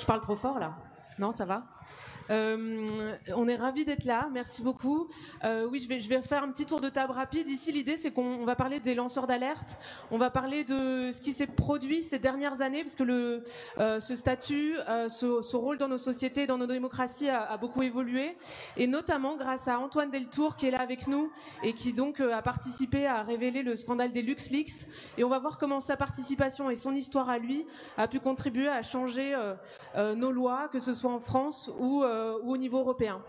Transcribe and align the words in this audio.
Je 0.00 0.06
parle 0.06 0.20
trop 0.22 0.36
fort 0.36 0.58
là. 0.58 0.72
Non, 1.18 1.30
ça 1.30 1.44
va? 1.44 1.62
Euh, 2.30 3.16
on 3.34 3.48
est 3.48 3.56
ravis 3.56 3.84
d'être 3.84 4.04
là, 4.04 4.28
merci 4.32 4.62
beaucoup. 4.62 5.08
Euh, 5.44 5.66
oui, 5.70 5.80
je 5.80 6.08
vais, 6.08 6.22
faire 6.22 6.44
un 6.44 6.50
petit 6.50 6.66
tour 6.66 6.80
de 6.80 6.88
table 6.88 7.12
rapide. 7.12 7.48
Ici, 7.48 7.72
l'idée, 7.72 7.96
c'est 7.96 8.12
qu'on 8.12 8.44
va 8.44 8.54
parler 8.54 8.78
des 8.78 8.94
lanceurs 8.94 9.26
d'alerte, 9.26 9.78
on 10.10 10.18
va 10.18 10.30
parler 10.30 10.64
de 10.64 11.10
ce 11.12 11.20
qui 11.20 11.32
s'est 11.32 11.46
produit 11.46 12.02
ces 12.02 12.18
dernières 12.18 12.62
années, 12.62 12.82
parce 12.82 12.94
que 12.94 13.42
euh, 13.78 14.00
ce 14.00 14.14
statut, 14.14 14.76
ce, 15.08 15.42
ce, 15.42 15.56
rôle 15.56 15.78
dans 15.78 15.88
nos 15.88 15.98
sociétés, 15.98 16.46
dans 16.46 16.58
nos 16.58 16.66
démocraties 16.66 17.28
a, 17.28 17.42
a, 17.42 17.56
beaucoup 17.56 17.82
évolué, 17.82 18.36
et 18.76 18.86
notamment 18.86 19.36
grâce 19.36 19.66
à 19.66 19.78
Antoine 19.78 20.10
Deltour 20.10 20.56
qui 20.56 20.66
est 20.66 20.70
là 20.70 20.80
avec 20.80 21.06
nous 21.08 21.30
et 21.62 21.72
qui 21.72 21.92
donc 21.92 22.20
a 22.20 22.42
participé 22.42 23.06
à 23.06 23.22
révéler 23.22 23.62
le 23.62 23.74
scandale 23.74 24.12
des 24.12 24.22
LuxLeaks. 24.22 24.86
Et 25.18 25.24
on 25.24 25.28
va 25.28 25.38
voir 25.38 25.58
comment 25.58 25.80
sa 25.80 25.96
participation 25.96 26.70
et 26.70 26.76
son 26.76 26.92
histoire 26.94 27.28
à 27.28 27.38
lui 27.38 27.66
a 27.96 28.06
pu 28.06 28.20
contribuer 28.20 28.68
à 28.68 28.82
changer 28.82 29.36
nos 29.96 30.32
lois, 30.32 30.68
que 30.72 30.78
ce 30.78 30.94
soit 30.94 31.10
en 31.10 31.20
France 31.20 31.70
ou 31.80 32.04
euh, 32.04 32.38
ou 32.42 32.52
au 32.52 32.56
niveau 32.56 32.78
européen. 32.78 33.20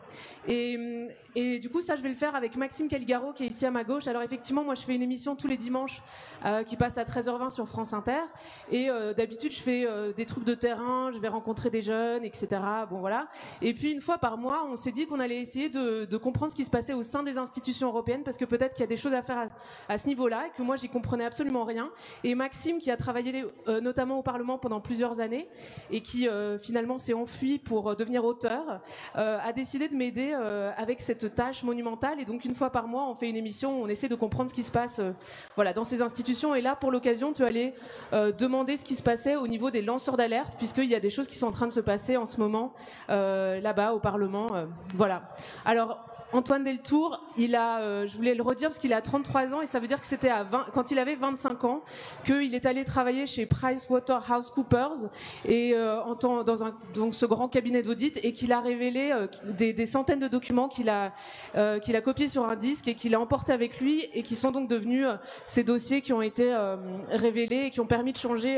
Et, 0.47 1.59
du 1.59 1.69
coup, 1.69 1.81
ça, 1.81 1.95
je 1.95 2.01
vais 2.01 2.09
le 2.09 2.15
faire 2.15 2.35
avec 2.35 2.55
Maxime 2.57 2.87
Caligaro, 2.89 3.31
qui 3.31 3.45
est 3.45 3.47
ici 3.47 3.65
à 3.65 3.71
ma 3.71 3.83
gauche. 3.83 4.07
Alors, 4.07 4.21
effectivement, 4.21 4.63
moi, 4.63 4.75
je 4.75 4.81
fais 4.81 4.95
une 4.95 5.01
émission 5.01 5.35
tous 5.35 5.47
les 5.47 5.55
dimanches 5.55 6.01
euh, 6.45 6.63
qui 6.63 6.75
passe 6.75 6.97
à 6.97 7.03
13h20 7.03 7.51
sur 7.51 7.67
France 7.67 7.93
Inter. 7.93 8.21
Et 8.69 8.89
euh, 8.89 9.13
d'habitude, 9.13 9.51
je 9.51 9.61
fais 9.61 9.87
des 10.13 10.25
trucs 10.25 10.43
de 10.43 10.53
terrain, 10.55 11.11
je 11.13 11.19
vais 11.19 11.29
rencontrer 11.29 11.69
des 11.69 11.81
jeunes, 11.81 12.25
etc. 12.25 12.61
Bon, 12.89 12.99
voilà. 12.99 13.27
Et 13.61 13.73
puis, 13.73 13.93
une 13.93 14.01
fois 14.01 14.17
par 14.17 14.37
mois, 14.37 14.67
on 14.69 14.75
s'est 14.75 14.91
dit 14.91 15.05
qu'on 15.05 15.19
allait 15.19 15.39
essayer 15.39 15.69
de, 15.69 16.17
comprendre 16.17 16.51
ce 16.51 16.55
qui 16.55 16.65
se 16.65 16.69
passait 16.69 16.93
au 16.93 17.03
sein 17.03 17.23
des 17.23 17.37
institutions 17.37 17.87
européennes, 17.87 18.23
parce 18.23 18.37
que 18.37 18.45
peut-être 18.45 18.73
qu'il 18.73 18.81
y 18.81 18.83
a 18.83 18.87
des 18.87 18.97
choses 18.97 19.13
à 19.13 19.21
faire 19.21 19.49
à, 19.87 19.97
ce 19.97 20.07
niveau-là, 20.07 20.47
et 20.47 20.57
que 20.57 20.63
moi, 20.63 20.75
j'y 20.75 20.89
comprenais 20.89 21.25
absolument 21.25 21.63
rien. 21.63 21.91
Et 22.23 22.35
Maxime, 22.35 22.79
qui 22.79 22.91
a 22.91 22.97
travaillé 22.97 23.45
notamment 23.67 24.19
au 24.19 24.23
Parlement 24.23 24.57
pendant 24.57 24.81
plusieurs 24.81 25.19
années, 25.19 25.47
et 25.91 26.01
qui 26.01 26.27
finalement 26.59 26.97
s'est 26.97 27.13
enfui 27.13 27.57
pour 27.57 27.95
devenir 27.95 28.25
auteur, 28.41 28.81
a 29.15 29.53
décidé 29.53 29.87
de 29.87 29.95
m'aider 29.95 30.33
avec 30.77 31.01
cette 31.01 31.35
tâche 31.35 31.63
monumentale. 31.63 32.19
Et 32.19 32.25
donc, 32.25 32.45
une 32.45 32.55
fois 32.55 32.69
par 32.69 32.87
mois, 32.87 33.07
on 33.07 33.15
fait 33.15 33.29
une 33.29 33.35
émission 33.35 33.79
où 33.79 33.85
on 33.85 33.87
essaie 33.87 34.09
de 34.09 34.15
comprendre 34.15 34.49
ce 34.49 34.55
qui 34.55 34.63
se 34.63 34.71
passe 34.71 34.99
euh, 34.99 35.11
voilà, 35.55 35.73
dans 35.73 35.83
ces 35.83 36.01
institutions. 36.01 36.55
Et 36.55 36.61
là, 36.61 36.75
pour 36.75 36.91
l'occasion, 36.91 37.33
tu 37.33 37.43
allais 37.43 37.73
euh, 38.13 38.31
demander 38.31 38.77
ce 38.77 38.83
qui 38.83 38.95
se 38.95 39.03
passait 39.03 39.35
au 39.35 39.47
niveau 39.47 39.71
des 39.71 39.81
lanceurs 39.81 40.17
d'alerte, 40.17 40.55
puisqu'il 40.57 40.89
y 40.89 40.95
a 40.95 40.99
des 40.99 41.09
choses 41.09 41.27
qui 41.27 41.37
sont 41.37 41.47
en 41.47 41.51
train 41.51 41.67
de 41.67 41.73
se 41.73 41.79
passer 41.79 42.17
en 42.17 42.25
ce 42.25 42.39
moment 42.39 42.73
euh, 43.09 43.59
là-bas 43.61 43.93
au 43.93 43.99
Parlement. 43.99 44.47
Euh, 44.53 44.65
voilà. 44.95 45.23
Alors, 45.65 46.10
Antoine 46.33 46.63
Deltour, 46.63 47.21
il 47.37 47.55
a, 47.55 47.79
euh, 47.79 48.07
je 48.07 48.15
voulais 48.15 48.35
le 48.35 48.41
redire 48.41 48.69
parce 48.69 48.79
qu'il 48.79 48.93
a 48.93 49.01
33 49.01 49.53
ans 49.53 49.61
et 49.61 49.65
ça 49.65 49.79
veut 49.79 49.87
dire 49.87 49.99
que 49.99 50.07
c'était 50.07 50.29
à 50.29 50.43
20, 50.43 50.67
quand 50.73 50.89
il 50.91 50.97
avait 50.99 51.15
25 51.15 51.63
ans 51.65 51.81
qu'il 52.25 52.55
est 52.55 52.65
allé 52.65 52.85
travailler 52.85 53.27
chez 53.27 53.45
PricewaterhouseCoopers 53.45 55.09
et 55.45 55.73
euh, 55.73 56.01
en 56.01 56.15
temps, 56.15 56.43
dans 56.43 56.63
un, 56.63 56.73
donc 56.93 57.13
ce 57.13 57.25
grand 57.25 57.49
cabinet 57.49 57.83
d'audit 57.83 58.17
et 58.23 58.31
qu'il 58.31 58.53
a 58.53 58.61
révélé 58.61 59.11
euh, 59.11 59.27
des, 59.43 59.73
des, 59.73 59.85
centaines 59.85 60.19
de 60.19 60.29
documents 60.29 60.69
qu'il 60.69 60.87
a 60.87 61.11
euh, 61.55 61.79
qu'il 61.79 61.97
a 61.97 62.01
copiés 62.01 62.29
sur 62.29 62.47
un 62.47 62.55
disque 62.55 62.87
et 62.87 62.95
qu'il 62.95 63.13
a 63.13 63.19
emporté 63.19 63.51
avec 63.51 63.81
lui 63.81 64.05
et 64.13 64.23
qui 64.23 64.35
sont 64.35 64.51
donc 64.51 64.69
devenus 64.69 65.05
euh, 65.05 65.15
ces 65.45 65.63
dossiers 65.65 66.01
qui 66.01 66.13
ont 66.13 66.21
été 66.21 66.53
euh, 66.53 66.77
révélés 67.09 67.65
et 67.65 67.69
qui 67.71 67.81
ont 67.81 67.85
permis 67.85 68.13
de 68.13 68.17
changer, 68.17 68.57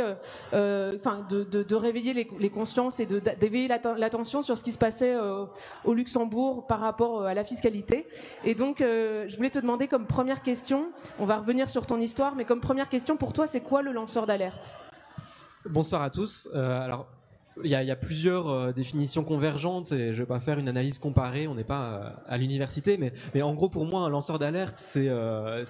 enfin 0.51 1.25
de, 1.29 1.43
de, 1.43 1.63
de, 1.63 1.75
réveiller 1.75 2.13
les, 2.13 2.27
les 2.39 2.49
consciences 2.49 2.99
et 2.99 3.05
d'éveiller 3.05 3.67
l'attention 3.67 4.41
sur 4.41 4.57
ce 4.57 4.63
qui 4.63 4.71
se 4.71 4.77
passait 4.77 5.15
au 5.85 5.93
Luxembourg 5.93 6.67
par 6.67 6.79
rapport 6.79 7.23
à 7.23 7.33
la 7.33 7.43
fiscalité 7.43 7.62
Et 8.43 8.55
donc, 8.55 8.81
euh, 8.81 9.25
je 9.27 9.35
voulais 9.37 9.49
te 9.49 9.59
demander 9.59 9.87
comme 9.87 10.05
première 10.05 10.41
question, 10.41 10.91
on 11.19 11.25
va 11.25 11.37
revenir 11.37 11.69
sur 11.69 11.85
ton 11.85 11.99
histoire, 11.99 12.35
mais 12.35 12.45
comme 12.45 12.59
première 12.59 12.89
question 12.89 13.15
pour 13.17 13.33
toi, 13.33 13.47
c'est 13.47 13.61
quoi 13.61 13.81
le 13.81 13.91
lanceur 13.91 14.25
d'alerte? 14.25 14.75
Bonsoir 15.69 16.01
à 16.01 16.09
tous. 16.09 16.49
Euh, 16.53 16.81
il 17.63 17.69
y, 17.69 17.75
a, 17.75 17.95
plusieurs 17.95 18.49
euh, 18.49 18.71
définitions 18.71 19.23
convergentes 19.23 19.91
et 19.91 20.13
je 20.13 20.19
vais 20.19 20.27
pas 20.27 20.39
faire 20.39 20.57
une 20.57 20.67
analyse 20.67 20.97
comparée, 20.97 21.47
on 21.47 21.55
n'est 21.55 21.63
pas 21.63 21.83
euh, 21.83 22.09
à 22.27 22.37
l'université, 22.37 22.97
mais, 22.97 23.41
en 23.41 23.53
gros 23.53 23.69
pour 23.69 23.85
moi 23.85 24.01
un 24.01 24.09
lanceur 24.09 24.39
d'alerte 24.39 24.77
c'est 24.77 25.07
euh, 25.09 25.63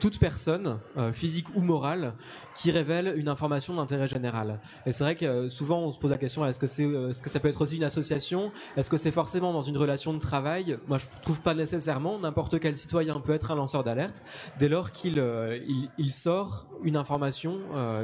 toute 0.00 0.18
personne 0.18 0.78
euh, 0.96 1.12
physique 1.12 1.46
ou 1.54 1.60
morale 1.60 2.14
qui 2.54 2.70
révèle 2.70 3.14
une 3.16 3.28
information 3.28 3.74
d'intérêt 3.74 4.08
général. 4.08 4.60
Et 4.84 4.92
c'est 4.92 5.04
vrai 5.04 5.14
que 5.14 5.48
souvent 5.48 5.80
on 5.80 5.92
se 5.92 5.98
pose 5.98 6.10
la 6.10 6.18
question 6.18 6.44
est-ce 6.44 6.58
que 6.58 7.30
ça 7.30 7.40
peut 7.40 7.48
être 7.48 7.60
aussi 7.60 7.76
une 7.76 7.84
association? 7.84 8.52
Est-ce 8.76 8.90
que 8.90 8.96
c'est 8.96 9.10
forcément 9.10 9.52
dans 9.52 9.62
une 9.62 9.76
relation 9.76 10.12
de 10.12 10.18
travail? 10.18 10.78
Moi 10.88 10.98
je 10.98 11.06
trouve 11.22 11.40
pas 11.40 11.54
nécessairement. 11.54 12.18
N'importe 12.18 12.58
quel 12.58 12.76
citoyen 12.76 13.20
peut 13.20 13.32
être 13.32 13.50
un 13.50 13.56
lanceur 13.56 13.84
d'alerte 13.84 14.24
dès 14.58 14.68
lors 14.68 14.90
qu'il 14.90 15.22
il, 15.68 15.88
il, 15.98 16.10
sort 16.10 16.66
une 16.82 16.96
information 16.96 17.58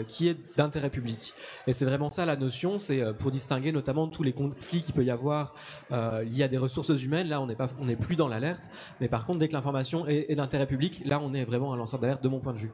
qui 0.07 0.29
est 0.29 0.37
d'intérêt 0.57 0.91
public. 0.91 1.35
Et 1.67 1.73
c'est 1.73 1.85
vraiment 1.85 2.11
ça 2.11 2.25
la 2.27 2.37
notion 2.37 2.62
c'est 2.79 3.01
euh, 3.01 3.13
pour 3.13 3.31
distinguer 3.31 3.73
notamment 3.73 4.09
tous 4.09 4.23
les 4.23 4.33
conflits 4.33 4.83
qu'il 4.83 4.95
peut 4.95 5.05
y 5.05 5.11
avoir 5.11 5.55
euh, 5.91 6.23
liés 6.25 6.45
à 6.45 6.49
des 6.49 6.59
ressources 6.59 7.03
humaines. 7.03 7.29
Là, 7.29 7.41
on 7.41 7.47
n'est 7.47 7.57
pas, 7.57 7.69
on 7.81 7.85
n'est 7.85 7.97
plus 7.97 8.17
dans 8.17 8.29
l'alerte, 8.29 8.71
mais 9.01 9.09
par 9.09 9.27
contre, 9.27 9.39
dès 9.39 9.49
que 9.49 9.53
l'information 9.55 10.07
est, 10.07 10.27
est 10.31 10.37
d'intérêt 10.37 10.67
public, 10.67 11.03
là, 11.05 11.21
on 11.23 11.35
est 11.35 11.45
vraiment 11.45 11.73
un 11.73 11.77
lanceur 11.77 12.01
d'alerte 12.01 12.23
de 12.23 12.29
mon 12.29 12.41
point 12.41 12.53
de 12.53 12.59
vue. 12.59 12.73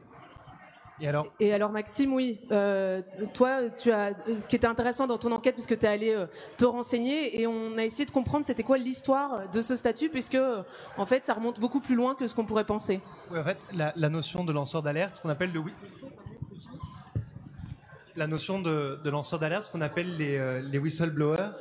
Et 1.01 1.07
alors? 1.07 1.27
Et 1.39 1.53
alors 1.53 1.71
Maxime, 1.71 2.13
oui, 2.13 2.39
euh, 2.51 3.01
toi, 3.33 3.69
tu 3.77 3.89
as 3.89 4.11
ce 4.25 4.47
qui 4.49 4.57
était 4.57 4.67
intéressant 4.67 5.07
dans 5.07 5.17
ton 5.17 5.31
enquête, 5.31 5.55
puisque 5.55 5.79
tu 5.79 5.85
es 5.85 5.87
allé 5.87 6.13
euh, 6.13 6.25
te 6.57 6.65
renseigner, 6.65 7.39
et 7.39 7.47
on 7.47 7.77
a 7.77 7.85
essayé 7.85 8.05
de 8.05 8.11
comprendre 8.11 8.45
c'était 8.45 8.63
quoi 8.63 8.77
l'histoire 8.77 9.49
de 9.49 9.61
ce 9.61 9.77
statut, 9.77 10.09
puisque 10.09 10.37
en 10.97 11.05
fait, 11.05 11.23
ça 11.25 11.33
remonte 11.33 11.57
beaucoup 11.57 11.79
plus 11.79 11.95
loin 11.95 12.15
que 12.15 12.27
ce 12.27 12.35
qu'on 12.35 12.43
pourrait 12.43 12.65
penser. 12.65 12.99
Oui, 13.31 13.39
en 13.39 13.43
fait, 13.45 13.57
la, 13.73 13.93
la 13.95 14.09
notion 14.09 14.43
de 14.43 14.51
lanceur 14.51 14.81
d'alerte, 14.81 15.15
ce 15.15 15.21
qu'on 15.21 15.29
appelle 15.29 15.53
le 15.53 15.61
la 18.19 18.27
notion 18.27 18.61
de, 18.61 18.99
lanceur 19.09 19.39
d'alerte, 19.39 19.63
ce 19.63 19.71
qu'on 19.71 19.81
appelle 19.81 20.17
les, 20.17 20.37
euh, 20.37 20.61
les 20.61 20.77
whistleblowers, 20.77 21.51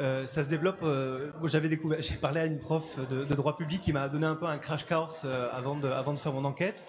euh, 0.00 0.26
ça 0.26 0.44
se 0.44 0.48
développe. 0.48 0.78
Euh, 0.82 1.30
J'avais 1.44 1.68
découvert, 1.68 2.00
j'ai 2.02 2.14
parlé 2.14 2.40
à 2.40 2.46
une 2.46 2.60
prof 2.60 2.84
de, 3.10 3.34
droit 3.34 3.56
public 3.56 3.82
qui 3.82 3.92
m'a 3.92 4.08
donné 4.08 4.26
un 4.26 4.36
peu 4.36 4.46
un 4.46 4.58
crash 4.58 4.86
course 4.86 5.26
avant 5.52 5.76
de, 5.76 5.88
faire 6.16 6.32
mon 6.32 6.44
enquête. 6.44 6.86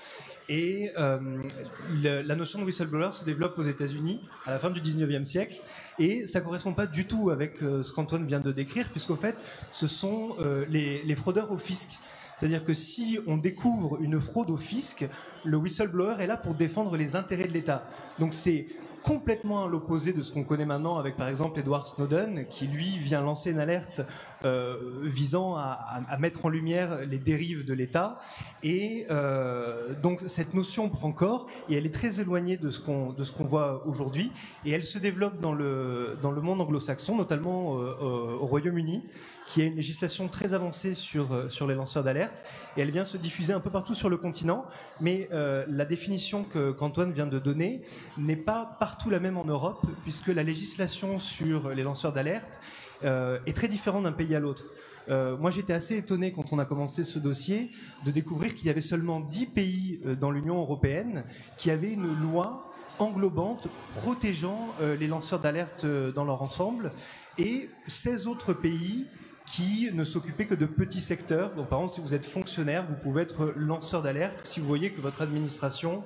Et 0.47 0.91
la 0.95 2.35
notion 2.35 2.59
de 2.59 2.65
whistleblower 2.65 3.13
se 3.13 3.25
développe 3.25 3.57
aux 3.57 3.63
États-Unis 3.63 4.21
à 4.45 4.51
la 4.51 4.59
fin 4.59 4.69
du 4.69 4.79
19e 4.79 5.23
siècle, 5.23 5.59
et 5.97 6.27
ça 6.27 6.39
correspond 6.39 6.73
pas 6.73 6.85
du 6.85 7.07
tout 7.07 7.31
avec 7.31 7.57
ce 7.57 7.91
qu'Antoine 7.91 8.27
vient 8.27 8.39
de 8.39 8.51
décrire, 8.51 8.89
puisqu'au 8.91 9.15
fait, 9.15 9.43
ce 9.71 9.87
sont 9.87 10.35
les, 10.69 11.01
les 11.01 11.15
fraudeurs 11.15 11.51
au 11.51 11.57
fisc. 11.57 11.97
C'est-à-dire 12.37 12.63
que 12.63 12.75
si 12.75 13.17
on 13.25 13.37
découvre 13.37 13.97
une 14.01 14.19
fraude 14.19 14.51
au 14.51 14.57
fisc, 14.57 15.07
le 15.43 15.57
whistleblower 15.57 16.17
est 16.19 16.27
là 16.27 16.37
pour 16.37 16.53
défendre 16.53 16.95
les 16.95 17.15
intérêts 17.15 17.47
de 17.47 17.53
l'État. 17.53 17.87
Donc 18.19 18.33
c'est 18.33 18.67
complètement 19.05 19.65
à 19.65 19.67
l'opposé 19.67 20.13
de 20.13 20.23
ce 20.23 20.31
qu'on 20.31 20.43
connaît 20.43 20.65
maintenant 20.65 20.97
avec 20.97 21.15
par 21.15 21.27
exemple 21.27 21.59
Edward 21.59 21.85
Snowden 21.85 22.47
qui 22.49 22.65
lui 22.65 22.97
vient 22.97 23.21
lancer 23.21 23.51
une 23.51 23.59
alerte 23.59 24.01
euh, 24.45 24.75
visant 25.01 25.55
à, 25.55 26.17
mettre 26.19 26.45
en 26.45 26.49
lumière 26.49 26.99
les 27.09 27.17
dérives 27.17 27.65
de 27.65 27.73
l'État. 27.73 28.19
Et 28.61 29.07
euh, 29.09 29.93
donc 30.03 30.21
cette 30.27 30.53
notion 30.53 30.87
prend 30.89 31.11
corps 31.11 31.47
et 31.67 31.75
elle 31.75 31.85
est 31.85 31.93
très 31.93 32.19
éloignée 32.19 32.55
de 32.57 32.69
ce 32.69 32.79
qu'on 32.79 33.43
voit 33.43 33.85
aujourd'hui. 33.87 34.31
Et 34.63 34.71
elle 34.71 34.83
se 34.83 34.99
développe 34.99 35.39
dans 35.39 35.53
le 35.53 36.41
monde 36.41 36.61
anglo-saxon 36.61 37.15
notamment 37.15 37.79
euh, 37.79 38.37
au 38.39 38.45
Royaume-Uni 38.45 39.03
qui 39.47 39.61
a 39.61 39.65
une 39.65 39.75
législation 39.75 40.27
très 40.27 40.55
avancée 40.55 40.95
sur 40.95 41.67
les 41.67 41.75
lanceurs 41.75 42.03
d'alerte. 42.03 42.43
Et 42.77 42.81
elle 42.81 42.89
vient 42.89 43.05
se 43.05 43.17
diffuser 43.17 43.53
un 43.53 43.59
peu 43.59 43.69
partout 43.69 43.93
sur 43.93 44.09
le 44.09 44.17
continent. 44.17 44.65
Mais 44.99 45.29
la 45.31 45.85
définition 45.85 46.43
que 46.43 46.71
qu'Antoine 46.71 47.11
vient 47.11 47.27
de 47.27 47.37
donner 47.37 47.83
n'est 48.17 48.35
pas 48.35 48.75
partout 48.79 49.11
la 49.11 49.19
même 49.19 49.37
en 49.37 49.45
Europe, 49.45 49.85
puisque 50.01 50.29
la 50.29 50.41
législation 50.41 51.19
sur 51.19 51.69
les 51.69 51.83
lanceurs 51.83 52.11
d'alerte 52.11 52.59
euh, 53.03 53.39
est 53.45 53.53
très 53.53 53.67
différente 53.67 54.03
d'un 54.03 54.11
pays 54.11 54.35
à 54.35 54.39
l'autre. 54.39 54.65
Euh, 55.09 55.37
moi, 55.37 55.51
j'étais 55.51 55.73
assez 55.73 55.97
étonné 55.97 56.31
quand 56.31 56.53
on 56.53 56.59
a 56.59 56.65
commencé 56.65 57.03
ce 57.03 57.19
dossier 57.19 57.71
de 58.05 58.11
découvrir 58.11 58.55
qu'il 58.55 58.67
y 58.67 58.69
avait 58.69 58.81
seulement 58.81 59.19
10 59.19 59.45
pays 59.47 59.99
euh, 60.05 60.15
dans 60.15 60.31
l'Union 60.31 60.57
européenne 60.57 61.23
qui 61.57 61.69
avaient 61.69 61.91
une 61.91 62.13
loi 62.13 62.71
englobante 62.97 63.67
protégeant 63.91 64.69
les 64.79 65.07
lanceurs 65.07 65.41
d'alerte 65.41 65.85
dans 65.85 66.23
leur 66.23 66.41
ensemble 66.41 66.93
et 67.37 67.69
16 67.87 68.25
autres 68.25 68.53
pays 68.53 69.05
qui 69.45 69.89
ne 69.91 70.05
s'occupait 70.05 70.45
que 70.45 70.55
de 70.55 70.65
petits 70.65 71.01
secteurs. 71.01 71.53
Donc, 71.55 71.67
par 71.67 71.79
exemple, 71.79 71.95
si 71.95 71.99
vous 71.99 72.13
êtes 72.13 72.25
fonctionnaire, 72.25 72.85
vous 72.87 72.95
pouvez 72.95 73.23
être 73.23 73.51
lanceur 73.57 74.01
d'alerte 74.01 74.43
si 74.45 74.61
vous 74.61 74.65
voyez 74.67 74.91
que 74.91 75.01
votre 75.01 75.21
administration 75.21 76.03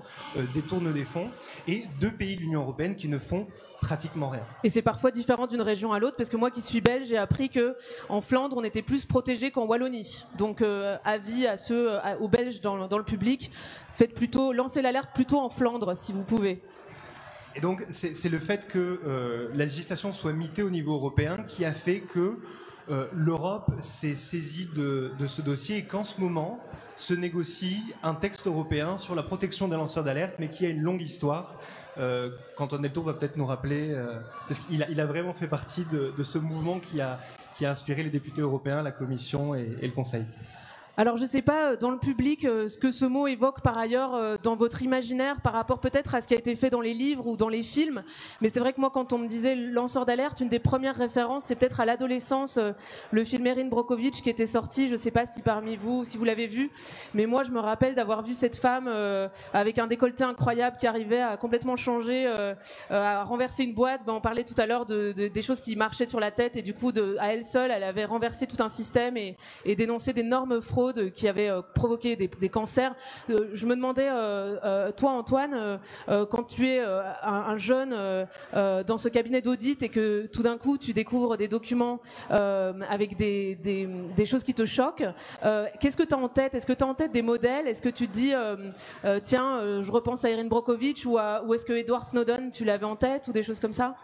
détourne 0.55 0.91
des 0.91 1.05
fonds. 1.05 1.29
Et 1.67 1.85
deux 2.01 2.09
pays 2.09 2.37
de 2.37 2.41
l'Union 2.41 2.61
européenne 2.61 2.95
qui 2.95 3.07
ne 3.07 3.19
font 3.19 3.45
pratiquement 3.81 4.29
rien. 4.29 4.43
Et 4.63 4.69
c'est 4.69 4.81
parfois 4.81 5.11
différent 5.11 5.47
d'une 5.47 5.61
région 5.61 5.93
à 5.93 5.99
l'autre, 5.99 6.17
parce 6.17 6.29
que 6.29 6.37
moi 6.37 6.51
qui 6.51 6.61
suis 6.61 6.81
belge, 6.81 7.07
j'ai 7.07 7.17
appris 7.17 7.49
que 7.49 7.75
en 8.09 8.21
Flandre, 8.21 8.57
on 8.57 8.63
était 8.63 8.81
plus 8.81 9.05
protégé 9.05 9.51
qu'en 9.51 9.65
Wallonie. 9.65 10.25
Donc, 10.37 10.61
euh, 10.61 10.97
avis 11.03 11.47
à 11.47 11.57
ceux, 11.57 11.97
à, 11.99 12.17
aux 12.19 12.27
Belges 12.27 12.61
dans, 12.61 12.87
dans 12.87 12.97
le 12.97 13.03
public, 13.03 13.51
faites 13.95 14.13
plutôt, 14.13 14.53
lancez 14.53 14.81
l'alerte 14.81 15.11
plutôt 15.13 15.39
en 15.39 15.49
Flandre, 15.49 15.95
si 15.97 16.13
vous 16.13 16.23
pouvez. 16.23 16.61
Et 17.55 17.61
donc, 17.61 17.85
c'est 17.89 18.29
le 18.29 18.37
fait 18.37 18.67
que 18.67 19.01
euh, 19.05 19.49
la 19.55 19.65
législation 19.65 20.13
soit 20.13 20.33
mitée 20.33 20.63
au 20.63 20.69
niveau 20.69 20.93
européen 20.93 21.43
qui 21.47 21.65
a 21.65 21.71
fait 21.71 22.01
que 22.01 22.37
l'Europe 23.13 23.71
s'est 23.81 24.15
saisie 24.15 24.69
de, 24.75 25.11
ce 25.27 25.41
dossier 25.41 25.77
et 25.77 25.83
qu'en 25.83 26.03
ce 26.03 26.19
moment 26.19 26.59
se 26.97 27.13
négocie 27.13 27.81
un 28.03 28.13
texte 28.13 28.47
européen 28.47 28.97
sur 28.97 29.15
la 29.15 29.23
protection 29.23 29.67
des 29.67 29.75
lanceurs 29.75 30.03
d'alerte, 30.03 30.35
mais 30.39 30.49
qui 30.49 30.65
a 30.65 30.69
une 30.69 30.81
longue 30.81 31.01
histoire. 31.01 31.55
Euh, 31.97 32.31
Quentin 32.57 32.79
Deltour 32.79 33.05
va 33.05 33.13
peut-être 33.13 33.37
nous 33.37 33.45
rappeler, 33.45 33.95
parce 34.47 34.59
qu'il 34.59 34.83
a, 34.83 34.89
il 34.89 34.99
a 34.99 35.05
vraiment 35.05 35.33
fait 35.33 35.47
partie 35.47 35.85
de, 35.85 36.13
de 36.17 36.23
ce 36.23 36.37
mouvement 36.37 36.79
qui 36.79 36.99
a, 36.99 37.19
qui 37.55 37.65
a 37.65 37.71
inspiré 37.71 38.03
les 38.03 38.09
députés 38.09 38.41
européens, 38.41 38.81
la 38.81 38.91
Commission 38.91 39.55
et, 39.55 39.77
et 39.81 39.87
le 39.87 39.93
Conseil. 39.93 40.25
Alors 40.99 41.15
je 41.15 41.21
ne 41.21 41.29
sais 41.29 41.41
pas 41.41 41.69
euh, 41.69 41.77
dans 41.77 41.91
le 41.91 41.97
public 41.97 42.43
euh, 42.43 42.67
ce 42.67 42.77
que 42.77 42.91
ce 42.91 43.05
mot 43.05 43.25
évoque 43.25 43.61
par 43.61 43.77
ailleurs 43.77 44.15
euh, 44.15 44.35
dans 44.43 44.57
votre 44.57 44.81
imaginaire 44.81 45.39
par 45.39 45.53
rapport 45.53 45.79
peut-être 45.79 46.13
à 46.13 46.19
ce 46.19 46.27
qui 46.27 46.33
a 46.33 46.37
été 46.37 46.57
fait 46.57 46.69
dans 46.69 46.81
les 46.81 46.93
livres 46.93 47.25
ou 47.25 47.37
dans 47.37 47.47
les 47.47 47.63
films, 47.63 48.03
mais 48.41 48.49
c'est 48.49 48.59
vrai 48.59 48.73
que 48.73 48.81
moi 48.81 48.89
quand 48.89 49.13
on 49.13 49.17
me 49.17 49.27
disait 49.29 49.55
lanceur 49.55 50.05
d'alerte, 50.05 50.41
une 50.41 50.49
des 50.49 50.59
premières 50.59 50.97
références 50.97 51.45
c'est 51.45 51.55
peut-être 51.55 51.79
à 51.79 51.85
l'adolescence 51.85 52.59
le 53.11 53.23
film 53.23 53.47
Erin 53.47 53.67
Brockovich 53.67 54.21
qui 54.21 54.29
était 54.29 54.45
sorti, 54.45 54.89
je 54.89 54.95
ne 54.95 54.97
sais 54.97 55.09
pas 55.09 55.25
si 55.25 55.41
parmi 55.41 55.77
vous 55.77 56.03
si 56.03 56.17
vous 56.17 56.25
l'avez 56.25 56.47
vu, 56.47 56.69
mais 57.13 57.27
moi 57.27 57.45
je 57.45 57.51
me 57.51 57.61
rappelle 57.61 57.95
d'avoir 57.95 58.21
vu 58.21 58.33
cette 58.33 58.57
femme 58.57 58.89
avec 59.53 59.79
un 59.79 59.87
décolleté 59.87 60.25
incroyable 60.25 60.75
qui 60.77 60.85
arrivait 60.85 61.21
à 61.21 61.37
complètement 61.37 61.77
changer, 61.77 62.27
à 62.89 63.23
renverser 63.23 63.63
une 63.63 63.73
boîte. 63.73 64.01
Ben, 64.05 64.11
on 64.11 64.19
parlait 64.21 64.43
tout 64.43 64.55
à 64.57 64.65
l'heure 64.65 64.85
de, 64.85 65.13
des 65.13 65.41
choses 65.41 65.61
qui 65.61 65.77
marchaient 65.77 66.07
sur 66.07 66.19
la 66.19 66.31
tête 66.31 66.57
et 66.57 66.61
du 66.61 66.73
coup 66.73 66.91
à 67.19 67.33
elle 67.33 67.45
seule 67.45 67.71
elle 67.71 67.83
avait 67.83 68.03
renversé 68.03 68.47
tout 68.47 68.61
un 68.61 68.69
système 68.69 69.15
et 69.15 69.37
dénoncé 69.77 70.11
d'énormes 70.11 70.59
fraudes 70.59 70.88
qui 70.93 71.27
avait 71.27 71.49
euh, 71.49 71.61
provoqué 71.61 72.15
des, 72.15 72.49
cancers. 72.49 72.95
Euh, 73.29 73.49
je 73.53 73.65
me 73.65 73.75
demandais, 73.75 74.07
euh, 74.09 74.91
toi 74.91 75.11
Antoine, 75.11 75.79
quand 76.07 76.43
tu 76.43 76.67
es 76.67 76.79
un, 76.79 77.57
jeune 77.57 77.95
dans 78.53 78.97
ce 78.97 79.09
cabinet 79.09 79.41
d'audit 79.41 79.81
et 79.83 79.89
que 79.89 80.25
tout 80.27 80.43
d'un 80.43 80.57
coup 80.57 80.77
tu 80.77 80.93
découvres 80.93 81.37
des 81.37 81.47
documents 81.47 81.99
avec 82.29 83.17
des, 83.17 84.25
choses 84.25 84.43
qui 84.43 84.53
te 84.53 84.65
choquent, 84.65 85.05
qu'est-ce 85.79 85.97
que 85.97 86.03
tu 86.03 86.13
as 86.13 86.17
en 86.17 86.29
tête? 86.29 86.55
Est-ce 86.55 86.65
que 86.65 86.73
tu 86.73 86.83
as 86.83 86.87
en 86.87 86.95
tête 86.95 87.11
des 87.11 87.21
modèles? 87.21 87.67
Est-ce 87.67 87.81
que 87.81 87.89
tu 87.89 88.07
te 88.07 88.13
dis, 88.13 88.33
tiens, 89.23 89.81
je 89.81 89.91
repense 89.91 90.25
à 90.25 90.29
Erin 90.29 90.45
Brockovich 90.45 91.05
ou, 91.05 91.17
ou 91.17 91.53
est-ce 91.53 91.65
que 91.65 91.73
Edward 91.73 92.05
Snowden, 92.05 92.51
tu 92.51 92.65
l'avais 92.65 92.85
en 92.85 92.95
tête 92.95 93.27
ou 93.27 93.31
des 93.31 93.43
choses 93.43 93.59
comme 93.59 93.73
ça? 93.73 93.95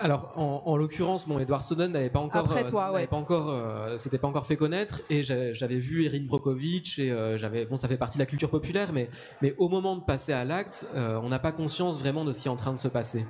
Alors, 0.00 0.32
en, 0.34 0.76
l'occurrence, 0.78 1.28
bon, 1.28 1.38
Edward 1.38 1.62
Snowden 1.62 1.92
n'avait 1.92 2.08
pas 2.08 2.20
encore, 2.20 2.46
Après 2.46 2.64
toi, 2.64 2.90
pas 3.08 3.16
encore, 3.16 3.50
euh, 3.50 3.98
s'était 3.98 4.16
pas 4.16 4.28
encore 4.28 4.46
fait 4.46 4.56
connaître, 4.56 5.02
et 5.10 5.22
j'avais 5.22 5.78
vu 5.78 6.06
Erin 6.06 6.24
Brockovich, 6.24 6.98
et 6.98 7.12
euh, 7.12 7.36
j'avais, 7.36 7.66
bon, 7.66 7.76
ça 7.76 7.86
fait 7.86 7.98
partie 7.98 8.16
de 8.16 8.22
la 8.22 8.26
culture 8.26 8.48
populaire, 8.48 8.94
mais, 8.94 9.10
mais 9.42 9.54
au 9.58 9.68
moment 9.68 9.96
de 9.96 10.02
passer 10.02 10.32
à 10.32 10.44
l'acte, 10.44 10.86
euh, 10.94 11.20
on 11.22 11.28
n'a 11.28 11.38
pas 11.38 11.52
conscience 11.52 11.98
vraiment 11.98 12.24
de 12.24 12.32
ce 12.32 12.40
qui 12.40 12.48
est 12.48 12.50
en 12.50 12.56
train 12.56 12.72
de 12.72 12.78
se 12.78 12.88
passer. 12.88 13.26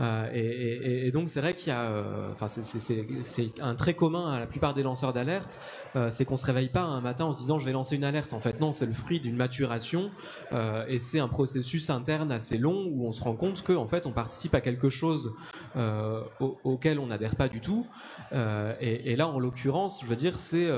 Euh, 0.00 0.28
et, 0.32 1.10
donc 1.12 1.28
c'est 1.28 1.40
vrai 1.40 1.54
qu'il 1.54 1.68
y 1.68 1.70
a, 1.70 1.82
euh, 1.82 2.32
enfin 2.32 2.48
c'est 2.48 3.60
un 3.60 3.74
trait 3.74 3.94
commun 3.94 4.32
à 4.32 4.40
la 4.40 4.46
plupart 4.46 4.74
des 4.74 4.82
lanceurs 4.82 5.12
d'alerte, 5.12 5.60
euh, 5.94 6.10
c'est 6.10 6.24
qu'on 6.24 6.36
se 6.36 6.46
réveille 6.46 6.68
pas 6.68 6.82
un 6.82 7.00
matin 7.00 7.26
en 7.26 7.32
se 7.32 7.38
disant 7.38 7.58
je 7.58 7.66
vais 7.66 7.72
lancer 7.72 7.94
une 7.94 8.04
alerte. 8.04 8.32
En 8.32 8.40
fait 8.40 8.60
non, 8.60 8.72
c'est 8.72 8.86
le 8.86 8.92
fruit 8.92 9.20
d'une 9.20 9.36
maturation 9.36 10.10
et 10.88 10.98
c'est 10.98 11.20
un 11.20 11.28
processus 11.28 11.90
interne 11.90 12.32
assez 12.32 12.58
long 12.58 12.86
où 12.90 13.06
on 13.06 13.12
se 13.12 13.22
rend 13.22 13.34
compte 13.34 13.62
qu'en 13.62 13.86
fait 13.86 14.06
on 14.06 14.12
participe 14.12 14.54
à 14.54 14.60
quelque 14.60 14.88
chose 14.88 15.32
auquel 16.64 16.98
on 16.98 17.06
n'adhère 17.06 17.36
pas 17.36 17.48
du 17.48 17.60
tout. 17.60 17.86
Et, 18.80 19.16
là 19.16 19.28
en 19.28 19.38
l'occurrence, 19.38 20.00
je 20.02 20.06
veux 20.06 20.16
dire 20.16 20.38
c'est 20.38 20.68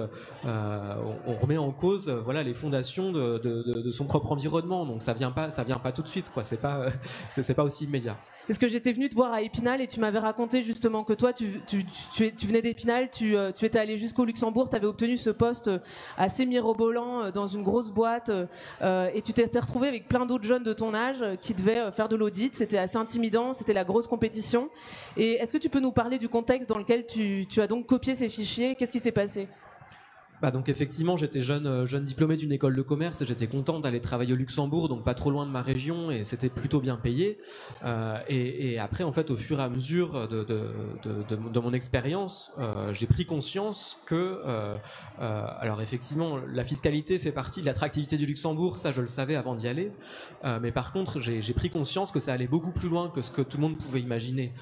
on, 0.45 1.35
remet 1.41 1.59
en 1.59 1.71
cause 1.71 2.09
voilà 2.09 2.43
les 2.43 2.55
fondations 2.55 3.13
de, 3.13 3.91
son 3.91 4.07
propre 4.07 4.33
environnement. 4.33 4.87
Donc 4.87 5.03
ça 5.03 5.13
vient 5.13 5.31
pas 5.31 5.51
ça 5.51 5.65
vient 5.65 5.79
pas 5.79 5.93
tout 5.93 6.03
de 6.03 6.09
suite 6.09 6.31
quoi. 6.31 6.45
C'est 6.45 6.57
pas 6.61 6.87
c'est 7.31 7.55
pas 7.55 7.65
aussi 7.65 7.85
immédiat. 7.85 8.17
Est-ce 8.49 8.61
que 8.61 8.69
j'étais 8.69 8.93
venu 8.93 9.09
te 9.09 9.15
voir 9.15 9.33
à 9.33 9.43
Épinal 9.43 9.81
et 9.81 9.89
tu 9.89 9.99
m'avais 9.99 10.21
raconté 10.21 10.63
justement 10.63 11.03
que 11.03 11.13
toi, 11.13 11.33
tu, 11.33 11.61
tu, 11.67 12.47
venais 12.47 12.63
d'Épinal, 12.63 13.11
tu, 13.11 13.37
euh, 13.37 13.51
tu, 13.51 13.65
étais 13.65 13.79
allé 13.79 13.99
jusqu'au 13.99 14.25
Luxembourg, 14.25 14.69
tu 14.71 14.77
avais 14.77 14.87
obtenu 14.87 15.17
ce 15.17 15.31
poste 15.31 15.67
euh, 15.67 15.79
assez 16.17 16.47
mirobolant 16.47 17.25
euh, 17.25 17.31
dans 17.33 17.49
une 17.49 17.65
grosse 17.65 17.91
boîte 17.91 18.31
et 18.81 19.23
tu 19.23 19.33
t'es 19.33 19.59
retrouvé 19.59 19.89
avec 19.89 20.07
plein 20.07 20.27
d'autres 20.27 20.45
jeunes 20.45 20.63
de 20.63 20.73
ton 20.73 20.95
âge 20.95 21.25
qui 21.41 21.55
devaient 21.55 21.91
faire 21.91 22.09
de 22.09 22.17
l'audit. 22.17 22.55
C'était 22.55 22.79
assez 22.79 22.97
intimidant, 22.97 23.53
c'était 23.53 23.73
la 23.73 23.85
grosse 23.85 24.07
compétition. 24.07 24.69
Et 25.17 25.35
est-ce 25.35 25.53
que 25.53 25.59
tu 25.59 25.71
peux 25.71 25.81
nous 25.81 25.93
parler 25.93 26.19
du 26.19 26.29
contexte 26.29 26.69
dans 26.69 26.79
lequel 26.79 27.07
tu, 27.07 27.47
as 27.59 27.67
donc 27.67 27.87
copié 27.87 28.15
ces 28.15 28.29
fichiers? 28.29 28.75
Qu'est-ce 28.75 28.93
qui 28.93 29.01
s'est 29.01 29.13
passé? 29.13 29.49
Bah 30.43 30.51
donc 30.51 30.69
effectivement, 30.69 31.17
j'étais 31.17 31.43
jeune, 31.43 31.67
euh, 31.67 31.87
jeune 31.87 32.03
diplômé 32.03 32.37
d'une 32.37 32.53
école 32.53 32.77
de 32.77 32.83
commerce 32.83 33.23
et 33.23 33.27
j'étais 33.27 33.47
content 33.47 33.81
d'aller 33.81 34.01
travailler 34.01 34.35
au 34.35 34.37
Luxembourg, 34.37 34.89
donc 34.89 35.03
pas 35.03 35.15
trop 35.15 35.31
loin 35.31 35.47
de 35.47 35.51
ma 35.51 35.63
région 35.63 36.11
et 36.11 36.25
c'était 36.25 36.51
plutôt 36.51 36.81
bien 36.81 36.97
payé. 36.97 37.39
Euh, 37.85 38.19
et, 38.29 38.79
après, 38.79 39.05
en 39.05 39.13
fait, 39.13 39.31
au 39.31 39.37
fur 39.37 39.61
et 39.61 39.63
à 39.63 39.69
mesure 39.71 40.29
de, 40.29 41.61
mon 41.61 41.73
expérience, 41.73 42.53
euh, 42.59 42.93
j'ai 42.93 43.07
pris 43.07 43.25
conscience 43.25 43.99
que, 44.05 44.43
alors 45.19 45.81
effectivement, 45.81 46.37
la 46.37 46.65
fiscalité 46.65 47.19
fait 47.19 47.33
partie 47.33 47.63
de 47.63 47.67
l'attractivité 47.67 48.19
du 48.19 48.27
Luxembourg, 48.27 48.79
ça 48.79 48.93
je 48.93 49.01
le 49.01 49.07
savais 49.07 49.37
avant 49.37 49.55
d'y 49.55 49.69
aller. 49.69 49.91
Mais 50.45 50.73
par 50.73 50.93
contre, 50.93 51.21
j'ai 51.21 51.55
pris 51.55 51.71
conscience 51.71 52.13
que 52.13 52.21
ça 52.21 52.33
allait 52.33 52.47
beaucoup 52.47 52.73
plus 52.73 52.89
loin 52.89 53.09
que 53.09 53.23
ce 53.23 53.31
que 53.31 53.43
tout 53.43 53.57
le 53.57 53.63
monde 53.63 53.79
pouvait 53.79 54.01
imaginer. 54.01 54.53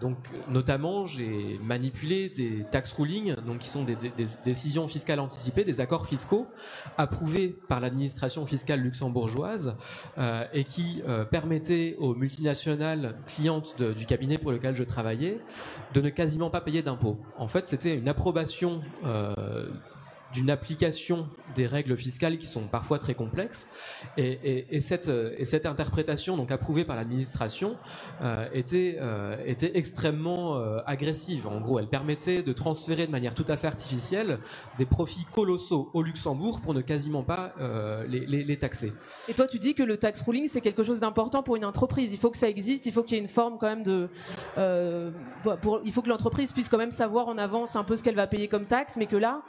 donc, 0.00 0.16
notamment, 0.48 1.06
j'ai 1.06 1.58
manipulé 1.62 2.28
des 2.28 2.64
tax 2.70 2.92
rulings, 2.92 3.36
donc 3.46 3.58
qui 3.58 3.68
sont 3.68 3.84
des 3.84 3.96
décisions 4.44 4.87
fiscale 4.88 5.20
anticipée, 5.20 5.64
des 5.64 5.80
accords 5.80 6.06
fiscaux 6.06 6.46
approuvés 6.96 7.48
par 7.68 7.80
l'administration 7.80 8.46
fiscale 8.46 8.80
luxembourgeoise 8.80 9.76
euh, 10.18 10.44
et 10.52 10.64
qui 10.64 11.02
euh, 11.06 11.24
permettaient 11.24 11.96
aux 11.98 12.14
multinationales 12.14 13.16
clientes 13.26 13.80
du 13.80 14.06
cabinet 14.06 14.38
pour 14.38 14.52
lequel 14.52 14.74
je 14.74 14.84
travaillais 14.84 15.40
de 15.94 16.00
ne 16.00 16.08
quasiment 16.08 16.50
pas 16.50 16.60
payer 16.60 16.82
d'impôts. 16.82 17.18
En 17.36 17.48
fait, 17.48 17.68
c'était 17.68 17.94
une 17.96 18.08
approbation 18.08 18.80
euh, 19.04 19.34
d'une 20.34 20.50
application 20.50 21.28
des 21.54 21.66
règles 21.66 21.96
fiscales 21.96 22.38
qui 22.38 22.46
sont 22.46 22.62
parfois 22.62 22.98
très 22.98 23.14
complexes. 23.14 23.68
Et, 24.16 24.66
et, 24.70 24.80
cette, 24.80 25.08
et 25.08 25.44
cette, 25.44 25.66
interprétation, 25.66 26.36
donc 26.36 26.50
approuvée 26.50 26.84
par 26.84 26.96
l'administration, 26.96 27.76
euh, 28.22 28.46
était, 28.52 28.98
euh, 29.00 29.36
était 29.46 29.76
extrêmement 29.76 30.56
euh, 30.56 30.80
agressive. 30.86 31.46
En 31.46 31.60
gros, 31.60 31.78
elle 31.78 31.88
permettait 31.88 32.42
de 32.42 32.52
transférer 32.52 33.06
de 33.06 33.12
manière 33.12 33.34
tout 33.34 33.44
à 33.48 33.56
fait 33.56 33.66
artificielle 33.66 34.38
des 34.76 34.86
profits 34.86 35.24
colossaux 35.32 35.90
au 35.94 36.02
Luxembourg 36.02 36.60
pour 36.60 36.74
ne 36.74 36.80
quasiment 36.80 37.22
pas 37.22 37.54
les, 38.08 38.26
les, 38.26 38.58
taxer. 38.58 38.92
Et 39.28 39.34
toi, 39.34 39.46
tu 39.46 39.58
dis 39.58 39.74
que 39.74 39.82
le 39.82 39.96
tax 39.96 40.22
ruling, 40.22 40.48
c'est 40.48 40.60
quelque 40.60 40.82
chose 40.82 41.00
d'important 41.00 41.42
pour 41.42 41.56
une 41.56 41.64
entreprise. 41.64 42.12
Il 42.12 42.18
faut 42.18 42.30
que 42.30 42.38
ça 42.38 42.48
existe, 42.48 42.86
il 42.86 42.92
faut 42.92 43.02
qu'il 43.02 43.16
y 43.16 43.20
ait 43.20 43.22
une 43.22 43.28
forme 43.28 43.58
quand 43.58 43.68
même 43.68 43.82
de... 43.82 44.08
Il 44.56 45.92
faut 45.92 46.02
que 46.02 46.08
l'entreprise 46.08 46.52
puisse 46.52 46.68
quand 46.68 46.78
même 46.78 46.90
savoir 46.90 47.28
en 47.28 47.38
avance 47.38 47.76
un 47.76 47.84
peu 47.84 47.96
ce 47.96 48.02
qu'elle 48.02 48.14
va 48.14 48.26
payer 48.26 48.48
comme 48.48 48.66
taxe, 48.66 48.96
mais 48.96 49.06
que 49.06 49.16
là, 49.16 49.42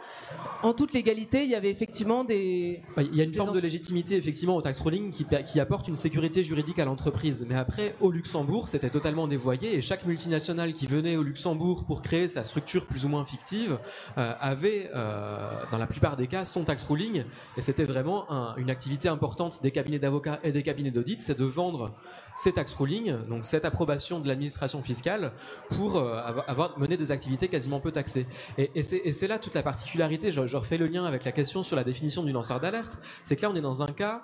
en 0.63 0.68
toute 0.73 0.93
légalité, 0.93 1.43
il 1.43 1.49
y 1.49 1.55
avait 1.55 1.69
effectivement 1.69 2.23
des. 2.23 2.81
Il 2.97 3.15
y 3.15 3.21
a 3.21 3.23
une 3.23 3.33
forme 3.33 3.53
de 3.53 3.59
légitimité 3.59 4.15
effectivement 4.15 4.55
au 4.55 4.61
tax 4.61 4.79
ruling 4.79 5.11
qui, 5.11 5.25
qui 5.45 5.59
apporte 5.59 5.87
une 5.87 5.95
sécurité 5.95 6.43
juridique 6.43 6.79
à 6.79 6.85
l'entreprise. 6.85 7.45
Mais 7.47 7.55
après, 7.55 7.95
au 8.01 8.11
Luxembourg, 8.11 8.67
c'était 8.67 8.89
totalement 8.89 9.27
dévoyé 9.27 9.75
et 9.75 9.81
chaque 9.81 10.05
multinationale 10.05 10.73
qui 10.73 10.87
venait 10.87 11.15
au 11.15 11.23
Luxembourg 11.23 11.85
pour 11.85 12.01
créer 12.01 12.27
sa 12.27 12.43
structure 12.43 12.85
plus 12.85 13.05
ou 13.05 13.09
moins 13.09 13.25
fictive 13.25 13.79
euh, 14.17 14.33
avait, 14.39 14.89
euh, 14.95 15.49
dans 15.71 15.77
la 15.77 15.87
plupart 15.87 16.17
des 16.17 16.27
cas, 16.27 16.45
son 16.45 16.63
tax 16.63 16.83
ruling 16.83 17.23
et 17.57 17.61
c'était 17.61 17.85
vraiment 17.85 18.31
un, 18.31 18.55
une 18.57 18.69
activité 18.69 19.07
importante 19.07 19.61
des 19.61 19.71
cabinets 19.71 19.99
d'avocats 19.99 20.39
et 20.43 20.51
des 20.51 20.63
cabinets 20.63 20.91
d'audit, 20.91 21.21
c'est 21.21 21.37
de 21.37 21.45
vendre 21.45 21.91
ces 22.35 22.53
tax 22.53 22.73
ruling, 22.73 23.13
donc 23.27 23.43
cette 23.43 23.65
approbation 23.65 24.19
de 24.19 24.27
l'administration 24.27 24.81
fiscale, 24.81 25.33
pour 25.69 25.97
euh, 25.97 26.21
avoir 26.47 26.77
mené 26.79 26.95
des 26.95 27.11
activités 27.11 27.47
quasiment 27.47 27.79
peu 27.79 27.91
taxées. 27.91 28.25
Et, 28.57 28.71
et 28.75 29.13
c'est 29.13 29.27
là 29.27 29.39
toute 29.39 29.55
la 29.55 29.63
particularité. 29.63 30.31
Je, 30.31 30.47
je, 30.47 30.57
refais 30.59 30.77
le 30.77 30.87
lien 30.87 31.05
avec 31.05 31.25
la 31.25 31.31
question 31.31 31.63
sur 31.63 31.75
la 31.75 31.83
définition 31.83 32.23
du 32.23 32.31
lanceur 32.31 32.59
d'alerte. 32.59 32.99
C'est 33.23 33.35
que 33.35 33.41
là, 33.41 33.49
on 33.51 33.55
est 33.55 33.61
dans 33.61 33.81
un 33.81 33.87
cas 33.87 34.23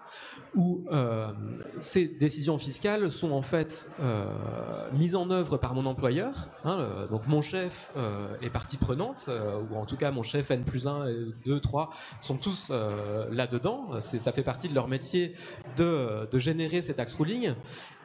où 0.56 0.86
euh, 0.92 1.28
ces 1.80 2.06
décisions 2.06 2.58
fiscales 2.58 3.12
sont 3.12 3.32
en 3.32 3.42
fait 3.42 3.90
euh, 4.00 4.26
mises 4.94 5.16
en 5.16 5.30
œuvre 5.30 5.58
par 5.58 5.74
mon 5.74 5.86
employeur. 5.86 6.50
Hein, 6.64 7.08
donc 7.10 7.28
mon 7.28 7.42
chef 7.42 7.92
euh, 7.98 8.28
est 8.42 8.50
partie 8.50 8.78
prenante, 8.78 9.30
ou 9.72 9.76
en 9.76 9.86
tout 9.86 9.98
cas 9.98 10.12
mon 10.12 10.24
chef 10.24 10.52
N 10.52 10.64
plus 10.64 10.88
1, 10.88 11.08
2, 11.46 11.60
3 11.60 11.90
sont 12.22 12.38
tous 12.38 12.72
là-dedans. 13.32 14.00
Ça 14.02 14.32
fait 14.32 14.44
partie 14.44 14.70
de 14.70 14.76
leur 14.76 14.88
métier 14.88 15.34
de, 15.78 16.28
de 16.30 16.40
générer 16.40 16.82
ces 16.82 16.94
tax 16.94 17.14
ruling. 17.14 17.54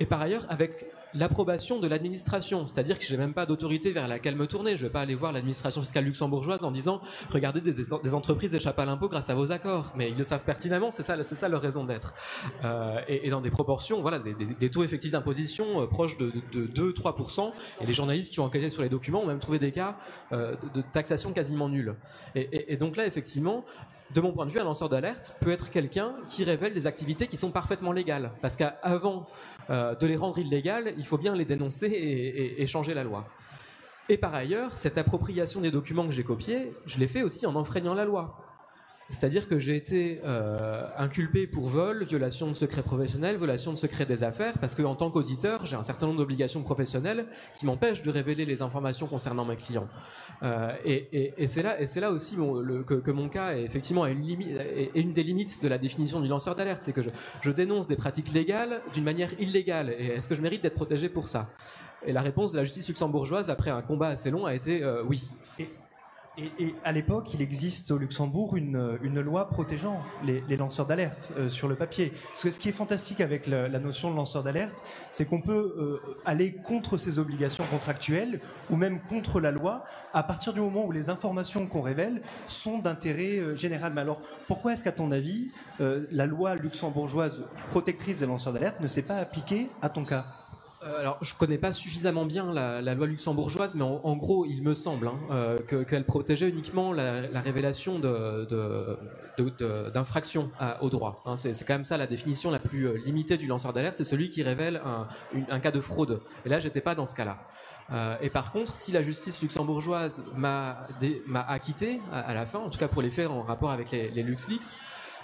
Et 0.01 0.07
par 0.07 0.21
ailleurs, 0.21 0.47
avec 0.49 0.87
l'approbation 1.15 1.79
de 1.79 1.89
l'administration, 1.89 2.67
c'est-à-dire 2.67 2.99
que 2.99 3.05
j'ai 3.05 3.17
même 3.17 3.35
pas 3.35 3.47
d'autorité 3.47 3.91
vers 3.93 4.09
laquelle 4.09 4.37
me 4.37 4.47
tourner. 4.47 4.77
Je 4.77 4.87
vais 4.87 4.93
pas 4.93 5.01
aller 5.01 5.15
voir 5.15 5.33
l'administration 5.33 5.81
fiscale 5.83 6.05
luxembourgeoise 6.05 6.65
en 6.65 6.71
disant 6.71 7.01
regardez 7.31 7.61
des, 7.61 8.15
entreprises 8.15 8.55
échappent 8.55 8.79
à 8.79 8.85
l'impôt 8.85 9.09
grâce 9.09 9.31
à 9.31 9.35
vos 9.35 9.53
accords, 9.53 9.93
mais 9.97 10.11
ils 10.11 10.17
le 10.17 10.25
savent 10.25 10.45
pertinemment, 10.45 10.91
c'est 10.91 11.03
ça, 11.03 11.21
c'est 11.23 11.49
leur 11.49 11.63
raison 11.63 11.85
d'être. 11.85 12.15
Euh, 12.65 13.01
et, 13.09 13.31
dans 13.31 13.41
des 13.41 13.51
proportions, 13.51 14.01
voilà, 14.03 14.19
des, 14.19 14.71
taux 14.71 14.85
effectifs 14.85 15.13
d'imposition 15.13 15.83
euh, 15.83 15.87
proches 15.87 16.17
de, 16.19 16.33
de, 16.53 16.67
de 16.67 16.93
2-3%. 16.93 17.53
Et 17.81 17.87
les 17.87 17.93
journalistes 17.93 18.33
qui 18.33 18.41
ont 18.41 18.45
enquêté 18.45 18.69
sur 18.69 18.83
les 18.83 18.89
documents 18.89 19.23
ont 19.23 19.27
même 19.27 19.39
trouvé 19.39 19.59
des 19.59 19.73
cas 19.73 19.97
euh, 20.33 20.55
de, 20.75 20.83
taxation 20.93 21.33
quasiment 21.33 21.69
nulle. 21.69 21.95
Et 22.35 22.77
donc 22.77 22.97
là, 22.97 23.07
effectivement, 23.07 23.65
de 24.15 24.21
mon 24.21 24.33
point 24.33 24.47
de 24.47 24.51
vue, 24.51 24.59
un 24.59 24.65
lanceur 24.65 24.89
d'alerte 24.89 25.37
peut 25.41 25.53
être 25.53 25.71
quelqu'un 25.71 26.15
qui 26.27 26.43
révèle 26.45 26.75
des 26.75 26.87
activités 26.87 27.27
qui 27.27 27.37
sont 27.37 27.51
parfaitement 27.51 27.93
légales. 27.93 28.33
Parce 28.43 28.57
qu'avant 28.57 29.27
euh, 29.71 29.95
de 29.95 30.07
les 30.07 30.17
rendre 30.17 30.39
illégales, 30.39 30.95
il 30.99 31.07
faut 31.07 31.19
bien 31.19 31.37
les 31.37 31.45
dénoncer 31.45 31.87
et, 31.87 32.27
et, 32.27 32.63
et 32.63 32.67
changer 32.67 32.95
la 32.95 33.05
loi. 33.05 33.27
Et 34.09 34.19
par 34.19 34.35
ailleurs, 34.35 34.77
cette 34.77 34.99
appropriation 34.99 35.61
des 35.61 35.71
documents 35.71 36.05
que 36.05 36.11
j'ai 36.13 36.25
copiés, 36.25 36.73
je 36.87 36.99
l'ai 36.99 37.07
fait 37.07 37.23
aussi 37.23 37.47
en 37.47 37.55
enfreignant 37.55 37.95
la 37.95 38.05
loi. 38.05 38.50
C'est-à-dire 39.11 39.49
que 39.49 39.59
j'ai 39.59 39.77
été 39.77 40.21
euh, 40.25 40.87
inculpé 40.97 41.47
pour 41.47 41.67
vol, 41.67 42.05
violation 42.05 42.49
de 42.49 42.55
secret 42.55 42.83
professionnel, 42.83 43.37
violation 43.37 43.73
de 43.73 43.77
secret 43.77 44.07
des 44.07 44.23
affaires, 44.23 44.55
parce 44.59 44.75
qu'en 44.75 44.95
tant 44.95 45.11
qu'auditeur, 45.11 45.67
j'ai 45.67 45.77
un 45.77 45.83
certain 45.83 46.07
nombre 46.07 46.19
d'obligations 46.19 46.63
professionnelles 46.63 47.27
qui 47.55 47.67
m'empêchent 47.67 48.03
de 48.03 48.11
révéler 48.11 48.45
les 48.47 48.63
informations 48.63 49.09
concernant 49.09 49.45
mes 49.45 49.57
clients. 49.57 49.89
Euh, 50.43 50.73
et, 50.85 51.47
c'est 51.49 51.63
là, 51.63 51.81
et 51.81 51.87
c'est 51.87 52.01
là 52.01 52.13
aussi 52.13 52.37
que, 52.37 53.11
mon 53.11 53.29
cas 53.29 53.55
est 53.55 53.63
effectivement 53.63 54.07
une, 54.07 54.25
une 54.95 55.13
des 55.13 55.23
limites 55.23 55.63
de 55.63 55.69
la 55.69 55.79
définition 55.79 56.21
du 56.21 56.29
lanceur 56.29 56.55
d'alerte, 56.55 56.83
c'est 56.83 56.93
que 56.93 57.03
je, 57.03 57.51
dénonce 57.51 57.89
des 57.89 57.97
pratiques 57.97 58.33
légales 58.33 58.81
d'une 58.95 59.05
manière 59.05 59.31
illégale. 59.41 59.95
Et 59.99 60.07
est-ce 60.07 60.29
que 60.29 60.37
je 60.37 60.43
mérite 60.43 60.63
d'être 60.63 60.75
protégé 60.75 61.09
pour 61.09 61.29
ça? 61.29 61.51
Et 62.07 62.13
la 62.13 62.23
réponse 62.23 62.53
de 62.53 62.57
la 62.57 62.65
justice 62.65 62.89
luxembourgeoise, 62.89 63.51
après 63.51 63.71
un 63.71 63.83
combat 63.83 64.09
assez 64.09 64.31
long, 64.31 64.47
a 64.47 64.55
été 64.55 64.83
euh, 64.83 65.03
oui. 65.07 65.29
Et, 65.59 65.69
à 66.85 66.93
l'époque, 66.93 67.33
il 67.35 67.43
existe 67.43 67.91
au 67.91 67.99
Luxembourg 67.99 68.57
une, 68.57 69.21
loi 69.21 69.49
protégeant 69.49 70.03
les, 70.25 70.57
lanceurs 70.57 70.87
d'alerte 70.87 71.31
euh, 71.37 71.49
sur 71.49 71.69
le 71.69 71.75
papier. 71.75 72.13
ce 72.35 72.49
qui 72.49 72.69
est 72.69 72.73
fantastique 72.73 73.21
avec 73.21 73.47
la, 73.47 73.69
notion 73.79 74.11
de 74.11 74.17
lanceur 74.17 74.43
d'alerte, 74.43 74.83
c'est 75.13 75.27
qu'on 75.27 75.41
peut 75.41 75.75
euh, 75.79 76.17
aller 76.25 76.53
contre 76.53 76.99
ses 76.99 77.19
obligations 77.19 77.65
contractuelles 77.65 78.41
ou 78.71 78.77
même 78.77 79.01
contre 79.01 79.41
la 79.41 79.51
loi 79.51 79.85
à 80.13 80.23
partir 80.23 80.53
du 80.53 80.61
moment 80.61 80.85
où 80.85 80.93
les 80.93 81.09
informations 81.09 81.67
qu'on 81.67 81.81
révèle 81.81 82.23
sont 82.47 82.79
d'intérêt 82.79 83.39
euh, 83.39 83.57
général. 83.57 83.93
Mais 83.95 84.01
alors, 84.01 84.21
pourquoi 84.47 84.73
est-ce 84.73 84.85
qu'à 84.85 84.93
ton 84.93 85.11
avis, 85.11 85.51
la 85.79 86.27
loi 86.27 86.57
luxembourgeoise 86.57 87.45
protectrice 87.69 88.21
des 88.21 88.27
lanceurs 88.27 88.53
d'alerte 88.53 88.81
ne 88.81 88.89
s'est 88.89 89.03
pas 89.03 89.17
appliquée 89.17 89.71
à 89.81 89.89
ton 89.89 90.05
cas? 90.05 90.40
Euh, 90.83 90.99
alors, 90.99 91.19
je 91.21 91.35
connais 91.35 91.59
pas 91.59 91.73
suffisamment 91.73 92.25
bien 92.25 92.51
la, 92.53 92.95
loi 92.95 93.07
luxembourgeoise, 93.07 93.75
mais 93.75 93.83
en, 93.85 94.17
gros, 94.17 94.47
il 94.47 94.63
me 94.63 94.73
semble 94.73 95.09
hein, 95.09 95.19
euh, 95.31 95.59
qu'elle 95.85 96.07
protégeait 96.07 96.49
uniquement 96.49 96.95
la, 96.95 97.41
révélation 97.41 97.99
d'infractions 99.93 100.51
de, 100.59 100.85
au 100.85 100.89
droit. 100.89 101.23
Hein. 101.27 101.37
c'est 101.37 101.65
quand 101.67 101.75
même 101.75 101.85
ça 101.85 101.99
la 101.99 102.07
définition 102.07 102.51
la 102.51 102.59
plus 102.59 102.89
euh, 102.89 102.97
limitée 103.05 103.37
du 103.37 103.47
lanceur 103.47 103.75
d'alerte, 103.75 103.99
c'est 103.99 104.05
celui 104.05 104.31
qui 104.31 104.43
révèle 104.43 104.81
un, 105.51 105.61
cas 105.61 105.71
de 105.71 105.81
fraude. 105.81 106.23
Et 106.47 106.49
là, 106.49 106.59
j'étais 106.59 106.81
pas 106.81 106.95
dans 106.95 107.07
ce 107.07 107.15
cas-là. 107.15 108.19
et 108.23 108.31
par 108.31 108.51
contre, 108.51 108.75
si 108.75 108.91
la 108.93 109.03
justice 109.03 109.43
luxembourgeoise 109.43 110.25
m'a 110.35 110.87
acquitté 111.47 112.01
à, 112.11 112.33
la 112.33 112.47
fin, 112.47 112.61
en 112.61 112.71
tout 112.71 112.79
cas 112.79 112.89
pour 112.89 113.03
les 113.03 113.11
faits 113.11 113.29
en 113.29 113.43
rapport 113.43 113.71
avec 113.71 113.91
les, 113.91 114.11
les 114.11 114.23
LuxLeaks, 114.23 114.79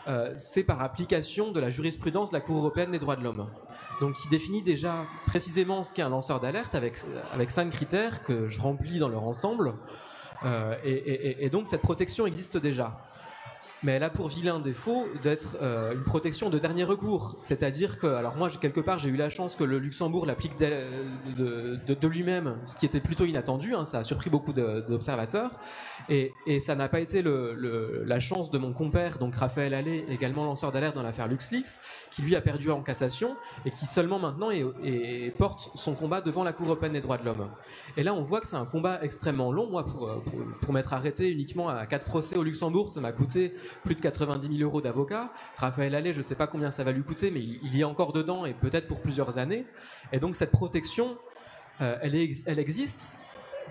euh, 0.09 0.33
c'est 0.37 0.63
par 0.63 0.83
application 0.83 1.51
de 1.51 1.59
la 1.59 1.71
jurisprudence 1.71 2.31
de 2.31 2.37
la 2.37 2.41
Cour 2.41 2.59
européenne 2.59 2.93
des 2.93 2.99
droits 2.99 3.17
de 3.17 3.25
l'homme. 3.25 3.49
Donc 4.01 4.15
qui 4.15 4.29
définit 4.29 4.63
déjà 4.63 5.05
précisément 5.27 5.83
ce 5.83 5.93
qu'est 5.93 6.03
un 6.03 6.11
lanceur 6.11 6.39
d'alerte 6.41 6.75
avec, 6.75 6.99
avec 7.33 7.51
cinq 7.51 7.71
critères 7.71 8.23
que 8.23 8.49
je 8.49 8.61
remplis 8.61 8.99
dans 8.99 9.09
leur 9.09 9.25
ensemble. 9.25 9.75
Euh, 10.45 10.77
et, 10.85 11.49
donc 11.51 11.67
cette 11.67 11.81
protection 11.83 12.27
existe 12.27 12.57
déjà 12.57 12.99
mais 13.83 13.92
elle 13.92 14.02
a 14.02 14.11
pour 14.11 14.28
vilain 14.28 14.59
défaut 14.59 15.06
d'être 15.23 15.56
euh, 15.61 15.92
une 15.92 16.02
protection 16.02 16.49
de 16.50 16.59
dernier 16.59 16.85
recours. 16.85 17.37
C'est-à-dire 17.40 17.99
que, 17.99 18.06
alors 18.06 18.37
moi, 18.37 18.49
quelque 18.61 18.80
part, 18.80 18.99
j'ai 18.99 19.11
eu 19.11 19.16
la 19.16 19.30
chance 19.30 19.56
que 19.56 19.64
le 19.64 19.78
Luxembourg 19.78 20.26
l'applique 20.26 20.56
de, 20.59 22.06
lui-même, 22.06 22.56
ce 22.66 22.76
qui 22.76 22.87
était 22.87 23.00
plutôt 23.00 23.25
inattendu, 23.25 23.75
hein, 23.75 23.85
ça 23.85 23.99
a 23.99 24.04
surpris 24.04 24.30
beaucoup 24.30 24.52
d'observateurs, 24.52 25.50
et, 26.09 26.33
ça 26.61 26.75
n'a 26.75 26.88
pas 26.88 27.00
été 27.00 27.23
la 27.23 28.21
chance 28.21 28.50
de 28.50 28.59
mon 28.59 28.73
compère, 28.73 29.18
donc 29.18 29.35
Raphaël 29.35 29.75
Allais, 29.75 30.04
également 30.09 30.45
lanceur 30.45 30.73
d'alerte 30.73 30.95
dans 30.95 31.02
l'affaire 31.02 31.28
LuxLeaks, 31.28 31.78
qui 32.11 32.23
lui 32.23 32.37
a 32.37 32.40
perdu 32.40 32.71
en 32.71 32.83
cassation, 32.83 33.37
et 33.64 33.71
qui 33.71 33.87
seulement 33.87 34.18
maintenant 34.18 34.49
porte 35.37 35.71
son 35.75 35.95
combat 35.95 36.21
devant 36.21 36.45
la 36.45 36.52
Cour 36.52 36.66
européenne 36.66 36.92
des 36.92 37.00
droits 37.00 37.18
de 37.18 37.25
l'homme. 37.25 37.50
Et 37.97 38.02
là, 38.02 38.14
on 38.14 38.23
voit 38.23 38.40
que 38.40 38.47
c'est 38.47 38.56
un 38.56 38.64
combat 38.64 39.00
extrêmement 39.02 39.52
long. 39.52 39.68
Moi, 39.68 39.85
pour, 39.85 40.23
pour, 40.23 40.40
pour 40.61 40.73
m'être 40.73 40.92
arrêté 40.92 41.30
uniquement 41.30 41.68
à 41.68 41.87
quatre 41.87 42.06
procès 42.06 42.37
au 42.37 42.42
Luxembourg, 42.42 42.90
ça 42.90 43.00
m'a 43.00 43.12
coûté 43.12 43.54
plus 43.85 43.94
de 43.94 44.00
90 44.00 44.58
000 44.58 44.68
euros 44.68 44.80
d'avocat. 44.80 45.32
Raphaël 45.56 45.94
Allais, 45.94 46.12
je 46.12 46.18
ne 46.18 46.23
sais 46.23 46.35
pas 46.35 46.46
combien 46.46 46.70
ça 46.70 46.85
va 46.85 46.92
lui 46.92 47.02
coûter, 47.02 47.30
mais 47.30 47.40
il, 47.40 47.76
y 47.76 47.80
est 47.80 47.85
encore 47.85 48.12
dedans 48.12 48.44
et 48.44 48.54
peut-être 48.54 48.87
pour 48.87 49.00
plusieurs 49.00 49.38
années. 49.38 49.66
Et 50.12 50.18
donc 50.18 50.37
cette 50.37 50.50
protection, 50.50 51.18
euh, 51.80 51.99
elle, 52.02 52.14
elle 52.46 52.58
existe 52.58 53.18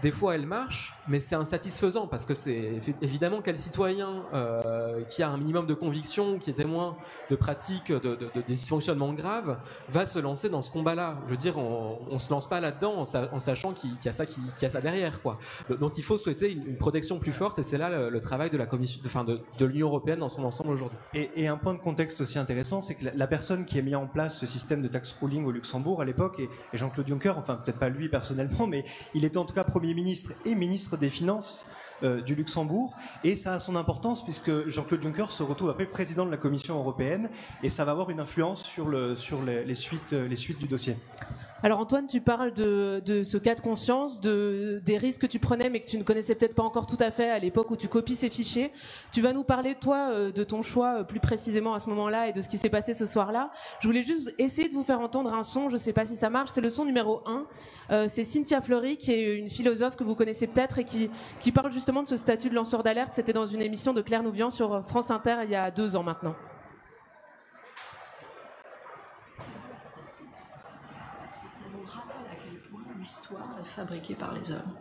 des 0.02 0.12
fois 0.12 0.36
elle 0.36 0.46
marche, 0.46 0.94
mais 1.08 1.20
c'est 1.20 1.36
insatisfaisant 1.36 2.08
parce 2.08 2.26
que 2.26 2.34
c'est 2.34 2.80
évidemment 3.02 3.42
quel 3.42 3.58
citoyen 3.58 4.24
euh, 4.34 5.04
qui 5.04 5.24
a 5.24 5.30
un 5.30 5.38
minimum 5.38 5.66
de 5.66 5.74
conviction, 5.74 6.38
qui 6.40 6.50
est 6.50 6.54
témoin 6.54 6.98
de 7.30 7.36
pratiques, 7.36 7.92
de, 7.92 8.16
de, 8.16 8.30
de 8.34 8.42
dysfonctionnements 8.42 9.14
graves, 9.14 9.58
va 9.90 10.06
se 10.06 10.20
lancer 10.20 10.50
dans 10.50 10.62
ce 10.62 10.72
combat-là. 10.72 11.18
Je 11.26 11.32
veux 11.32 11.38
dire, 11.38 11.58
on, 11.58 12.00
on 12.10 12.20
se 12.20 12.30
lance 12.30 12.48
pas 12.48 12.60
là-dedans 12.60 13.04
en, 13.04 13.40
sachant 13.40 13.74
qu'il 13.74 13.92
y 14.04 14.08
a 14.08 14.14
ça, 14.14 14.26
qui 14.26 14.66
a 14.66 14.70
ça 14.70 14.82
derrière, 14.82 15.22
quoi. 15.22 15.38
Donc 15.80 15.98
il 15.98 16.04
faut 16.04 16.18
souhaiter 16.18 16.52
une, 16.52 16.78
protection 16.78 17.20
plus 17.20 17.32
forte, 17.32 17.60
et 17.60 17.64
c'est 17.64 17.78
là 17.78 18.10
le, 18.10 18.20
travail 18.20 18.50
de 18.50 18.58
la 18.58 18.66
commission, 18.66 19.02
de 19.24 19.66
l'Union 19.66 19.88
européenne 19.88 20.20
dans 20.20 20.30
son 20.30 20.44
ensemble 20.44 20.72
aujourd'hui. 20.72 20.98
Et, 21.14 21.48
un 21.48 21.58
point 21.58 21.74
de 21.74 21.80
contexte 21.80 22.22
aussi 22.22 22.40
intéressant, 22.40 22.82
c'est 22.82 22.96
que 22.96 23.06
la, 23.14 23.28
personne 23.28 23.66
qui 23.66 23.78
a 23.78 23.82
mis 23.82 23.96
en 23.96 24.08
place 24.08 24.40
ce 24.40 24.46
système 24.46 24.82
de 24.82 24.88
tax 24.88 25.16
ruling 25.22 25.46
au 25.46 25.52
Luxembourg 25.52 26.02
à 26.02 26.06
l'époque, 26.06 26.40
et, 26.40 26.50
et 26.74 26.78
Jean-Claude 26.78 27.08
Juncker, 27.08 27.38
enfin 27.38 27.56
peut-être 27.56 27.80
pas 27.80 27.90
lui 27.90 28.10
personnellement, 28.10 28.68
mais 28.68 28.84
il 29.14 29.26
était 29.26 29.38
en 29.38 29.46
tout 29.46 29.54
cas 29.54 29.64
premier 29.64 29.85
ministre 29.94 30.32
et 30.46 30.56
ministre 30.56 30.98
des 30.98 31.10
Finances 31.10 31.66
euh, 32.04 32.22
du 32.22 32.36
Luxembourg. 32.36 32.94
Et 33.24 33.36
ça 33.36 33.54
a 33.54 33.60
son 33.60 33.76
importance 33.76 34.24
puisque 34.24 34.68
Jean-Claude 34.70 35.02
Juncker 35.02 35.32
se 35.32 35.44
retrouve 35.44 35.70
après 35.70 35.86
président 35.86 36.26
de 36.26 36.32
la 36.32 36.38
Commission 36.38 36.78
européenne 36.78 37.30
et 37.64 37.70
ça 37.70 37.86
va 37.86 37.92
avoir 37.92 38.10
une 38.10 38.20
influence 38.20 38.64
sur, 38.64 38.90
les 38.90 39.76
suites 39.76 40.14
du 40.60 40.68
dossier. 40.68 40.98
Alors 41.64 41.80
Antoine, 41.80 42.06
tu 42.06 42.20
parles 42.20 42.54
de, 42.54 43.24
ce 43.24 43.38
cas 43.38 43.56
de 43.56 43.62
conscience, 43.62 44.20
de, 44.20 44.82
des 44.86 44.98
risques 44.98 45.22
que 45.22 45.28
tu 45.28 45.40
prenais 45.40 45.70
mais 45.70 45.80
que 45.80 45.88
tu 45.88 45.98
ne 45.98 46.04
connaissais 46.04 46.36
peut-être 46.36 46.54
pas 46.54 46.64
encore 46.64 46.86
tout 46.86 46.98
à 47.00 47.12
fait 47.12 47.30
à 47.30 47.40
l'époque 47.40 47.72
où 47.72 47.78
tu 47.78 47.88
copies 47.88 48.16
ces 48.16 48.30
fichiers. 48.30 48.72
Tu 49.14 49.22
vas 49.22 49.32
nous 49.32 49.44
parler, 49.44 49.76
toi, 49.76 50.10
euh, 50.12 50.32
de 50.32 50.44
ton 50.44 50.62
choix 50.62 51.00
euh, 51.00 51.04
plus 51.04 51.20
précisément 51.20 51.74
à 51.74 51.80
ce 51.80 51.90
moment-là 51.90 52.28
et 52.28 52.34
de 52.34 52.42
ce 52.42 52.50
qui 52.50 52.58
s'est 52.58 52.70
passé 52.70 52.94
ce 52.94 53.06
soir-là. 53.06 53.52
Je 53.80 53.88
voulais 53.88 54.04
juste 54.04 54.34
essayer 54.38 54.68
de 54.68 54.74
vous 54.74 54.84
faire 54.84 55.00
entendre 55.00 55.34
un 55.34 55.44
son, 55.44 55.70
je 55.70 55.76
ne 55.76 55.80
sais 55.80 55.94
pas 55.94 56.06
si 56.06 56.16
ça 56.16 56.30
marche, 56.30 56.52
c'est 56.54 56.62
le 56.62 56.70
son 56.70 56.84
numéro 56.84 57.22
1. 57.26 57.46
Euh, 57.92 58.06
c'est 58.10 58.24
Cynthia 58.24 58.62
Fleury, 58.62 58.98
qui 58.98 59.12
est 59.14 59.38
une 59.38 59.50
philosophe 59.50 59.96
que 59.96 60.04
vous 60.04 60.16
connaissez 60.16 60.48
peut-être 60.48 60.80
et 60.80 60.84
qui, 60.84 61.10
qui 61.40 61.52
parle 61.52 61.72
justement 61.72 62.04
de 62.04 62.08
ce 62.08 62.18
statut 62.18 62.50
de 62.50 62.56
lanceur 62.56 62.84
d'alerte. 62.84 63.14
C'était 63.14 63.34
dans 63.34 63.46
une 63.46 63.62
émission 63.62 63.94
de 63.94 64.02
Claire 64.02 64.24
Nouvian 64.24 64.50
sur 64.50 64.84
France 64.86 65.10
Inter 65.10 65.38
il 65.44 65.52
y 65.52 65.56
a 65.56 65.72
deux 65.72 65.96
ans 65.96 66.04
maintenant. 66.04 66.36
L'histoire 72.98 73.56
est 73.62 73.68
fabriquée 73.68 74.16
par 74.16 74.34
les 74.34 74.52
hommes. 74.52 74.74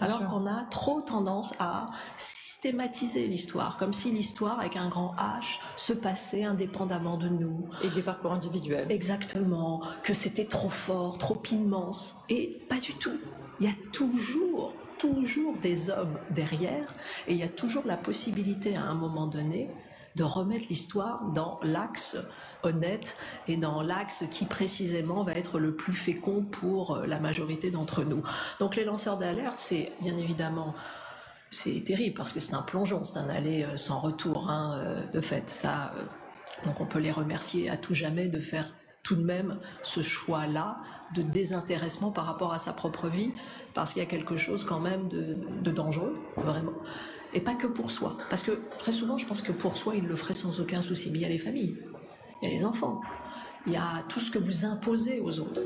Alors 0.00 0.26
qu'on 0.28 0.46
a 0.46 0.64
trop 0.70 1.00
tendance 1.00 1.54
à 1.58 1.86
systématiser 2.16 3.26
l'histoire, 3.26 3.76
comme 3.76 3.92
si 3.92 4.10
l'histoire, 4.10 4.58
avec 4.58 4.76
un 4.76 4.88
grand 4.88 5.14
H, 5.16 5.58
se 5.76 5.92
passait 5.92 6.44
indépendamment 6.44 7.16
de 7.16 7.28
nous. 7.28 7.68
Et 7.82 7.88
des 7.90 8.02
parcours 8.02 8.32
individuels. 8.32 8.90
Exactement, 8.90 9.82
que 10.02 10.14
c'était 10.14 10.46
trop 10.46 10.70
fort, 10.70 11.18
trop 11.18 11.42
immense. 11.50 12.16
Et 12.28 12.60
pas 12.68 12.78
du 12.78 12.94
tout. 12.94 13.18
Il 13.60 13.66
y 13.66 13.70
a 13.70 13.74
toujours, 13.92 14.72
toujours 14.98 15.56
des 15.58 15.90
hommes 15.90 16.18
derrière, 16.30 16.94
et 17.26 17.32
il 17.32 17.38
y 17.38 17.42
a 17.42 17.48
toujours 17.48 17.84
la 17.86 17.96
possibilité 17.96 18.76
à 18.76 18.82
un 18.82 18.94
moment 18.94 19.26
donné 19.26 19.70
de 20.16 20.24
remettre 20.24 20.66
l'histoire 20.70 21.22
dans 21.34 21.58
l'axe 21.62 22.16
honnête 22.62 23.16
et 23.46 23.56
dans 23.56 23.82
l'axe 23.82 24.24
qui 24.30 24.46
précisément 24.46 25.22
va 25.22 25.32
être 25.32 25.58
le 25.58 25.76
plus 25.76 25.92
fécond 25.92 26.42
pour 26.42 26.96
euh, 26.96 27.06
la 27.06 27.20
majorité 27.20 27.70
d'entre 27.70 28.02
nous. 28.02 28.22
Donc 28.58 28.76
les 28.76 28.84
lanceurs 28.84 29.18
d'alerte, 29.18 29.58
c'est 29.58 29.92
bien 30.00 30.16
évidemment 30.16 30.74
c'est 31.52 31.84
terrible 31.84 32.16
parce 32.16 32.32
que 32.32 32.40
c'est 32.40 32.54
un 32.54 32.62
plongeon, 32.62 33.04
c'est 33.04 33.18
un 33.18 33.28
aller 33.28 33.62
euh, 33.62 33.76
sans 33.76 34.00
retour 34.00 34.50
hein, 34.50 34.78
euh, 34.78 35.06
de 35.06 35.20
fait. 35.20 35.66
Donc 36.64 36.80
on 36.80 36.86
peut 36.86 36.98
les 36.98 37.12
remercier 37.12 37.70
à 37.70 37.76
tout 37.76 37.94
jamais 37.94 38.28
de 38.28 38.40
faire 38.40 38.74
tout 39.02 39.14
de 39.14 39.22
même 39.22 39.58
ce 39.82 40.02
choix-là 40.02 40.78
de 41.14 41.22
désintéressement 41.22 42.10
par 42.10 42.26
rapport 42.26 42.52
à 42.52 42.58
sa 42.58 42.72
propre 42.72 43.06
vie, 43.06 43.32
parce 43.74 43.92
qu'il 43.92 44.02
y 44.02 44.04
a 44.04 44.08
quelque 44.08 44.36
chose 44.36 44.64
quand 44.64 44.80
même 44.80 45.08
de 45.08 45.70
dangereux, 45.70 46.18
vraiment. 46.36 46.72
Et 47.36 47.40
pas 47.40 47.54
que 47.54 47.66
pour 47.66 47.90
soi. 47.90 48.16
Parce 48.30 48.42
que 48.42 48.52
très 48.78 48.92
souvent, 48.92 49.18
je 49.18 49.26
pense 49.26 49.42
que 49.42 49.52
pour 49.52 49.76
soi, 49.76 49.94
il 49.94 50.06
le 50.06 50.16
ferait 50.16 50.34
sans 50.34 50.58
aucun 50.58 50.80
souci. 50.80 51.10
Mais 51.10 51.18
il 51.18 51.20
y 51.20 51.24
a 51.26 51.28
les 51.28 51.38
familles, 51.38 51.76
il 52.40 52.48
y 52.48 52.50
a 52.50 52.54
les 52.54 52.64
enfants, 52.64 53.02
il 53.66 53.74
y 53.74 53.76
a 53.76 54.02
tout 54.08 54.20
ce 54.20 54.30
que 54.30 54.38
vous 54.38 54.64
imposez 54.64 55.20
aux 55.20 55.38
autres. 55.38 55.60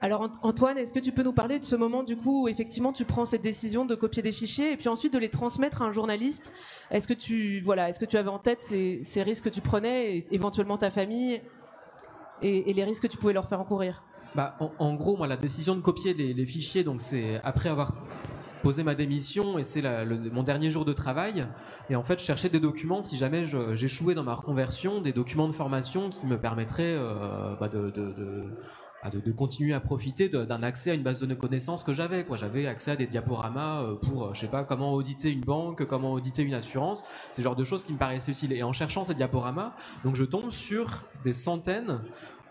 Alors 0.00 0.30
Antoine, 0.42 0.78
est-ce 0.78 0.94
que 0.94 0.98
tu 0.98 1.12
peux 1.12 1.22
nous 1.22 1.34
parler 1.34 1.58
de 1.58 1.64
ce 1.64 1.76
moment 1.76 2.02
du 2.02 2.16
coup 2.16 2.44
où 2.44 2.48
effectivement 2.48 2.92
tu 2.92 3.04
prends 3.04 3.26
cette 3.26 3.42
décision 3.42 3.84
de 3.84 3.94
copier 3.94 4.22
des 4.22 4.32
fichiers 4.32 4.72
et 4.72 4.76
puis 4.76 4.88
ensuite 4.88 5.12
de 5.12 5.18
les 5.18 5.30
transmettre 5.30 5.82
à 5.82 5.84
un 5.84 5.92
journaliste? 5.92 6.50
Est-ce 6.90 7.06
que 7.06 7.14
tu 7.14 7.60
voilà, 7.60 7.90
est-ce 7.90 8.00
que 8.00 8.04
tu 8.06 8.16
avais 8.16 8.30
en 8.30 8.38
tête 8.38 8.62
ces, 8.62 9.22
risques 9.22 9.44
que 9.44 9.50
tu 9.50 9.60
prenais, 9.60 10.16
et 10.16 10.26
éventuellement 10.30 10.78
ta 10.78 10.90
famille 10.90 11.42
et, 12.40 12.72
les 12.72 12.84
risques 12.84 13.02
que 13.02 13.08
tu 13.08 13.18
pouvais 13.18 13.34
leur 13.34 13.46
faire 13.46 13.60
encourir? 13.60 14.04
Bah, 14.34 14.56
en, 14.58 14.94
gros, 14.94 15.16
moi, 15.16 15.26
la 15.26 15.36
décision 15.36 15.76
de 15.76 15.80
copier 15.80 16.12
les 16.12 16.46
fichiers, 16.46 16.82
donc 16.82 17.00
c'est 17.00 17.40
après 17.44 17.68
avoir 17.68 17.94
poser 18.64 18.82
ma 18.82 18.94
démission 18.94 19.58
et 19.58 19.64
c'est 19.64 19.82
mon 20.32 20.42
dernier 20.42 20.70
jour 20.70 20.86
de 20.86 20.94
travail. 20.94 21.46
Et 21.90 21.96
en 21.96 22.02
fait, 22.02 22.18
je 22.18 22.24
cherchais 22.24 22.48
des 22.48 22.60
documents 22.60 23.02
si 23.02 23.18
jamais 23.18 23.44
j'échouais 23.74 24.14
dans 24.14 24.24
ma 24.24 24.34
reconversion, 24.34 25.02
des 25.02 25.12
documents 25.12 25.48
de 25.48 25.52
formation 25.52 26.08
qui 26.08 26.26
me 26.26 26.38
permettraient 26.38 26.96
euh, 26.96 27.54
bah, 27.60 27.68
de, 27.68 27.90
de, 27.90 29.32
continuer 29.32 29.74
à 29.74 29.80
profiter 29.80 30.30
d'un 30.30 30.62
accès 30.62 30.92
à 30.92 30.94
une 30.94 31.02
base 31.02 31.20
de 31.20 31.34
connaissances 31.34 31.84
que 31.84 31.92
j'avais. 31.92 32.24
J'avais 32.36 32.66
accès 32.66 32.92
à 32.92 32.96
des 32.96 33.06
diaporamas 33.06 33.82
euh, 33.82 33.94
pour, 33.96 34.24
euh, 34.24 34.30
je 34.32 34.40
sais 34.40 34.48
pas, 34.48 34.64
comment 34.64 34.94
auditer 34.94 35.30
une 35.30 35.42
banque, 35.42 35.84
comment 35.84 36.12
auditer 36.14 36.42
une 36.42 36.54
assurance, 36.54 37.04
le 37.36 37.42
genre 37.42 37.56
de 37.56 37.64
choses 37.64 37.84
qui 37.84 37.92
me 37.92 37.98
paraissaient 37.98 38.32
utiles. 38.32 38.54
Et 38.54 38.62
en 38.62 38.72
cherchant 38.72 39.04
ces 39.04 39.14
diaporamas, 39.14 39.74
donc 40.04 40.14
je 40.14 40.24
tombe 40.24 40.50
sur 40.50 41.04
des 41.22 41.34
centaines 41.34 42.00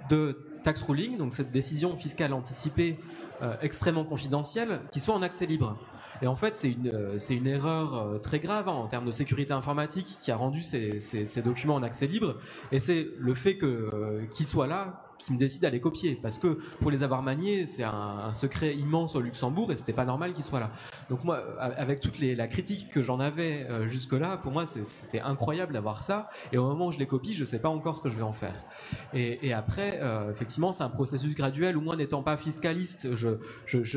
de 0.10 0.38
tax 0.64 0.82
ruling, 0.82 1.18
donc 1.18 1.34
cette 1.34 1.52
décision 1.52 1.96
fiscale 1.98 2.34
anticipée 2.34 3.00
euh, 3.42 3.56
extrêmement 3.62 4.06
confidentielle, 4.06 4.82
qui 4.92 5.00
soit 5.00 5.16
en 5.16 5.22
accès 5.22 5.46
libre. 5.46 5.78
Et 6.22 6.28
en 6.28 6.36
fait, 6.36 6.56
c'est 6.56 6.72
une, 6.72 7.20
c'est 7.20 7.36
une 7.36 7.48
erreur 7.48 8.22
très 8.22 8.40
grave 8.40 8.70
hein, 8.70 8.74
en 8.74 8.88
termes 8.88 9.06
de 9.06 9.12
sécurité 9.12 9.52
informatique 9.54 10.18
qui 10.22 10.32
a 10.32 10.38
rendu 10.38 10.62
ces, 10.62 11.02
ces, 11.02 11.42
documents 11.42 11.76
en 11.76 11.84
accès 11.84 12.08
libre. 12.08 12.38
Et 12.72 12.80
c'est 12.80 13.10
le 13.18 13.34
fait 13.34 13.58
que, 13.58 14.24
qu'ils 14.32 14.46
soient 14.46 14.68
là 14.68 15.13
qui 15.26 15.34
me 15.34 15.38
décide 15.38 15.66
à 15.66 15.70
les 15.70 15.80
copier 15.80 16.18
parce 16.22 16.38
que 16.38 16.60
pour 16.80 16.92
les 16.92 17.04
avoir 17.04 17.22
maniés, 17.22 17.68
c'est 17.68 17.84
un, 17.84 18.34
secret 18.34 18.76
immense 18.76 19.16
au 19.16 19.22
Luxembourg 19.22 19.72
et 19.72 19.78
c'était 19.78 19.94
pas 19.94 20.06
normal 20.06 20.34
qu'ils 20.34 20.44
soient 20.44 20.60
là. 20.60 20.72
Donc 21.10 21.24
moi, 21.24 21.44
avec 21.60 22.00
toute 22.00 22.20
la 22.20 22.48
critique 22.48 22.90
que 22.90 23.02
j'en 23.02 23.20
avais 23.20 23.68
euh, 23.70 23.88
jusque-là, 23.88 24.38
pour 24.38 24.52
moi, 24.52 24.66
c'était 24.66 25.20
incroyable 25.20 25.74
d'avoir 25.74 26.02
ça. 26.02 26.30
Et 26.52 26.58
au 26.58 26.68
moment 26.68 26.88
où 26.88 26.92
je 26.92 27.00
les 27.00 27.06
copie, 27.06 27.34
je 27.34 27.46
sais 27.46 27.60
pas 27.60 27.70
encore 27.70 27.98
ce 27.98 28.02
que 28.02 28.10
je 28.10 28.16
vais 28.16 28.24
en 28.24 28.34
faire. 28.34 28.56
Et, 29.14 29.54
après, 29.54 30.00
euh, 30.02 30.32
effectivement, 30.32 30.72
c'est 30.72 30.84
un 30.84 30.90
processus 30.90 31.36
graduel 31.36 31.78
où 31.78 31.82
moi, 31.82 31.96
n'étant 31.96 32.24
pas 32.24 32.38
fiscaliste, 32.38 33.10
je, 33.16 33.38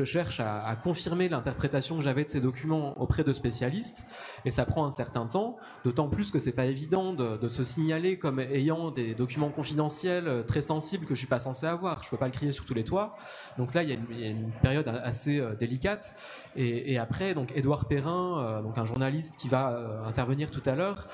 cherche 0.03 0.39
à, 0.39 0.75
confirmer 0.83 1.29
l'interprétation 1.29 1.97
que 1.97 2.03
j'avais 2.03 2.23
de 2.23 2.29
ces 2.29 2.39
documents 2.39 2.99
auprès 3.01 3.23
de 3.23 3.33
spécialistes 3.33 4.05
et 4.45 4.51
ça 4.51 4.65
prend 4.65 4.85
un 4.85 4.91
certain 4.91 5.25
temps. 5.25 5.57
D'autant 5.83 6.07
plus 6.07 6.31
que 6.31 6.39
c'est 6.39 6.51
pas 6.51 6.65
évident 6.65 7.13
de, 7.13 7.37
de 7.37 7.49
se 7.49 7.63
signaler 7.63 8.17
comme 8.17 8.39
ayant 8.39 8.91
des 8.91 9.15
documents 9.15 9.49
confidentiels 9.49 10.27
euh, 10.27 10.43
très 10.43 10.61
sensibles 10.61 11.05
que 11.05 11.15
je 11.17 11.21
suis 11.21 11.27
pas 11.27 11.39
censé 11.39 11.65
avoir. 11.65 12.03
Je 12.03 12.09
peux 12.09 12.17
pas 12.17 12.27
le 12.27 12.31
crier 12.31 12.51
sur 12.51 12.63
tous 12.63 12.73
les 12.73 12.83
toits. 12.83 13.15
Donc 13.57 13.73
là, 13.73 13.83
il 13.83 13.89
y 13.89 13.91
a 13.91 13.95
une, 14.29 14.51
période 14.61 14.87
assez 14.87 15.39
euh, 15.39 15.55
délicate. 15.55 16.15
Et, 16.55 16.97
après, 16.97 17.33
donc 17.33 17.51
Édouard 17.55 17.85
Perrin, 17.85 18.39
euh, 18.39 18.61
donc 18.61 18.77
un 18.77 18.85
journaliste 18.85 19.35
qui 19.37 19.49
va 19.49 19.71
euh, 19.71 20.05
intervenir 20.05 20.51
tout 20.51 20.61
à 20.65 20.75
l'heure, 20.75 21.07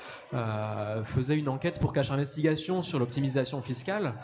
faisait 1.04 1.36
une 1.36 1.48
enquête 1.48 1.80
pour 1.80 1.92
Cache 1.92 2.10
Investigation 2.10 2.82
sur 2.82 2.98
l'optimisation 2.98 3.62
fiscale 3.62 4.14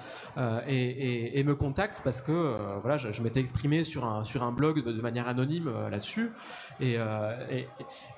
et, 0.68 1.42
me 1.44 1.54
contacte 1.54 2.02
parce 2.04 2.20
que 2.20 2.78
voilà, 2.82 2.98
je, 2.98 3.22
m'étais 3.22 3.40
exprimé 3.40 3.82
sur 3.82 4.04
un 4.04 4.24
sur 4.24 4.42
un 4.42 4.52
blog 4.52 4.84
de, 4.84 5.00
manière 5.00 5.26
anonyme 5.26 5.72
là-dessus. 5.90 6.32
Et, 6.80 6.98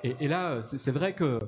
et, 0.03 0.29
là, 0.29 0.63
c'est 0.63 0.91
vrai 0.91 1.13
que 1.13 1.39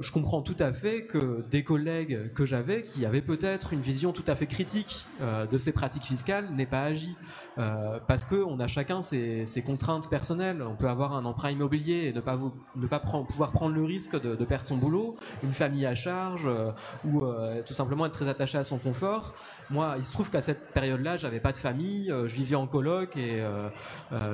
je 0.00 0.12
comprends 0.12 0.42
tout 0.42 0.56
à 0.60 0.72
fait 0.72 1.06
que 1.06 1.42
des 1.50 1.64
collègues 1.64 2.32
que 2.34 2.44
j'avais 2.44 2.82
qui 2.82 3.04
avaient 3.04 3.22
peut-être 3.22 3.72
une 3.72 3.80
vision 3.80 4.12
tout 4.12 4.24
à 4.26 4.36
fait 4.36 4.46
critique 4.46 5.06
euh, 5.22 5.46
de 5.46 5.56
ces 5.56 5.72
pratiques 5.72 6.02
fiscales 6.02 6.48
n'est 6.52 6.66
pas 6.66 6.82
agi. 6.82 7.16
Euh, 7.58 7.98
parce 8.06 8.26
qu'on 8.26 8.58
a 8.58 8.66
chacun 8.66 9.02
ses, 9.02 9.46
contraintes 9.64 10.10
personnelles. 10.10 10.62
On 10.62 10.74
peut 10.74 10.88
avoir 10.88 11.14
un 11.14 11.24
emprunt 11.24 11.50
immobilier 11.50 12.06
et 12.06 12.12
ne 12.12 12.20
pas, 12.20 12.38
ne 12.74 12.86
pas 12.86 12.98
pouvoir 12.98 13.52
prendre 13.52 13.74
le 13.74 13.84
risque 13.84 14.20
de, 14.20 14.44
perdre 14.44 14.66
son 14.66 14.76
boulot, 14.76 15.16
une 15.42 15.52
famille 15.52 15.86
à 15.86 15.94
charge, 15.94 16.46
euh, 16.46 16.72
ou 17.04 17.22
tout 17.64 17.74
simplement 17.74 18.06
être 18.06 18.12
très 18.12 18.28
attaché 18.28 18.58
à 18.58 18.64
son 18.64 18.78
confort. 18.78 19.34
Moi, 19.70 19.94
il 19.98 20.04
se 20.04 20.12
trouve 20.12 20.30
qu'à 20.30 20.40
cette 20.40 20.72
période-là, 20.72 21.16
j'avais 21.16 21.40
pas 21.40 21.52
de 21.52 21.56
famille, 21.56 22.08
je 22.08 22.34
vivais 22.34 22.56
en 22.56 22.66
coloc 22.66 23.16
et 23.16 23.42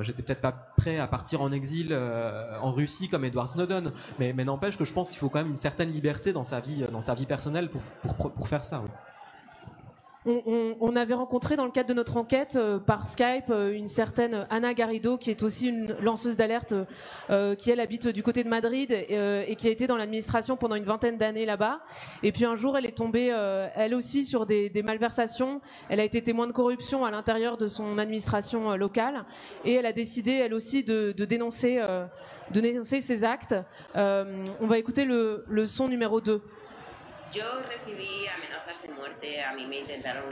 j'étais 0.01 0.23
peut-être 0.23 0.41
pas 0.41 0.51
prêt 0.51 0.97
à 0.97 1.07
partir 1.07 1.41
en 1.41 1.51
exil 1.51 1.97
en 2.61 2.71
Russie 2.71 3.09
comme 3.09 3.25
Edward 3.25 3.49
Snowden. 3.49 3.91
Mais, 4.19 4.33
mais 4.33 4.45
n'empêche 4.45 4.77
que 4.77 4.85
je 4.85 4.93
pense 4.93 5.09
qu'il 5.09 5.19
faut 5.19 5.29
quand 5.29 5.39
même 5.39 5.49
une 5.49 5.55
certaine 5.55 5.91
liberté 5.91 6.33
dans 6.33 6.43
sa 6.43 6.59
vie, 6.59 6.85
dans 6.91 7.01
sa 7.01 7.13
vie 7.13 7.25
personnelle 7.25 7.69
pour, 7.69 7.81
pour, 7.81 8.31
pour 8.31 8.47
faire 8.47 8.65
ça 8.65 8.81
on, 10.25 10.95
avait 10.95 11.13
rencontré 11.13 11.55
dans 11.55 11.65
le 11.65 11.71
cadre 11.71 11.87
de 11.89 11.93
notre 11.93 12.17
enquête 12.17 12.57
euh, 12.57 12.77
par 12.77 13.07
Skype 13.07 13.49
euh, 13.49 13.71
une 13.73 13.87
certaine 13.87 14.45
Anna 14.49 14.73
Garrido 14.73 15.17
qui 15.17 15.29
est 15.29 15.43
aussi 15.43 15.69
une 15.69 15.95
lanceuse 16.01 16.35
d'alerte 16.35 16.73
euh, 17.29 17.55
qui 17.55 17.71
elle 17.71 17.79
habite 17.79 18.07
du 18.07 18.21
côté 18.21 18.43
de 18.43 18.49
Madrid 18.49 18.91
et 18.91 19.55
qui 19.55 19.67
a 19.67 19.71
été 19.71 19.87
dans 19.87 19.95
l'administration 19.95 20.57
pendant 20.57 20.75
une 20.75 20.83
vingtaine 20.83 21.17
d'années 21.17 21.45
là-bas. 21.45 21.79
Et 22.23 22.31
puis 22.31 22.43
un 22.45 22.55
jour 22.55 22.77
elle 22.77 22.85
est 22.85 22.97
tombée 22.97 23.27
elle 23.75 23.93
aussi 23.93 24.25
sur 24.25 24.45
des, 24.45 24.71
malversations. 24.83 25.61
Elle 25.89 25.99
a 25.99 26.03
été 26.03 26.21
témoin 26.21 26.47
de 26.47 26.51
corruption 26.51 27.05
à 27.05 27.11
l'intérieur 27.11 27.57
de 27.57 27.67
son 27.67 27.97
administration 27.97 28.75
locale 28.75 29.25
et 29.63 29.75
elle 29.75 29.85
a 29.85 29.93
décidé 29.93 30.33
elle 30.33 30.53
aussi 30.53 30.83
de, 30.83 31.11
dénoncer 31.11 31.81
de 32.51 32.61
dénoncer 32.61 33.01
ces 33.01 33.23
actes. 33.23 33.55
on 33.95 34.67
va 34.67 34.77
écouter 34.77 35.05
le, 35.05 35.45
le 35.47 35.65
son 35.65 35.87
numéro 35.87 36.19
2. 36.21 36.41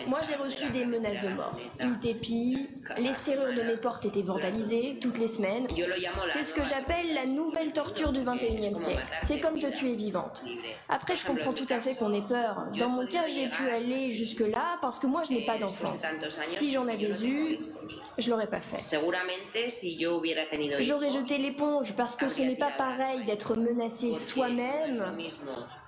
Moi, 0.07 0.19
j'ai 0.27 0.35
reçu 0.35 0.69
des 0.69 0.85
menaces 0.85 1.21
de 1.21 1.29
mort. 1.29 1.55
Une 1.79 1.97
tépie, 1.97 2.69
les 2.97 3.13
serrures 3.13 3.53
de 3.53 3.61
mes 3.61 3.77
portes 3.77 4.05
étaient 4.05 4.21
vandalisées 4.21 4.97
toutes 5.01 5.17
les 5.17 5.27
semaines. 5.27 5.67
C'est 6.27 6.43
ce 6.43 6.53
que 6.53 6.63
j'appelle 6.63 7.13
la 7.13 7.25
nouvelle 7.25 7.73
torture 7.73 8.11
du 8.11 8.21
21e 8.21 8.75
siècle. 8.75 9.03
C'est 9.23 9.39
comme 9.39 9.59
te 9.59 9.67
tuer 9.67 9.95
vivante. 9.95 10.43
Après, 10.89 11.15
je 11.15 11.25
comprends 11.25 11.53
tout 11.53 11.67
à 11.69 11.81
fait 11.81 11.95
qu'on 11.95 12.13
ait 12.13 12.21
peur. 12.21 12.65
Dans 12.77 12.89
mon 12.89 13.05
cas, 13.07 13.27
j'ai 13.27 13.49
pu 13.49 13.69
aller 13.69 14.11
jusque-là 14.11 14.77
parce 14.81 14.99
que 14.99 15.07
moi, 15.07 15.23
je 15.23 15.33
n'ai 15.33 15.45
pas 15.45 15.57
d'enfant. 15.57 15.97
Si 16.45 16.71
j'en 16.71 16.87
avais 16.87 17.11
eu, 17.25 17.59
je 18.17 18.29
l'aurais 18.29 18.47
pas 18.47 18.61
fait. 18.61 18.77
J'aurais 20.79 21.09
jeté 21.09 21.37
l'éponge 21.37 21.93
parce 21.95 22.15
que 22.15 22.27
ce 22.27 22.41
n'est 22.41 22.55
pas 22.55 22.71
pareil 22.77 23.23
d'être 23.25 23.55
menacé 23.55 24.13
soi-même 24.13 25.03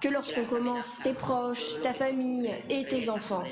que 0.02 0.08
lorsqu'on 0.08 0.44
commence 0.44 1.00
tes 1.04 1.14
proches, 1.14 1.82
ta 1.82 1.94
famille 1.94 2.52
et 2.70 2.86
tes 2.86 3.10
enfants. 3.10 3.44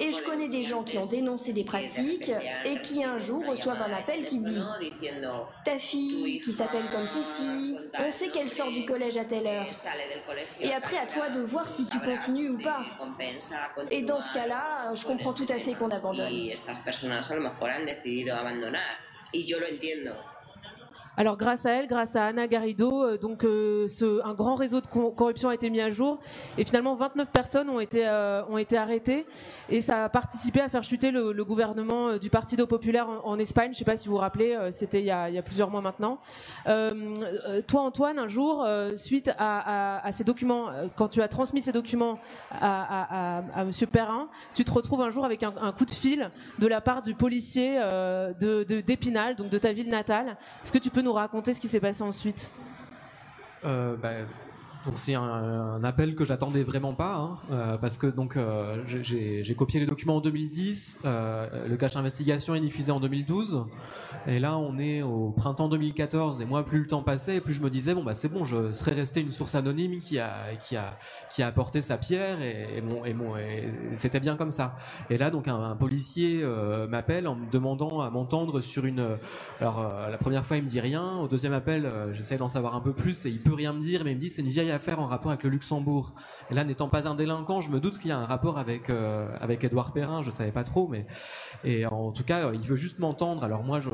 Et 0.00 0.12
je 0.12 0.22
connais 0.22 0.48
des 0.48 0.62
gens 0.62 0.84
qui 0.84 0.98
ont 0.98 1.06
dénoncé 1.06 1.52
des 1.52 1.64
pratiques 1.64 2.30
et 2.64 2.80
qui 2.80 3.02
un 3.02 3.18
jour 3.18 3.44
reçoivent 3.44 3.82
un 3.82 3.92
appel 3.92 4.24
qui 4.24 4.38
dit 4.38 4.60
Ta 5.64 5.78
fille, 5.78 6.40
qui 6.40 6.52
s'appelle 6.52 6.88
comme 6.92 7.08
ceci, 7.08 7.76
on 7.98 8.10
sait 8.10 8.28
qu'elle 8.28 8.48
sort 8.50 8.70
du 8.70 8.84
collège 8.84 9.16
à 9.16 9.24
telle 9.24 9.46
heure. 9.46 9.66
Et 10.60 10.72
après, 10.72 10.98
à 10.98 11.06
toi 11.06 11.28
de 11.30 11.40
voir 11.40 11.68
si 11.68 11.86
tu 11.86 11.98
continues 11.98 12.50
ou 12.50 12.58
pas. 12.58 12.84
Et 13.90 14.02
dans 14.02 14.20
ce 14.20 14.32
cas-là, 14.32 14.94
je 14.94 15.04
comprends 15.04 15.32
tout 15.32 15.46
à 15.48 15.58
fait 15.58 15.74
qu'on 15.74 15.90
abandonne. 15.90 16.32
Alors 21.14 21.36
grâce 21.36 21.66
à 21.66 21.72
elle, 21.72 21.88
grâce 21.88 22.16
à 22.16 22.24
Anna 22.24 22.46
Garrido, 22.48 23.04
euh, 23.04 23.18
donc 23.18 23.44
euh, 23.44 23.86
un 24.24 24.32
grand 24.32 24.54
réseau 24.54 24.80
de 24.80 24.86
corruption 24.86 25.50
a 25.50 25.54
été 25.54 25.68
mis 25.68 25.80
à 25.82 25.90
jour 25.90 26.18
et 26.56 26.64
finalement 26.64 26.94
29 26.94 27.30
personnes 27.30 27.68
ont 27.68 27.80
été 27.80 28.08
euh, 28.08 28.42
ont 28.46 28.56
été 28.56 28.78
arrêtées 28.78 29.26
et 29.68 29.82
ça 29.82 30.04
a 30.04 30.08
participé 30.08 30.62
à 30.62 30.70
faire 30.70 30.82
chuter 30.82 31.10
le, 31.10 31.42
gouvernement 31.44 32.16
du 32.16 32.30
Partido 32.30 32.66
Populaire 32.66 33.08
en, 33.08 33.32
en, 33.32 33.38
Espagne. 33.38 33.66
Je 33.66 33.70
ne 33.70 33.78
sais 33.78 33.84
pas 33.84 33.96
si 33.96 34.06
vous 34.08 34.14
vous 34.14 34.20
rappelez, 34.20 34.56
c'était 34.70 35.00
il, 35.00 35.06
y 35.06 35.10
a 35.10 35.42
plusieurs 35.42 35.70
mois 35.70 35.80
maintenant. 35.80 36.18
toi 36.64 37.80
Antoine, 37.82 38.18
un 38.18 38.28
jour, 38.28 38.66
suite 38.96 39.30
à, 39.38 40.08
ces 40.12 40.24
documents, 40.24 40.68
quand 40.96 41.08
tu 41.08 41.20
as 41.20 41.28
transmis 41.28 41.62
ces 41.62 41.72
documents 41.72 42.18
à, 42.50 43.42
à 43.54 43.64
Monsieur 43.64 43.86
Perrin, 43.86 44.28
tu 44.54 44.64
te 44.64 44.70
retrouves 44.70 45.02
un 45.02 45.10
jour 45.10 45.24
avec 45.24 45.42
un, 45.42 45.52
un, 45.60 45.72
coup 45.72 45.84
de 45.84 45.90
fil 45.90 46.30
de 46.58 46.66
la 46.66 46.80
part 46.80 47.02
du 47.02 47.14
policier 47.14 47.76
de 47.76 48.62
d'Épinal, 48.62 49.36
donc 49.36 49.48
de 49.48 49.58
ta 49.58 49.72
ville 49.72 49.88
natale. 49.88 50.36
Est-ce 50.62 50.72
que 50.72 50.78
tu 50.78 50.90
peux 50.90 51.01
nous 51.02 51.12
raconter 51.12 51.54
ce 51.54 51.60
qui 51.60 51.68
s'est 51.68 51.80
passé 51.80 52.02
ensuite? 52.02 52.50
Euh, 53.64 53.96
bah, 53.96 54.10
donc 54.84 54.94
c'est 54.98 55.14
un, 55.14 55.84
appel 55.84 56.14
que 56.14 56.24
j'attendais 56.24 56.62
vraiment 56.62 56.94
pas, 56.94 57.14
hein, 57.14 57.38
euh, 57.50 57.78
parce 57.78 57.96
que 57.96 58.06
donc 58.06 58.36
euh, 58.36 58.82
j'ai 58.86 59.54
copié 59.54 59.78
les 59.80 59.86
documents 59.86 60.16
en 60.16 60.20
2010, 60.20 60.98
euh, 61.04 61.68
le 61.68 61.76
cache 61.76 61.96
investigation 61.96 62.54
est 62.54 62.60
diffusé 62.60 62.90
en 62.90 62.98
2012, 62.98 63.66
et 64.26 64.38
là 64.38 64.58
on 64.58 64.78
est 64.78 65.02
au 65.02 65.30
printemps 65.30 65.68
2014, 65.68 66.40
et 66.40 66.44
moi 66.44 66.64
plus 66.64 66.80
le 66.80 66.86
temps 66.86 67.02
passait, 67.02 67.40
plus 67.40 67.54
je 67.54 67.62
me 67.62 67.70
disais 67.70 67.94
bon 67.94 68.02
bah 68.02 68.14
c'est 68.14 68.28
bon, 68.28 68.42
je 68.44 68.72
serais 68.72 68.92
resté 68.92 69.20
une 69.20 69.30
source 69.30 69.54
anonyme 69.54 70.00
qui 70.00 70.18
a 70.18 70.54
qui 70.66 70.76
a 70.76 70.98
qui 71.30 71.42
a 71.42 71.46
apporté 71.46 71.80
sa 71.80 71.96
pierre, 71.96 72.40
et, 72.42 72.80
mon 72.80 73.04
et 73.04 73.14
mon 73.14 73.34
c'était 73.94 74.20
bien 74.20 74.36
comme 74.36 74.50
ça. 74.50 74.74
Et 75.10 75.18
là 75.18 75.30
donc 75.30 75.46
un, 75.48 75.76
policier 75.76 76.44
m'appelle 76.88 77.28
en 77.28 77.36
me 77.36 77.50
demandant 77.50 78.00
à 78.00 78.10
m'entendre 78.10 78.60
sur 78.60 78.84
une, 78.84 79.18
alors 79.60 79.82
la 80.10 80.18
première 80.18 80.44
fois 80.44 80.56
il 80.56 80.64
me 80.64 80.68
dit 80.68 80.80
rien, 80.80 81.18
au 81.18 81.28
deuxième 81.28 81.52
appel 81.52 81.90
j'essaie 82.12 82.36
d'en 82.36 82.48
savoir 82.48 82.74
un 82.74 82.80
peu 82.80 82.92
plus 82.92 83.26
et 83.26 83.28
il 83.28 83.40
peut 83.40 83.54
rien 83.54 83.72
me 83.72 83.80
dire, 83.80 84.02
mais 84.04 84.12
il 84.12 84.16
me 84.16 84.20
dit 84.20 84.30
c'est 84.30 84.42
une 84.42 84.48
vieille 84.48 84.71
affaire 84.72 85.00
en 85.00 85.06
rapport 85.06 85.30
avec 85.30 85.42
le 85.44 85.50
Luxembourg. 85.50 86.12
Là, 86.50 86.64
n'étant 86.64 86.88
pas 86.88 87.08
un 87.08 87.14
délinquant, 87.14 87.60
je 87.60 87.70
me 87.70 87.80
doute 87.80 87.98
qu'il 87.98 88.08
y 88.08 88.12
a 88.12 88.18
un 88.18 88.26
rapport 88.26 88.58
avec 88.58 88.90
euh, 88.90 89.28
avec 89.40 89.64
Édouard 89.64 89.92
Perrin. 89.92 90.22
Je 90.22 90.30
savais 90.30 90.52
pas 90.52 90.64
trop, 90.64 90.88
mais 90.88 91.06
et 91.64 91.86
en 91.86 92.10
tout 92.12 92.24
cas, 92.24 92.52
il 92.52 92.60
veut 92.60 92.76
juste 92.76 92.98
m'entendre. 92.98 93.44
Alors 93.44 93.62
moi, 93.62 93.80
je 93.80 93.90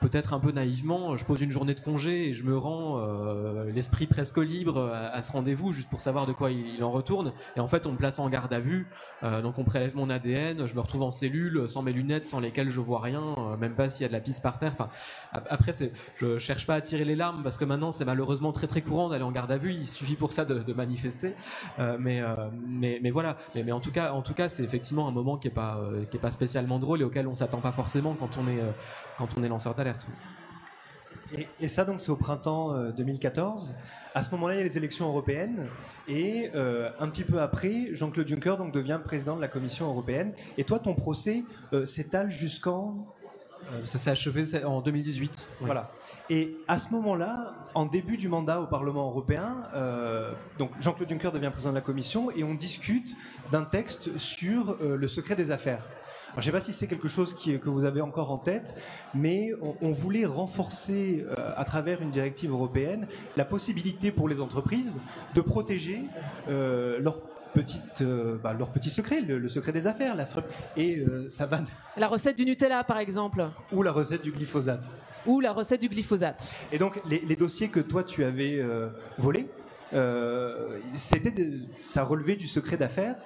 peut-être 0.00 0.34
un 0.34 0.40
peu 0.40 0.52
naïvement, 0.52 1.16
je 1.16 1.24
pose 1.24 1.40
une 1.40 1.50
journée 1.50 1.74
de 1.74 1.80
congé 1.80 2.28
et 2.28 2.34
je 2.34 2.44
me 2.44 2.56
rends 2.56 2.98
euh, 2.98 3.70
l'esprit 3.72 4.06
presque 4.06 4.38
libre 4.38 4.92
à, 4.92 5.22
ce 5.22 5.32
rendez-vous, 5.32 5.72
juste 5.72 5.88
pour 5.88 6.00
savoir 6.00 6.26
de 6.26 6.32
quoi 6.32 6.50
il, 6.50 6.82
en 6.82 6.90
retourne. 6.90 7.32
Et 7.56 7.60
en 7.60 7.68
fait, 7.68 7.86
on 7.86 7.92
me 7.92 7.96
place 7.96 8.18
en 8.18 8.28
garde 8.28 8.52
à 8.52 8.60
vue. 8.60 8.88
Euh, 9.22 9.42
donc 9.42 9.58
on 9.58 9.64
prélève 9.64 9.96
mon 9.96 10.10
ADN, 10.10 10.66
je 10.66 10.74
me 10.74 10.80
retrouve 10.80 11.02
en 11.02 11.10
cellule, 11.10 11.68
sans 11.68 11.82
mes 11.82 11.92
lunettes, 11.92 12.26
sans 12.26 12.40
lesquelles 12.40 12.70
je 12.70 12.80
vois 12.80 13.00
rien, 13.00 13.34
même 13.58 13.74
pas 13.74 13.88
s'il 13.88 14.02
y 14.02 14.04
a 14.04 14.08
de 14.08 14.12
la 14.12 14.20
pisse 14.20 14.40
par 14.40 14.58
terre. 14.58 14.72
Enfin, 14.72 14.88
après, 15.32 15.72
c'est, 15.72 15.92
je 16.16 16.38
cherche 16.38 16.66
pas 16.66 16.74
à 16.74 16.80
tirer 16.80 17.04
les 17.04 17.16
larmes 17.16 17.42
parce 17.42 17.58
que 17.58 17.64
maintenant, 17.64 17.92
c'est 17.92 18.04
malheureusement 18.04 18.52
très 18.52 18.66
très 18.66 18.82
courant 18.82 19.08
d'aller 19.08 19.24
en 19.24 19.32
garde 19.32 19.50
à 19.50 19.56
vue. 19.56 19.72
Il 19.72 19.88
suffit 19.88 20.07
pour 20.16 20.32
ça 20.32 20.44
de, 20.44 20.72
manifester. 20.72 21.34
mais, 21.98 22.22
mais, 22.66 22.98
mais 23.02 23.10
voilà. 23.10 23.36
Mais, 23.54 23.62
mais 23.62 23.72
en 23.72 23.80
tout 23.80 23.92
cas, 23.92 24.12
en 24.12 24.22
tout 24.22 24.34
cas, 24.34 24.48
c'est 24.48 24.62
effectivement 24.62 25.08
un 25.08 25.12
moment 25.12 25.36
qui 25.36 25.48
est 25.48 25.52
pas 25.52 25.80
qui 26.10 26.16
est 26.16 26.20
pas 26.20 26.30
spécialement 26.30 26.78
drôle 26.78 27.00
et 27.00 27.04
auquel 27.04 27.26
on 27.26 27.34
s'attend 27.34 27.60
pas 27.60 27.72
forcément 27.72 28.14
quand 28.14 28.38
on 28.38 28.48
est 28.48 28.60
quand 29.16 29.28
on 29.36 29.42
est 29.42 29.48
lanceur 29.48 29.74
d'alerte. 29.74 30.06
Et, 31.60 31.68
ça, 31.68 31.84
donc, 31.84 32.00
c'est 32.00 32.10
au 32.10 32.16
printemps 32.16 32.74
2014. 32.96 33.74
À 34.14 34.22
ce 34.22 34.30
moment-là, 34.30 34.54
il 34.54 34.58
y 34.58 34.60
a 34.60 34.64
les 34.64 34.78
élections 34.78 35.06
européennes. 35.06 35.66
Et 36.08 36.50
un 36.54 37.08
petit 37.08 37.24
peu 37.24 37.40
après, 37.40 37.88
Jean-Claude 37.92 38.26
Juncker 38.26 38.56
donc, 38.56 38.72
devient 38.72 39.00
président 39.04 39.36
de 39.36 39.40
la 39.40 39.48
Commission 39.48 39.88
européenne. 39.88 40.32
Et 40.56 40.64
toi, 40.64 40.78
ton 40.78 40.94
procès 40.94 41.44
s'étale 41.84 42.30
jusqu'en 42.30 43.06
euh, 43.72 43.84
ça 43.84 43.98
s'est 43.98 44.10
achevé 44.10 44.64
en 44.64 44.80
2018. 44.80 45.50
Voilà. 45.60 45.90
Et 46.30 46.56
à 46.68 46.78
ce 46.78 46.90
moment-là, 46.92 47.54
en 47.74 47.86
début 47.86 48.16
du 48.16 48.28
mandat 48.28 48.60
au 48.60 48.66
Parlement 48.66 49.06
européen, 49.06 49.62
euh, 49.74 50.32
donc 50.58 50.70
Jean-Claude 50.80 51.08
Juncker 51.08 51.32
devient 51.32 51.50
président 51.50 51.70
de 51.70 51.76
la 51.76 51.82
Commission 51.82 52.30
et 52.30 52.44
on 52.44 52.54
discute 52.54 53.16
d'un 53.50 53.64
texte 53.64 54.18
sur 54.18 54.76
euh, 54.82 54.96
le 54.96 55.08
secret 55.08 55.36
des 55.36 55.50
affaires. 55.50 55.82
je 56.34 56.40
ne 56.40 56.42
sais 56.42 56.52
pas 56.52 56.60
si 56.60 56.74
c'est 56.74 56.86
quelque 56.86 57.08
chose 57.08 57.32
qui, 57.32 57.58
que 57.58 57.70
vous 57.70 57.84
avez 57.84 58.02
encore 58.02 58.30
en 58.30 58.38
tête, 58.38 58.74
mais 59.14 59.52
on, 59.80 59.92
voulait 59.92 60.26
renforcer 60.26 61.24
à 61.56 61.64
travers 61.64 62.02
une 62.02 62.10
directive 62.10 62.50
européenne 62.50 63.06
la 63.36 63.46
possibilité 63.46 64.12
pour 64.12 64.28
les 64.28 64.40
entreprises 64.40 65.00
de 65.34 65.40
protéger 65.40 66.02
leurs 66.46 67.20
petite, 67.52 68.02
euh, 68.02 68.36
bah, 68.42 68.54
leur 68.56 68.70
petit 68.70 68.90
secret, 68.90 69.20
le, 69.20 69.48
secret 69.48 69.72
des 69.72 69.86
affaires, 69.86 70.14
la 70.14 70.26
et 70.76 70.98
euh, 70.98 71.28
ça 71.28 71.46
va. 71.46 71.60
La 71.96 72.06
recette 72.06 72.36
du 72.36 72.44
Nutella, 72.44 72.84
par 72.84 72.98
exemple. 72.98 73.48
Ou 73.72 73.82
la 73.82 73.92
recette 73.92 74.22
du 74.22 74.30
glyphosate. 74.30 74.84
Ou 75.26 75.40
la 75.40 75.52
recette 75.52 75.80
du 75.80 75.88
glyphosate. 75.88 76.44
Et 76.72 76.78
donc 76.78 77.00
les, 77.06 77.36
dossiers 77.36 77.68
que 77.68 77.80
toi 77.80 78.04
tu 78.04 78.24
avais 78.24 78.58
euh, 78.58 78.88
volés, 79.18 79.48
c'était, 80.96 81.32
ça 81.82 82.04
relevait 82.04 82.36
du 82.36 82.46
secret 82.46 82.76
d'affaires. 82.76 83.16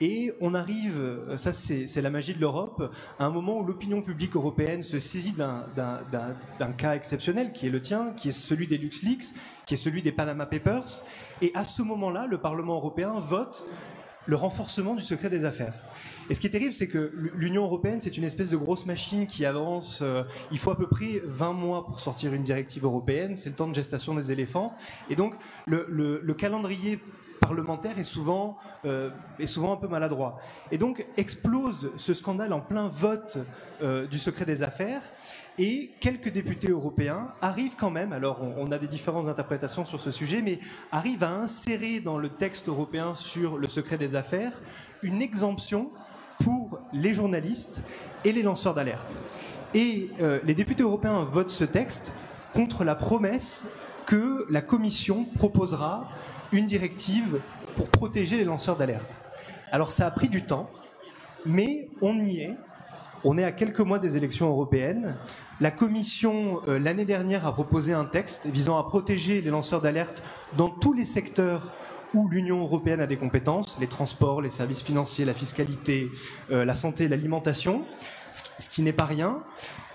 Et 0.00 0.32
on 0.40 0.54
arrive, 0.54 1.00
ça 1.36 1.52
c'est 1.52 2.00
la 2.00 2.10
magie 2.10 2.32
de 2.32 2.40
l'Europe, 2.40 2.94
à 3.18 3.24
un 3.24 3.30
moment 3.30 3.58
où 3.58 3.64
l'opinion 3.64 4.00
publique 4.00 4.36
européenne 4.36 4.84
se 4.84 5.00
saisit 5.00 5.34
d'un 5.34 6.72
cas 6.76 6.94
exceptionnel 6.94 7.52
qui 7.52 7.66
est 7.66 7.70
le 7.70 7.80
tien, 7.80 8.12
qui 8.16 8.28
est 8.28 8.32
celui 8.32 8.68
des 8.68 8.78
LuxLeaks, 8.78 9.34
qui 9.66 9.74
est 9.74 9.78
celui 9.78 10.02
des 10.02 10.12
Panama 10.12 10.46
Papers. 10.46 11.02
Et 11.42 11.50
à 11.54 11.64
ce 11.64 11.82
moment-là, 11.82 12.26
le 12.26 12.38
Parlement 12.38 12.76
européen 12.76 13.14
vote 13.14 13.66
le 14.28 14.36
renforcement 14.36 14.94
du 14.94 15.02
secret 15.02 15.30
des 15.30 15.46
affaires. 15.46 15.74
Et 16.28 16.34
ce 16.34 16.40
qui 16.40 16.46
est 16.46 16.50
terrible, 16.50 16.74
c'est 16.74 16.86
que 16.86 17.10
l'Union 17.34 17.64
européenne, 17.64 17.98
c'est 17.98 18.18
une 18.18 18.24
espèce 18.24 18.50
de 18.50 18.58
grosse 18.58 18.84
machine 18.84 19.26
qui 19.26 19.46
avance. 19.46 20.00
Euh, 20.02 20.22
il 20.52 20.58
faut 20.58 20.70
à 20.70 20.76
peu 20.76 20.86
près 20.86 21.22
20 21.24 21.54
mois 21.54 21.86
pour 21.86 21.98
sortir 21.98 22.34
une 22.34 22.42
directive 22.42 22.84
européenne. 22.84 23.36
C'est 23.36 23.48
le 23.48 23.54
temps 23.54 23.68
de 23.68 23.74
gestation 23.74 24.14
des 24.14 24.30
éléphants. 24.30 24.74
Et 25.08 25.16
donc, 25.16 25.34
le, 25.66 25.86
le 25.88 26.34
calendrier 26.34 27.00
parlementaire 27.38 27.98
est 27.98 28.04
souvent, 28.04 28.58
euh, 28.84 29.10
est 29.38 29.46
souvent 29.46 29.72
un 29.72 29.76
peu 29.76 29.88
maladroit. 29.88 30.38
Et 30.70 30.78
donc 30.78 31.06
explose 31.16 31.90
ce 31.96 32.14
scandale 32.14 32.52
en 32.52 32.60
plein 32.60 32.88
vote 32.88 33.38
euh, 33.82 34.06
du 34.06 34.18
secret 34.18 34.44
des 34.44 34.62
affaires. 34.62 35.02
Et 35.58 35.90
quelques 35.98 36.30
députés 36.30 36.68
européens 36.68 37.32
arrivent 37.40 37.74
quand 37.76 37.90
même, 37.90 38.12
alors 38.12 38.42
on, 38.42 38.70
a 38.70 38.78
des 38.78 38.86
différentes 38.86 39.26
interprétations 39.26 39.84
sur 39.84 40.00
ce 40.00 40.12
sujet, 40.12 40.40
mais 40.40 40.60
arrivent 40.92 41.24
à 41.24 41.30
insérer 41.30 41.98
dans 41.98 42.16
le 42.16 42.28
texte 42.28 42.68
européen 42.68 43.14
sur 43.14 43.58
le 43.58 43.68
secret 43.68 43.98
des 43.98 44.14
affaires 44.14 44.60
une 45.02 45.20
exemption 45.20 45.90
pour 46.44 46.78
les 46.92 47.12
journalistes 47.12 47.82
et 48.24 48.32
les 48.32 48.42
lanceurs 48.42 48.74
d'alerte. 48.74 49.16
Et 49.74 50.10
euh, 50.20 50.38
les 50.44 50.54
députés 50.54 50.84
européens 50.84 51.24
votent 51.24 51.50
ce 51.50 51.64
texte 51.64 52.14
contre 52.52 52.84
la 52.84 52.94
promesse 52.94 53.64
que 54.06 54.46
la 54.48 54.62
Commission 54.62 55.24
proposera 55.24 56.08
une 56.52 56.66
directive 56.66 57.40
pour 57.76 57.88
protéger 57.88 58.36
les 58.36 58.44
lanceurs 58.44 58.76
d'alerte. 58.76 59.16
Alors 59.72 59.90
ça 59.90 60.06
a 60.06 60.10
pris 60.12 60.28
du 60.28 60.44
temps, 60.44 60.70
mais 61.44 61.88
on 62.00 62.18
y 62.20 62.40
est. 62.40 62.56
On 63.24 63.36
est 63.36 63.44
à 63.44 63.52
quelques 63.52 63.80
mois 63.80 63.98
des 63.98 64.16
élections 64.16 64.48
européennes. 64.48 65.16
La 65.60 65.70
Commission, 65.70 66.60
euh, 66.68 66.78
l'année 66.78 67.04
dernière, 67.04 67.46
a 67.46 67.52
proposé 67.52 67.92
un 67.92 68.04
texte 68.04 68.46
visant 68.46 68.78
à 68.78 68.84
protéger 68.84 69.40
les 69.40 69.50
lanceurs 69.50 69.80
d'alerte 69.80 70.22
dans 70.56 70.68
tous 70.68 70.92
les 70.92 71.06
secteurs 71.06 71.72
où 72.14 72.28
l'Union 72.28 72.60
européenne 72.60 73.00
a 73.00 73.06
des 73.06 73.16
compétences, 73.16 73.76
les 73.80 73.86
transports, 73.86 74.40
les 74.40 74.50
services 74.50 74.82
financiers, 74.82 75.24
la 75.24 75.34
fiscalité, 75.34 76.10
euh, 76.50 76.64
la 76.64 76.74
santé, 76.74 77.08
l'alimentation, 77.08 77.84
ce 78.32 78.70
qui 78.70 78.82
n'est 78.82 78.92
pas 78.92 79.04
rien. 79.04 79.42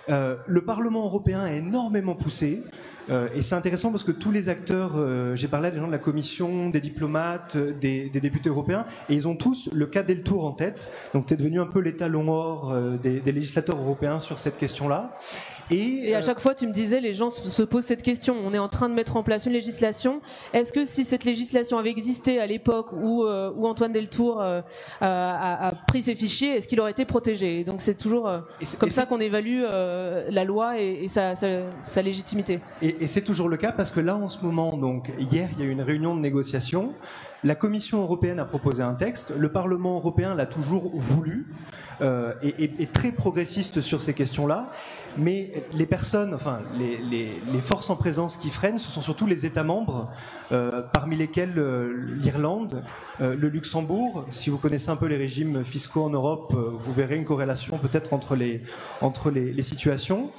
Euh, 0.09 0.35
le 0.47 0.61
Parlement 0.61 1.05
européen 1.05 1.41
a 1.41 1.51
énormément 1.53 2.15
poussé, 2.15 2.63
euh, 3.09 3.29
et 3.33 3.41
c'est 3.41 3.55
intéressant 3.55 3.89
parce 3.89 4.03
que 4.03 4.11
tous 4.11 4.31
les 4.31 4.49
acteurs, 4.49 4.93
euh, 4.95 5.35
j'ai 5.35 5.47
parlé 5.47 5.69
à 5.69 5.71
des 5.71 5.79
gens 5.79 5.87
de 5.87 5.93
la 5.93 5.97
Commission, 5.97 6.69
des 6.69 6.81
diplomates, 6.81 7.55
des, 7.57 8.09
députés 8.09 8.49
européens, 8.49 8.85
et 9.09 9.15
ils 9.15 9.27
ont 9.27 9.35
tous 9.35 9.69
le 9.71 9.85
cas 9.85 10.03
Deltour 10.03 10.45
en 10.45 10.51
tête. 10.51 10.89
Donc 11.13 11.27
tu 11.27 11.33
es 11.33 11.37
devenu 11.37 11.61
un 11.61 11.65
peu 11.65 11.79
l'étalon 11.79 12.29
or 12.29 12.75
des, 13.01 13.21
des, 13.21 13.31
législateurs 13.31 13.77
européens 13.77 14.19
sur 14.19 14.39
cette 14.39 14.57
question-là. 14.57 15.15
Et, 15.71 16.13
à 16.13 16.17
euh, 16.17 16.21
chaque 16.21 16.39
fois, 16.39 16.55
tu 16.55 16.67
me 16.67 16.73
disais, 16.73 16.99
les 16.99 17.13
gens 17.13 17.29
se 17.29 17.63
posent 17.63 17.85
cette 17.85 18.03
question. 18.03 18.35
On 18.43 18.53
est 18.53 18.59
en 18.59 18.69
train 18.69 18.89
de 18.89 18.93
mettre 18.93 19.15
en 19.15 19.23
place 19.23 19.45
une 19.45 19.53
législation. 19.53 20.21
Est-ce 20.53 20.73
que 20.73 20.85
si 20.85 21.05
cette 21.05 21.23
législation 21.23 21.77
avait 21.77 21.89
existé 21.89 22.39
à 22.39 22.45
l'époque 22.45 22.91
où, 22.93 23.23
euh, 23.23 23.51
où, 23.55 23.67
Antoine 23.67 23.93
Deltour 23.93 24.41
euh, 24.41 24.61
a, 25.01 25.71
pris 25.87 26.03
ses 26.03 26.15
fichiers, 26.15 26.57
est-ce 26.57 26.67
qu'il 26.67 26.79
aurait 26.79 26.91
été 26.91 27.05
protégé? 27.05 27.63
Donc 27.63 27.81
c'est 27.81 27.97
toujours 27.97 28.29
comme 28.79 28.89
ça 28.89 29.05
qu'on 29.05 29.19
évalue 29.19 29.63
la 29.63 30.43
loi 30.43 30.79
et, 30.79 31.07
sa, 31.07 31.35
sa, 31.35 32.01
légitimité. 32.01 32.59
Et, 32.81 33.07
c'est 33.07 33.21
toujours 33.21 33.49
le 33.49 33.57
cas 33.57 33.71
parce 33.71 33.91
que 33.91 33.99
là, 33.99 34.15
en 34.15 34.29
ce 34.29 34.43
moment, 34.43 34.75
donc 34.77 35.11
hier, 35.19 35.49
il 35.53 35.59
y 35.59 35.63
a 35.63 35.65
eu 35.65 35.71
une 35.71 35.81
réunion 35.81 36.15
de 36.15 36.21
négociation. 36.21 36.93
La 37.43 37.55
Commission 37.55 38.01
européenne 38.01 38.39
a 38.39 38.45
proposé 38.45 38.83
un 38.83 38.93
texte, 38.93 39.33
le 39.37 39.51
Parlement 39.51 39.97
européen 39.97 40.33
l'a 40.33 40.45
toujours 40.45 40.91
voulu 40.95 41.47
euh, 41.99 42.33
et 42.41 42.63
est 42.81 42.93
très 42.93 43.11
progressiste 43.11 43.81
sur 43.81 44.01
ces 44.01 44.13
questions-là. 44.13 44.71
Mais 45.17 45.51
les 45.73 45.85
personnes, 45.85 46.33
enfin 46.33 46.61
les, 46.77 46.97
les, 46.97 47.41
les, 47.51 47.61
forces 47.61 47.89
en 47.89 47.95
présence 47.95 48.37
qui 48.37 48.49
freinent, 48.49 48.79
ce 48.79 48.89
sont 48.89 49.01
surtout 49.01 49.27
les 49.27 49.45
États 49.45 49.63
membres, 49.63 50.09
euh, 50.51 50.81
parmi 50.93 51.15
lesquels 51.15 51.53
euh, 51.57 51.93
l'Irlande, 52.19 52.83
euh, 53.21 53.35
le 53.35 53.47
Luxembourg. 53.49 54.25
Si 54.31 54.49
vous 54.49 54.57
connaissez 54.57 54.89
un 54.89 54.95
peu 54.95 55.05
les 55.05 55.17
régimes 55.17 55.63
fiscaux 55.63 56.03
en 56.03 56.09
Europe, 56.09 56.53
euh, 56.55 56.71
vous 56.73 56.93
verrez 56.93 57.15
une 57.15 57.25
corrélation 57.25 57.77
peut-être 57.77 58.13
entre 58.13 58.35
les 58.35 58.63
entre 59.01 59.29
les, 59.29 59.53
les 59.53 59.63
situations. 59.63 60.31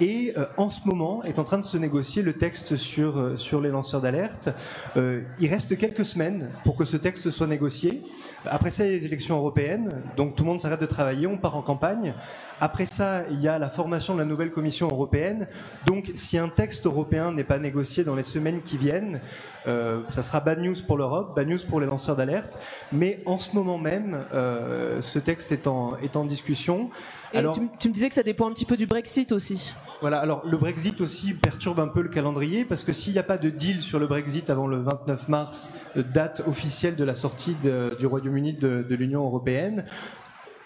Et 0.00 0.34
en 0.56 0.68
ce 0.68 0.80
moment 0.84 1.22
est 1.22 1.38
en 1.38 1.44
train 1.44 1.58
de 1.58 1.64
se 1.64 1.76
négocier 1.76 2.22
le 2.22 2.32
texte 2.32 2.76
sur 2.76 3.38
sur 3.38 3.60
les 3.60 3.68
lanceurs 3.68 4.00
d'alerte. 4.00 4.48
il 4.96 5.48
reste 5.48 5.76
quelques 5.76 6.04
semaines 6.04 6.48
pour 6.64 6.76
que 6.76 6.84
ce 6.84 6.96
texte 6.96 7.30
soit 7.30 7.46
négocié. 7.46 8.02
Après 8.44 8.70
ça, 8.70 8.84
il 8.84 8.90
y 8.90 8.94
a 8.94 8.96
les 8.96 9.06
élections 9.06 9.36
européennes, 9.36 10.02
donc 10.16 10.36
tout 10.36 10.44
le 10.44 10.50
monde 10.50 10.60
s'arrête 10.60 10.80
de 10.80 10.86
travailler, 10.86 11.26
on 11.26 11.38
part 11.38 11.56
en 11.56 11.62
campagne. 11.62 12.14
Après 12.62 12.86
ça, 12.86 13.24
il 13.28 13.40
y 13.40 13.48
a 13.48 13.58
la 13.58 13.68
formation 13.68 14.14
de 14.14 14.20
la 14.20 14.24
nouvelle 14.24 14.52
Commission 14.52 14.86
européenne. 14.86 15.48
Donc, 15.84 16.12
si 16.14 16.38
un 16.38 16.48
texte 16.48 16.86
européen 16.86 17.32
n'est 17.32 17.42
pas 17.42 17.58
négocié 17.58 18.04
dans 18.04 18.14
les 18.14 18.22
semaines 18.22 18.62
qui 18.62 18.76
viennent, 18.76 19.20
euh, 19.66 20.02
ça 20.10 20.22
sera 20.22 20.38
bad 20.38 20.60
news 20.60 20.76
pour 20.86 20.96
l'Europe, 20.96 21.34
bad 21.34 21.48
news 21.48 21.58
pour 21.68 21.80
les 21.80 21.86
lanceurs 21.86 22.14
d'alerte. 22.14 22.60
Mais 22.92 23.20
en 23.26 23.36
ce 23.36 23.52
moment 23.56 23.78
même, 23.78 24.24
euh, 24.32 25.00
ce 25.00 25.18
texte 25.18 25.50
est 25.50 25.66
en, 25.66 25.96
est 25.96 26.14
en 26.14 26.24
discussion. 26.24 26.90
Et 27.34 27.38
alors, 27.38 27.56
tu, 27.56 27.68
tu 27.80 27.88
me 27.88 27.94
disais 27.94 28.08
que 28.08 28.14
ça 28.14 28.22
dépend 28.22 28.48
un 28.48 28.52
petit 28.52 28.64
peu 28.64 28.76
du 28.76 28.86
Brexit 28.86 29.32
aussi. 29.32 29.74
Voilà, 30.00 30.18
alors 30.18 30.46
le 30.46 30.56
Brexit 30.56 31.00
aussi 31.00 31.32
perturbe 31.32 31.80
un 31.80 31.88
peu 31.88 32.02
le 32.02 32.08
calendrier 32.10 32.64
parce 32.64 32.84
que 32.84 32.92
s'il 32.92 33.12
n'y 33.12 33.18
a 33.18 33.24
pas 33.24 33.38
de 33.38 33.50
deal 33.50 33.80
sur 33.80 33.98
le 33.98 34.06
Brexit 34.06 34.50
avant 34.50 34.68
le 34.68 34.78
29 34.78 35.28
mars, 35.28 35.72
euh, 35.96 36.04
date 36.04 36.42
officielle 36.46 36.94
de 36.94 37.04
la 37.04 37.16
sortie 37.16 37.56
du 37.98 38.06
Royaume-Uni 38.06 38.54
de, 38.54 38.86
de 38.88 38.94
l'Union 38.94 39.24
européenne, 39.24 39.84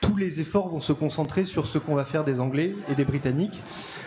tous 0.00 0.16
les 0.16 0.40
efforts 0.40 0.68
vont 0.68 0.80
se 0.80 0.92
concentrer 0.92 1.44
sur 1.44 1.66
ce 1.66 1.78
qu'on 1.78 1.94
va 1.94 2.04
faire 2.04 2.24
des 2.24 2.40
Anglais 2.40 2.74
et 2.88 2.94
des 2.94 3.04
Britanniques. 3.04 3.62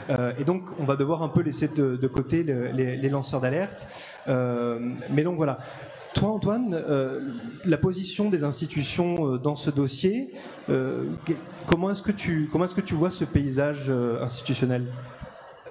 Euh, 0.09 0.33
et 0.39 0.43
donc, 0.43 0.69
on 0.79 0.83
va 0.83 0.95
devoir 0.95 1.23
un 1.23 1.29
peu 1.29 1.41
laisser 1.41 1.67
de, 1.67 2.07
côté 2.07 2.43
les, 2.43 3.09
lanceurs 3.09 3.41
d'alerte. 3.41 3.87
Euh, 4.27 4.79
mais 5.09 5.23
donc 5.23 5.37
voilà. 5.37 5.59
Toi, 6.13 6.29
Antoine, 6.29 6.73
euh, 6.73 7.19
la 7.65 7.77
position 7.77 8.29
des 8.29 8.43
institutions 8.43 9.37
dans 9.37 9.55
ce 9.55 9.69
dossier, 9.69 10.33
comment 11.65 11.91
est-ce 11.91 12.01
que 12.01 12.11
tu 12.11 12.49
est-ce 12.63 12.75
que 12.75 12.81
tu 12.81 12.95
vois 12.95 13.11
ce 13.11 13.25
paysage 13.25 13.91
institutionnel? 14.21 14.87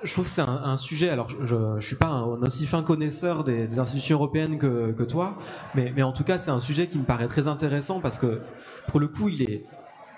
Je 0.05 0.13
trouve 0.13 0.27
que 0.27 0.31
c'est 0.31 0.43
un, 0.43 0.77
sujet. 0.77 1.09
Alors, 1.09 1.29
je, 1.29 1.57
je, 1.81 1.85
suis 1.85 1.97
pas 1.97 2.07
un, 2.07 2.23
aussi 2.23 2.67
fin 2.67 2.83
connaisseur 2.83 3.43
des, 3.43 3.81
institutions 3.81 4.15
européennes 4.15 4.57
que, 4.57 4.93
que 4.93 5.03
toi, 5.03 5.37
mais, 5.75 5.93
mais 5.97 6.05
en 6.05 6.13
tout 6.13 6.23
cas, 6.23 6.39
c'est 6.39 6.53
un 6.53 6.61
sujet 6.61 6.87
qui 6.87 6.99
me 6.99 7.05
paraît 7.05 7.27
très 7.27 7.49
intéressant 7.49 7.99
parce 7.99 8.21
que, 8.21 8.41
pour 8.87 9.01
le 9.01 9.09
coup, 9.09 9.29
il 9.29 9.43
est 9.43 9.65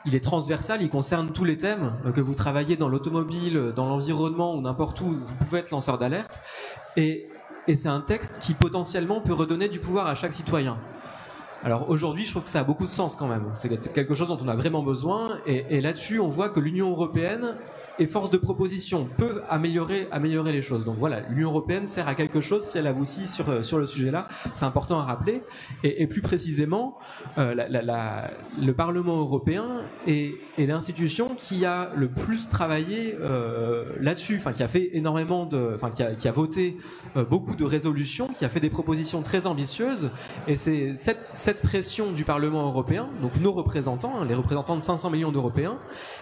il 0.06 0.14
est 0.14 0.24
transversal, 0.24 0.82
il 0.82 0.88
concerne 0.88 1.30
tous 1.30 1.44
les 1.44 1.56
thèmes, 1.56 1.92
euh, 2.06 2.12
que 2.12 2.20
vous 2.20 2.34
travaillez 2.34 2.76
dans 2.76 2.88
l'automobile, 2.88 3.56
euh, 3.56 3.72
dans 3.72 3.86
l'environnement 3.86 4.54
ou 4.54 4.60
n'importe 4.60 5.00
où, 5.00 5.16
vous 5.22 5.34
pouvez 5.34 5.60
être 5.60 5.70
lanceur 5.70 5.98
d'alerte. 5.98 6.42
Et, 6.96 7.28
c'est 7.76 7.88
un 7.88 8.00
texte 8.00 8.40
qui 8.40 8.54
potentiellement 8.54 9.20
peut 9.20 9.34
redonner 9.34 9.68
du 9.68 9.78
pouvoir 9.78 10.08
à 10.08 10.16
chaque 10.16 10.32
citoyen. 10.32 10.76
Alors 11.62 11.88
aujourd'hui, 11.88 12.24
je 12.24 12.32
trouve 12.32 12.42
que 12.42 12.48
ça 12.48 12.60
a 12.60 12.64
beaucoup 12.64 12.86
de 12.86 12.90
sens 12.90 13.14
quand 13.14 13.28
même. 13.28 13.44
C'est 13.54 13.92
quelque 13.92 14.16
chose 14.16 14.26
dont 14.26 14.38
on 14.42 14.48
a 14.48 14.56
vraiment 14.56 14.82
besoin. 14.82 15.38
Et 15.46 15.80
là-dessus, 15.80 16.18
on 16.18 16.26
voit 16.26 16.48
que 16.48 16.58
l'Union 16.58 16.90
européenne 16.90 17.54
et 18.00 18.06
force 18.06 18.30
de 18.30 18.38
proposition 18.38 19.06
peuvent 19.18 19.44
améliorer, 19.48 20.08
améliorer 20.10 20.52
les 20.52 20.62
choses. 20.62 20.86
Donc 20.86 20.96
voilà, 20.98 21.20
l'Union 21.28 21.50
européenne 21.50 21.86
sert 21.86 22.08
à 22.08 22.14
quelque 22.14 22.40
chose 22.40 22.64
si 22.64 22.78
elle 22.78 22.86
aboutit 22.86 23.28
sur, 23.28 23.48
euh, 23.50 23.62
sur 23.62 23.78
le 23.78 23.86
sujet-là. 23.86 24.26
C'est 24.54 24.64
important 24.64 24.98
à 24.98 25.04
rappeler. 25.04 25.42
Et, 25.84 26.06
plus 26.06 26.22
précisément, 26.22 26.98
euh, 27.36 27.54
le 28.58 28.72
Parlement 28.72 29.18
européen 29.18 29.82
est, 30.06 30.32
est 30.56 30.66
l'institution 30.66 31.34
qui 31.36 31.66
a 31.66 31.90
le 31.94 32.08
plus 32.08 32.48
travaillé 32.48 33.14
euh, 33.20 33.84
là-dessus, 34.00 34.36
enfin 34.36 34.52
qui 34.52 34.62
a 34.62 34.68
fait 34.68 34.90
énormément 34.94 35.44
de, 35.44 35.72
enfin 35.74 35.90
qui 35.90 36.02
a, 36.02 36.12
qui 36.12 36.26
a 36.26 36.32
voté 36.32 36.78
beaucoup 37.28 37.54
de 37.54 37.64
résolutions, 37.64 38.28
qui 38.28 38.46
a 38.46 38.48
fait 38.48 38.60
des 38.60 38.70
propositions 38.70 39.22
très 39.22 39.46
ambitieuses. 39.46 40.10
Et 40.48 40.56
c'est 40.56 40.96
cette, 40.96 41.30
cette 41.34 41.62
pression 41.62 42.12
du 42.12 42.24
Parlement 42.24 42.66
européen, 42.66 43.10
donc 43.20 43.36
nos 43.36 43.52
représentants, 43.52 44.20
hein, 44.20 44.24
les 44.24 44.34
représentants 44.34 44.76
de 44.76 44.82
500 44.82 45.10
millions 45.10 45.32
d'Européens, 45.32 45.78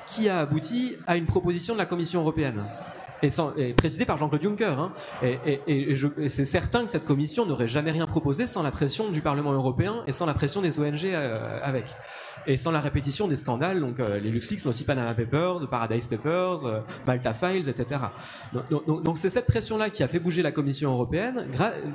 qui 0.07 0.29
a 0.29 0.41
abouti 0.41 0.97
à 1.07 1.17
une 1.17 1.27
proposition 1.27 1.68
de 1.75 1.79
la 1.79 1.87
Commission 1.87 2.21
européenne. 2.21 2.65
Et, 3.23 3.31
sans, 3.31 3.53
par 4.07 4.17
Jean-Claude 4.17 4.43
Juncker. 4.43 4.79
Hein. 4.79 4.93
Et, 5.23 5.97
c'est 6.29 6.45
certain 6.45 6.85
que 6.85 6.91
cette 6.91 7.05
commission 7.05 7.47
n'aurait 7.47 7.69
jamais 7.69 7.91
rien 7.91 8.07
proposé 8.07 8.47
sans 8.47 8.63
la 8.63 8.71
pression 8.71 9.11
du 9.11 9.23
Parlement 9.23 9.53
européen 9.53 10.03
et 10.07 10.13
sans 10.13 10.27
la 10.27 10.35
pression 10.35 10.61
des 10.61 10.79
ONG 10.79 11.05
euh, 11.05 11.61
avec 11.63 11.87
et 12.49 12.57
sans 12.57 12.71
la 12.71 12.81
répétition 12.81 13.29
des 13.29 13.37
scandales, 13.37 13.81
donc 13.81 14.01
euh, 14.01 14.19
les 14.19 14.31
LuxLeaks, 14.31 14.65
mais 14.65 14.71
aussi 14.71 14.85
Panama 14.85 15.15
Papers, 15.15 15.69
Paradise 15.69 16.07
Papers, 16.07 16.65
euh, 16.65 16.81
Malta 17.07 17.35
Files, 17.35 17.69
etc. 17.69 18.01
Donc 18.53 19.19
c'est 19.19 19.31
cette 19.31 19.47
pression-là 19.47 19.91
qui 19.91 20.03
a 20.03 20.09
fait 20.09 20.19
bouger 20.19 20.43
la 20.43 20.51
Commission 20.51 20.93
européenne, 20.93 21.47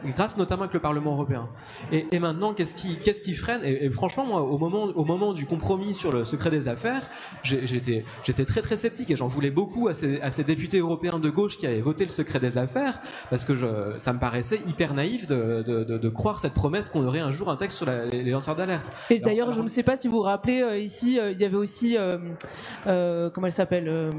grâce 0.05 0.37
notamment 0.37 0.63
avec 0.63 0.73
le 0.73 0.79
Parlement 0.79 1.13
européen. 1.13 1.49
Et, 1.91 2.19
maintenant, 2.19 2.53
qu'est-ce 2.53 2.75
qui, 2.75 3.33
freine? 3.33 3.61
Et, 3.63 3.89
franchement, 3.89 4.25
moi, 4.25 4.41
au 4.41 4.57
moment, 4.57 4.83
au 4.83 5.05
moment 5.05 5.33
du 5.33 5.45
compromis 5.45 5.93
sur 5.93 6.11
le 6.11 6.23
secret 6.23 6.51
des 6.51 6.67
affaires, 6.67 7.09
j'étais, 7.43 8.05
j'étais 8.23 8.45
très 8.45 8.61
très 8.61 8.77
sceptique 8.77 9.09
et 9.09 9.15
j'en 9.15 9.27
voulais 9.27 9.51
beaucoup 9.51 9.87
à 9.87 9.93
ces, 9.93 10.21
à 10.21 10.29
ces 10.29 10.43
députés 10.43 10.79
européens 10.79 11.12
de 11.19 11.29
gauche 11.29 11.57
qui 11.57 11.67
avaient 11.67 11.81
voté 11.81 12.05
le 12.05 12.11
secret 12.11 12.39
des 12.39 12.57
affaires, 12.57 12.99
parce 13.29 13.45
que 13.45 13.55
je, 13.55 13.67
ça 13.97 14.13
me 14.13 14.19
paraissait 14.19 14.61
hyper 14.67 14.93
naïf 14.93 15.27
de, 15.27 15.63
de, 15.65 15.83
de, 15.83 15.97
de 15.97 16.09
croire 16.09 16.39
cette 16.39 16.53
promesse 16.53 16.89
qu'on 16.89 17.05
aurait 17.05 17.19
un 17.19 17.31
jour 17.31 17.49
un 17.49 17.55
texte 17.55 17.77
sur 17.77 17.85
les, 17.85 18.23
lanceurs 18.23 18.55
d'alerte. 18.55 18.91
Et 19.09 19.19
d'ailleurs, 19.19 19.53
je 19.53 19.61
ne 19.61 19.67
sais 19.67 19.83
pas 19.83 19.97
si 19.97 20.07
vous 20.07 20.17
vous 20.17 20.21
rappelez 20.21 20.61
euh, 20.61 20.77
ici, 20.77 21.19
euh, 21.19 21.31
il 21.31 21.39
y 21.39 21.45
avait 21.45 21.57
aussi, 21.57 21.97
euh, 21.97 23.29
comment 23.29 23.47
elle 23.47 23.53
s'appelle, 23.53 24.11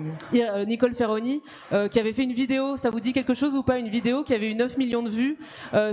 Nicole 0.66 0.94
Ferroni, 0.94 1.42
qui 1.90 1.98
avait 1.98 2.12
fait 2.12 2.24
une 2.24 2.32
vidéo. 2.32 2.76
Ça 2.76 2.90
vous 2.90 3.00
dit 3.00 3.12
quelque 3.12 3.34
chose 3.34 3.54
ou 3.54 3.62
pas 3.62 3.78
Une 3.78 3.88
vidéo 3.88 4.24
qui 4.24 4.34
avait 4.34 4.50
eu 4.50 4.54
9 4.54 4.76
millions 4.78 5.02
de 5.02 5.10
vues 5.10 5.38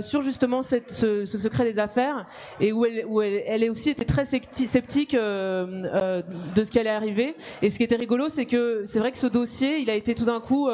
sur 0.00 0.22
justement 0.22 0.62
cette, 0.62 0.90
ce, 0.90 1.24
secret 1.24 1.64
des 1.64 1.78
affaires 1.78 2.26
et 2.60 2.72
où 2.72 2.84
elle, 2.84 3.04
où 3.06 3.20
elle, 3.20 3.42
elle 3.46 3.70
aussi 3.70 3.90
était 3.90 4.04
très 4.04 4.24
sceptique 4.24 5.14
de 5.14 6.22
ce 6.64 6.70
qui 6.70 6.78
allait 6.78 6.90
arriver. 6.90 7.36
Et 7.62 7.70
ce 7.70 7.78
qui 7.78 7.84
était 7.84 7.96
rigolo, 7.96 8.28
c'est 8.28 8.46
que 8.46 8.82
c'est 8.86 8.98
vrai 8.98 9.12
que 9.12 9.18
ce 9.18 9.26
dossier, 9.26 9.78
il 9.78 9.90
a 9.90 9.94
été 9.94 10.14
tout 10.14 10.24
d'un 10.24 10.40
coup 10.40 10.68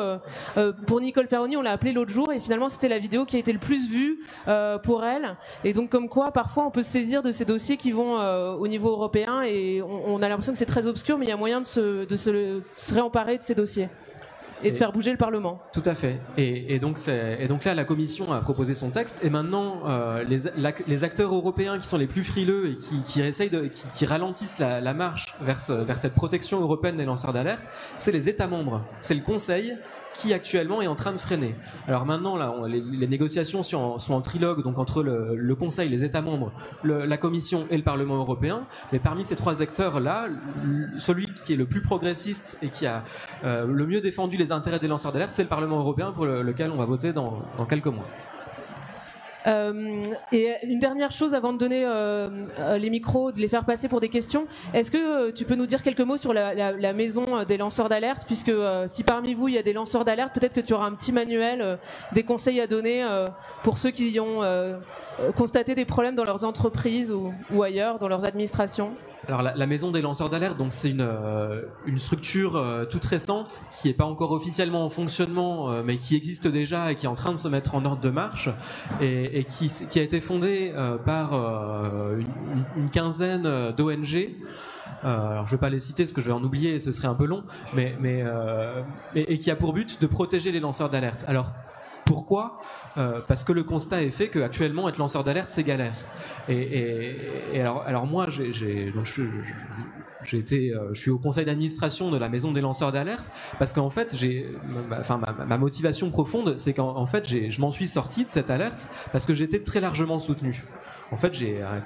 pour 0.87 1.01
Nicole 1.01 1.27
Ferroni, 1.29 1.57
on 1.57 1.63
l'a 1.63 1.73
appelé 1.73 1.93
l'autre 1.93 2.11
jour 2.11 2.33
et 2.33 2.41
finalement 2.41 2.69
c'était 2.69 2.89
la 2.89 2.99
vidéo 2.99 3.25
qui 3.25 3.37
a 3.37 3.39
été 3.39 3.53
le 3.53 3.59
plus 3.59 3.89
vue 3.89 4.21
pour 4.83 5.05
elle. 5.05 5.37
Et 5.65 5.73
donc 5.73 5.91
comme 5.91 6.09
quoi, 6.09 6.33
parfois 6.33 6.67
on 6.67 6.71
peut 6.71 6.83
se 6.83 6.91
saisir 6.91 7.23
de 7.23 7.31
ces 7.31 7.45
dossiers 7.45 7.77
qui 7.77 7.93
vont 7.93 8.19
au 8.19 8.69
niveau 8.69 8.91
européen 8.91 9.43
et 9.43 9.83
on, 9.83 10.23
a 10.23 10.29
l'impression 10.29 10.53
que 10.53 10.59
c'est 10.59 10.67
très 10.67 10.87
obscur, 10.87 11.19
mais 11.19 11.27
il 11.27 11.29
y 11.29 11.33
a 11.33 11.37
moyen 11.37 11.61
de 11.61 11.67
se, 11.67 12.63
réemparer 12.93 13.39
de 13.39 13.43
ces 13.43 13.55
dossiers 13.55 13.89
et, 14.63 14.73
de 14.73 14.77
faire 14.77 14.93
bouger 14.93 15.11
le 15.11 15.17
Parlement. 15.17 15.61
Tout 15.73 15.83
à 15.85 15.95
fait. 15.95 16.21
Et, 16.37 16.79
donc, 16.79 16.99
et 17.09 17.49
donc 17.49 17.65
là, 17.65 17.75
la 17.75 17.85
Commission 17.85 18.33
a 18.33 18.41
proposé 18.41 18.75
son 18.75 18.91
texte, 18.91 19.19
et 19.23 19.31
maintenant, 19.31 19.83
euh, 19.87 20.25
les, 20.25 20.41
les, 20.87 21.05
acteurs 21.05 21.35
européens 21.35 21.79
qui 21.79 21.87
sont 21.87 21.97
les 21.97 22.07
plus 22.07 22.25
frileux 22.25 22.71
et 22.71 22.77
qui, 22.77 23.03
qui 23.03 23.21
essayent 23.21 23.51
de, 23.51 23.69
qui, 23.95 24.07
ralentissent 24.07 24.59
la, 24.59 24.81
la 24.81 24.95
marche 24.95 25.35
vers, 25.41 25.59
vers 25.85 25.99
cette 25.99 26.15
protection 26.15 26.61
européenne 26.61 26.97
des 26.97 27.05
lanceurs 27.05 27.33
d'alerte, 27.33 27.69
c'est 27.97 28.13
les 28.13 28.29
États 28.29 28.47
membres, 28.47 28.85
c'est 29.01 29.15
le 29.15 29.23
Conseil 29.23 29.77
qui 30.19 30.35
actuellement 30.35 30.83
est 30.83 30.87
en 30.87 30.95
train 30.95 31.13
de 31.13 31.19
freiner. 31.19 31.55
Alors 31.87 32.05
maintenant, 32.05 32.37
là, 32.37 32.53
les, 32.67 33.07
négociations 33.07 33.63
sont 33.63 33.99
en, 34.09 34.21
trilogue, 34.21 34.63
donc 34.63 34.79
entre 34.79 35.03
le, 35.03 35.55
Conseil, 35.55 35.89
les 35.89 36.05
États 36.05 36.23
membres, 36.23 36.53
la 36.85 37.17
Commission 37.17 37.67
et 37.71 37.77
le 37.77 37.83
Parlement 37.83 38.17
européen. 38.17 38.67
Mais 38.93 38.99
parmi 38.99 39.25
ces 39.25 39.37
trois 39.37 39.63
acteurs-là, 39.63 40.29
celui 40.99 41.27
qui 41.27 41.53
est 41.53 41.57
le 41.57 41.67
plus 41.67 41.83
progressiste 41.83 42.59
et 42.63 42.69
qui 42.69 42.87
a 42.87 43.05
euh, 43.45 43.67
le 43.67 43.87
mieux 43.87 44.01
défendu 44.01 44.37
les 44.37 44.48
intérêts 44.53 44.79
des 44.79 44.89
lanceurs 44.89 45.13
d'alerte, 45.13 45.31
c'est 45.33 45.43
le 45.43 45.49
Parlement 45.49 45.79
européen 45.79 46.13
pour 46.13 46.27
lequel 46.27 46.71
on 46.71 46.77
va 46.77 46.85
voter 46.85 47.13
dans 47.13 47.43
quelques 47.69 47.87
mois. 47.87 48.07
Euh, 49.49 50.03
et 50.33 50.55
une 50.65 50.79
dernière 50.79 51.11
chose 51.11 51.35
avant 51.35 51.53
de 51.53 51.59
donner 51.59 51.85
euh, 51.85 52.29
euh, 52.59 52.79
les 52.79 52.91
micros, 52.91 53.33
de 53.33 53.39
les 53.39 53.49
faire 53.49 53.65
passer 53.65 53.89
pour 53.89 54.01
des 54.01 54.09
questions. 54.09 54.47
Est-ce 54.75 54.91
que 54.91 55.31
tu 55.31 55.45
peux 55.45 55.55
nous 55.55 55.67
dire 55.67 55.83
quelques 55.83 56.01
mots 56.01 56.17
sur 56.17 56.33
la, 56.33 56.93
maison 56.93 57.45
des 57.45 57.57
lanceurs 57.57 57.89
d'alerte? 57.89 58.25
Puisque 58.27 58.53
si 58.87 59.05
parmi 59.05 59.35
vous 59.35 59.49
il 59.49 59.55
y 59.55 59.59
a 59.59 59.63
des 59.63 59.73
lanceurs 59.73 60.05
d'alerte, 60.05 60.35
peut-être 60.35 60.55
que 60.55 60.61
tu 60.61 60.73
auras 60.73 60.87
un 60.87 60.95
petit 60.95 61.13
manuel, 61.13 61.79
des 62.13 62.25
conseils 62.25 62.61
à 62.61 62.67
donner 62.67 63.07
pour 63.63 63.79
ceux 63.79 63.91
qui 63.91 64.19
ont 64.21 64.41
constaté 65.37 65.75
des 65.75 65.85
problèmes 65.85 66.15
dans 66.15 66.25
leurs 66.25 66.45
entreprises 66.45 67.13
ou 67.13 67.63
ailleurs, 67.63 67.99
dans 67.99 68.09
leurs 68.09 68.25
administrations. 68.25 68.93
Alors 69.29 69.43
la, 69.43 69.67
maison 69.67 69.91
des 69.91 70.01
lanceurs 70.01 70.31
d'alerte, 70.31 70.57
donc 70.57 70.73
c'est 70.73 70.89
une, 70.89 71.03
euh, 71.03 71.61
une 71.85 71.99
structure 71.99 72.57
euh, 72.57 72.87
toute 72.87 73.05
récente 73.05 73.63
qui 73.71 73.89
n'est 73.89 73.95
pas 73.95 74.07
encore 74.07 74.33
officiellement 74.33 74.87
en 74.87 74.89
fonctionnement, 74.89 75.71
euh, 75.71 75.83
mais 75.85 75.97
qui 75.97 76.17
existe 76.17 76.49
déjà 76.49 76.91
et 76.91 76.95
qui 76.95 77.05
est 77.05 77.11
en 77.11 77.15
train 77.15 77.33
de 77.33 77.37
se 77.37 77.47
mettre 77.47 77.75
en 77.75 77.85
ordre 77.85 78.01
de 78.01 78.09
marche 78.09 78.49
et, 79.03 79.41
et 79.41 79.45
qui, 79.45 79.71
qui, 79.91 80.01
a 80.01 80.03
été 80.03 80.23
fondée 80.23 80.73
par 81.05 81.35
une, 81.35 82.65
une, 82.79 82.89
quinzaine 82.89 83.73
d'ONG. 83.77 84.31
alors 85.03 85.47
je 85.47 85.53
vais 85.53 85.61
pas 85.61 85.69
les 85.69 85.81
citer 85.81 86.05
parce 86.05 86.15
que 86.15 86.23
je 86.23 86.29
vais 86.29 86.33
en 86.33 86.43
oublier, 86.43 86.81
ce 86.81 86.91
serait 86.91 87.09
un 87.09 87.15
peu 87.15 87.27
long, 87.27 87.45
mais, 87.75 87.97
mais 88.01 88.25
et, 89.15 89.35
et 89.35 89.39
qui 89.39 89.51
a 89.51 89.57
pour 89.57 89.75
but 89.75 90.01
de 90.01 90.07
protéger 90.07 90.53
les 90.53 90.61
lanceurs 90.61 90.89
d'alerte. 90.89 91.27
Alors 91.29 91.53
pourquoi? 92.09 92.59
Euh, 92.97 93.21
Parce 93.29 93.45
que 93.45 93.53
le 93.53 93.63
constat 93.63 94.03
est 94.03 94.11
fait 94.11 94.29
qu'actuellement, 94.29 94.89
être 94.89 94.97
lanceur 94.97 95.25
d'alerte, 95.25 95.51
c'est 95.51 95.63
galère. 95.63 95.95
Et, 96.49 97.61
alors, 97.61 98.07
moi, 98.07 98.29
j'ai, 98.31 98.51
j'ai 100.25 100.39
été, 100.39 100.75
euh, 100.75 100.89
je 100.95 101.01
suis 101.01 101.11
au 101.11 101.19
conseil 101.19 101.45
d'administration 101.45 102.11
de 102.11 102.17
la 102.17 102.31
maison 102.31 102.51
des 102.51 102.63
lanceurs 102.63 102.93
d'alerte 102.93 103.31
parce 103.59 103.75
qu'en 103.75 103.91
fait, 103.91 104.17
j'ai, 104.17 104.47
enfin, 104.99 105.21
ma, 105.47 105.59
motivation 105.59 106.11
profonde, 106.11 106.55
c'est 106.57 106.73
qu'en 106.73 107.07
fait, 107.07 107.29
je 107.29 107.61
m'en 107.61 107.73
suis 107.73 107.89
sorti 107.89 108.25
de 108.25 108.31
cette 108.31 108.49
alerte 108.49 108.89
parce 109.13 109.27
que 109.27 109.35
j'étais 109.35 109.63
très 109.63 109.81
largement 109.81 110.19
soutenu. 110.19 110.65
En 111.13 111.17
fait, 111.17 111.35
j'ai 111.35 111.63
un, 111.63 111.81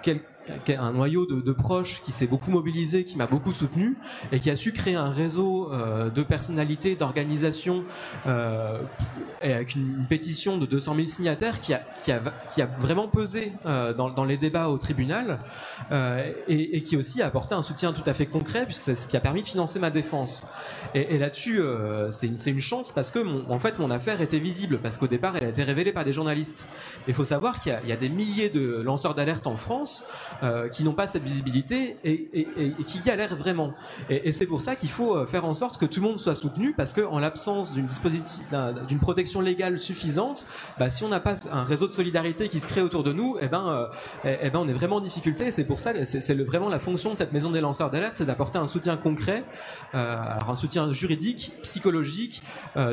un 0.68 0.92
noyau 0.92 1.26
de, 1.26 1.40
de 1.40 1.52
proches 1.52 2.02
qui 2.02 2.12
s'est 2.12 2.26
beaucoup 2.26 2.50
mobilisé, 2.50 3.04
qui 3.04 3.16
m'a 3.16 3.26
beaucoup 3.26 3.52
soutenu 3.52 3.96
et 4.32 4.40
qui 4.40 4.50
a 4.50 4.56
su 4.56 4.72
créer 4.72 4.96
un 4.96 5.10
réseau 5.10 5.72
euh, 5.72 6.10
de 6.10 6.22
personnalités, 6.22 6.96
d'organisations 6.96 7.84
euh, 8.26 8.80
avec 9.40 9.74
une, 9.74 10.06
pétition 10.08 10.58
de 10.58 10.66
200 10.66 10.94
000 10.96 11.06
signataires 11.06 11.60
qui 11.60 11.74
a, 11.74 11.82
qui 12.04 12.12
a, 12.12 12.20
qui 12.52 12.62
a 12.62 12.66
vraiment 12.66 13.08
pesé 13.08 13.52
euh, 13.66 13.94
dans, 13.94 14.10
dans, 14.10 14.24
les 14.24 14.36
débats 14.36 14.68
au 14.68 14.78
tribunal 14.78 15.40
euh, 15.90 16.30
et, 16.48 16.76
et, 16.76 16.80
qui 16.80 16.96
aussi 16.96 17.22
a 17.22 17.26
apporté 17.26 17.54
un 17.54 17.62
soutien 17.62 17.92
tout 17.92 18.02
à 18.06 18.14
fait 18.14 18.26
concret 18.26 18.64
puisque 18.64 18.82
c'est 18.82 18.94
ce 18.94 19.08
qui 19.08 19.16
a 19.16 19.20
permis 19.20 19.42
de 19.42 19.46
financer 19.46 19.78
ma 19.78 19.90
défense. 19.90 20.46
Et, 20.94 21.14
et 21.14 21.18
là-dessus, 21.18 21.60
euh, 21.60 22.10
c'est 22.10 22.26
une, 22.26 22.36
une, 22.46 22.60
chance 22.60 22.92
parce 22.92 23.10
que 23.10 23.18
mon, 23.20 23.50
en 23.50 23.58
fait 23.58 23.78
mon 23.78 23.90
affaire 23.90 24.20
était 24.20 24.38
visible 24.38 24.78
parce 24.78 24.98
qu'au 24.98 25.06
départ 25.06 25.36
elle 25.36 25.44
a 25.44 25.48
été 25.48 25.62
révélée 25.62 25.92
par 25.92 26.04
des 26.04 26.12
journalistes. 26.12 26.68
Il 27.08 27.14
faut 27.14 27.24
savoir 27.24 27.60
qu'il 27.60 27.78
y, 27.84 27.88
y, 27.88 27.92
a 27.92 27.96
des 27.96 28.08
milliers 28.08 28.50
de 28.50 28.82
lanceurs 28.82 29.14
d'alerte 29.14 29.46
en 29.46 29.56
France 29.56 30.04
euh, 30.42 30.68
qui 30.68 30.84
n'ont 30.84 30.92
pas 30.92 31.06
cette 31.06 31.22
visibilité 31.22 31.96
et, 32.04 32.74
qui 32.86 33.00
galèrent 33.00 33.36
vraiment. 33.36 33.74
Et, 34.10 34.32
c'est 34.32 34.46
pour 34.46 34.60
ça 34.60 34.74
qu'il 34.76 34.88
faut 34.88 35.16
euh, 35.16 35.26
faire 35.26 35.44
en 35.44 35.54
sorte 35.54 35.78
que 35.78 35.86
tout 35.86 36.00
le 36.00 36.08
monde 36.08 36.18
soit 36.18 36.34
soutenu, 36.34 36.72
parce 36.72 36.92
qu'en 36.92 37.18
l'absence 37.18 37.74
d'une 37.74 37.86
dispositif, 37.86 38.42
d'une 38.88 38.98
protection 38.98 39.40
légale 39.40 39.78
suffisante, 39.78 40.46
bah, 40.78 40.90
si 40.90 41.04
on 41.04 41.08
n'a 41.08 41.20
pas 41.20 41.34
un 41.52 41.64
réseau 41.64 41.86
de 41.86 41.92
solidarité 41.92 42.48
qui 42.48 42.60
se 42.60 42.66
crée 42.66 42.80
autour 42.80 43.02
de 43.02 43.12
nous, 43.12 43.36
eh 43.40 43.48
ben, 43.48 43.66
euh, 43.68 43.86
eh, 44.24 44.38
eh 44.42 44.50
ben 44.50 44.60
on 44.60 44.68
est 44.68 44.72
vraiment 44.72 44.96
en 44.96 45.00
difficulté. 45.00 45.50
C'est 45.50 45.64
pour 45.64 45.80
ça, 45.80 45.92
c'est 46.04 46.34
vraiment 46.34 46.68
la 46.68 46.78
fonction 46.78 47.10
de 47.10 47.16
cette 47.16 47.32
maison 47.32 47.50
des 47.50 47.60
lanceurs 47.60 47.90
d'alerte, 47.90 48.14
c'est 48.16 48.24
d'apporter 48.24 48.58
un 48.58 48.66
soutien 48.66 48.96
concret, 48.96 49.44
un 49.92 50.54
soutien 50.54 50.92
juridique, 50.92 51.52
psychologique, 51.62 52.42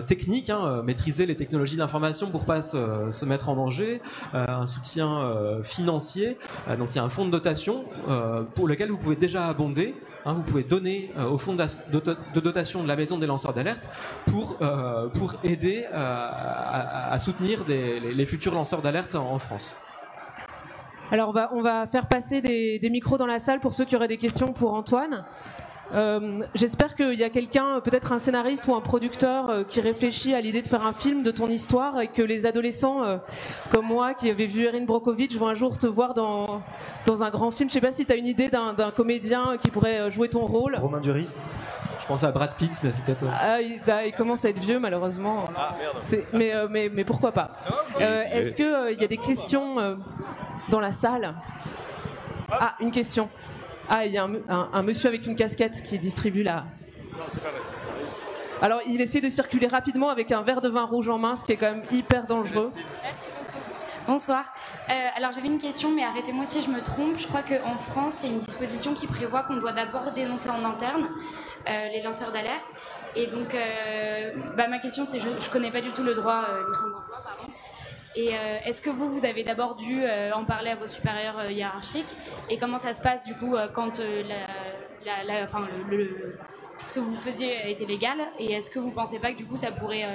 technique, 0.06 0.49
hein, 0.49 0.82
maîtriser 0.84 1.25
les 1.25 1.36
technologies 1.36 1.78
d'information 1.78 2.30
pour 2.30 2.45
pas 2.45 2.62
se, 2.62 3.12
se, 3.12 3.25
mettre 3.25 3.49
en 3.49 3.56
danger, 3.56 4.02
un 4.34 4.67
soutien 4.67 5.60
financier. 5.63 6.38
donc 6.78 6.89
il 6.91 6.95
y 6.95 6.99
a 6.99 7.04
un 7.04 7.10
fonds 7.10 7.28
dotation 7.29 7.85
euh, 8.07 8.43
pour 8.43 8.67
lequel 8.67 8.89
vous 8.89 8.97
pouvez 8.97 9.15
déjà 9.15 9.47
abonder. 9.47 9.95
Hein, 10.25 10.33
vous 10.33 10.43
pouvez 10.43 10.63
donner 10.63 11.11
euh, 11.17 11.29
au 11.29 11.37
fonds 11.37 11.55
de 11.55 12.39
dotation 12.41 12.83
de 12.83 12.87
la 12.87 12.95
maison 12.95 13.17
des 13.17 13.27
lanceurs 13.27 13.53
d'alerte 13.53 13.89
pour, 14.25 14.57
euh, 14.61 15.07
pour 15.07 15.35
aider 15.43 15.85
à, 15.93 17.17
soutenir 17.19 17.63
les, 17.67 18.25
futurs 18.25 18.53
lanceurs 18.53 18.81
d'alerte 18.81 19.15
en, 19.15 19.39
France. 19.39 19.75
Alors 21.11 21.33
on 21.53 21.61
va, 21.61 21.87
faire 21.87 22.07
passer 22.07 22.41
des, 22.41 22.89
micros 22.89 23.17
dans 23.17 23.25
la 23.25 23.39
salle 23.39 23.59
pour 23.59 23.73
ceux 23.73 23.85
qui 23.85 23.95
auraient 23.95 24.07
des 24.07 24.17
questions 24.17 24.51
pour 24.51 24.73
Antoine. 24.73 25.25
Euh, 25.93 26.43
j'espère 26.54 26.95
qu'il 26.95 27.13
y 27.15 27.23
a 27.23 27.30
quelqu'un, 27.30 27.80
peut-être 27.82 28.12
un 28.12 28.19
scénariste 28.19 28.67
ou 28.67 28.75
un 28.75 28.82
producteur, 28.82 29.49
euh, 29.49 29.63
qui 29.63 29.82
réfléchit 29.82 30.34
à 30.34 30.41
l'idée 30.41 30.62
de 30.62 30.67
faire 30.67 30.86
un 30.86 30.93
film 30.93 31.23
de 31.23 31.32
ton 31.32 31.47
histoire 31.47 31.99
et 31.99 32.08
que 32.08 32.21
les 32.21 32.45
adolescents 32.45 33.04
euh, 33.04 33.17
comme 33.71 33.86
moi, 33.86 34.13
qui 34.13 34.30
avaient 34.30 34.45
vu 34.45 34.65
Erin 34.65 34.86
Brockovich, 34.86 35.36
vont 35.36 35.47
un 35.47 35.56
jour 35.56 35.78
te 35.78 35.88
voir 35.88 36.13
dans, 36.13 36.62
dans 37.06 37.23
un 37.23 37.30
grand 37.30 37.52
film. 37.52 37.69
Je 37.69 37.73
sais 37.73 37.82
pas 37.82 37.91
si 37.91 38.06
tu 38.06 38.13
as 38.13 38.15
une 38.15 38.28
idée 38.28 38.49
d'un 38.49 38.91
comédien 38.91 39.58
qui 39.58 39.71
pourrait 39.71 40.12
jouer 40.12 40.30
ton 40.30 40.45
rôle. 40.45 40.75
Romain 40.75 41.02
Duris 41.02 41.36
pensais 42.10 42.25
à 42.25 42.32
Brad 42.32 42.56
Pitt, 42.56 42.71
mais 42.84 42.91
c'est 42.91 43.04
peut-être. 43.04 43.23
Ah, 43.32 43.62
il, 43.62 43.80
bah, 43.86 44.04
il 44.06 44.13
commence 44.13 44.43
à 44.43 44.49
être 44.49 44.58
vieux, 44.58 44.80
malheureusement. 44.80 45.45
Ah 45.56 45.75
merde. 45.80 46.25
Mais, 46.34 46.54
euh, 46.54 46.67
mais, 46.69 46.89
mais 46.91 47.04
pourquoi 47.06 47.32
pas 47.32 47.52
Euh, 48.02 48.23
Est-ce 48.32 48.56
qu'il 48.56 48.99
y 48.99 49.04
a 49.04 49.08
des 49.08 49.17
questions 49.17 49.80
euh, 49.80 49.95
dans 50.69 50.80
la 50.80 50.91
salle? 50.91 51.36
Ah, 52.52 52.75
une 52.80 52.89
question. 52.89 53.30
Ah, 53.89 54.06
il 54.06 54.12
y 54.12 54.17
a 54.19 54.28
un, 54.49 54.84
monsieur 54.84 55.08
avec 55.08 55.25
une 55.25 55.36
casquette 55.36 55.82
qui 55.82 55.97
distribue 55.97 56.43
la. 56.43 56.65
Alors, 58.62 58.82
il 58.86 59.02
essaie 59.02 59.19
de 59.19 59.30
circuler 59.30 59.65
rapidement 59.65 60.10
avec 60.10 60.32
un 60.32 60.43
verre 60.43 60.62
de 60.62 60.69
vin 60.69 60.84
rouge 60.84 61.10
en 61.10 61.17
main, 61.17 61.36
ce 61.36 61.43
qui 61.43 61.54
est 61.54 61.58
quand 61.58 61.71
même 61.71 61.84
hyper 61.91 62.28
dangereux. 62.28 62.69
Bonsoir. 64.08 64.45
Euh, 64.89 64.93
alors 65.15 65.32
j'avais 65.32 65.47
une 65.47 65.60
question, 65.60 65.91
mais 65.91 66.04
arrêtez-moi 66.04 66.45
si 66.45 66.62
je 66.62 66.69
me 66.69 66.82
trompe. 66.82 67.19
Je 67.19 67.28
crois 67.28 67.43
qu'en 67.43 67.78
France, 67.78 68.23
il 68.23 68.28
y 68.28 68.30
a 68.32 68.34
une 68.34 68.39
disposition 68.39 68.93
qui 68.93 69.06
prévoit 69.06 69.43
qu'on 69.43 69.58
doit 69.58 69.71
d'abord 69.71 70.12
dénoncer 70.13 70.49
en 70.49 70.65
interne 70.65 71.10
euh, 71.67 71.88
les 71.89 72.02
lanceurs 72.02 72.32
d'alerte. 72.32 72.65
Et 73.15 73.28
donc, 73.28 73.54
euh, 73.54 74.34
bah, 74.56 74.67
ma 74.67 74.80
question, 74.80 75.06
c'est 75.06 75.19
je 75.19 75.30
ne 75.30 75.52
connais 75.52 75.71
pas 75.71 75.82
du 75.82 75.91
tout 75.91 76.04
le 76.04 76.13
droit 76.13 76.43
luxembourgeois, 76.67 77.21
pardon. 77.23 77.54
Et 78.19 78.34
euh, 78.34 78.58
est-ce 78.65 78.82
que 78.82 78.89
vous, 78.89 79.10
vous 79.10 79.25
avez 79.25 79.45
d'abord 79.45 79.75
dû 79.75 80.03
euh, 80.03 80.34
en 80.34 80.43
parler 80.43 80.71
à 80.71 80.75
vos 80.75 80.88
supérieurs 80.88 81.39
euh, 81.39 81.51
hiérarchiques 81.53 82.17
Et 82.49 82.58
comment 82.58 82.77
ça 82.77 82.91
se 82.91 82.99
passe 82.99 83.25
du 83.25 83.34
coup 83.34 83.55
quand 83.73 84.01
le, 84.01 84.36
ce 86.86 86.93
que 86.93 86.99
vous 86.99 87.15
faisiez 87.15 87.71
était 87.71 87.86
légal 87.86 88.17
Et 88.38 88.51
est-ce 88.51 88.69
que 88.69 88.79
vous 88.79 88.91
pensez 88.91 89.19
pas 89.19 89.32
que 89.32 89.38
du 89.38 89.45
coup 89.45 89.55
ça 89.55 89.71
pourrait 89.71 90.05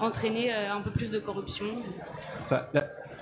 entraîner 0.00 0.50
un 0.50 0.80
peu 0.80 0.90
plus 0.90 1.10
de 1.10 1.18
corruption 1.18 1.66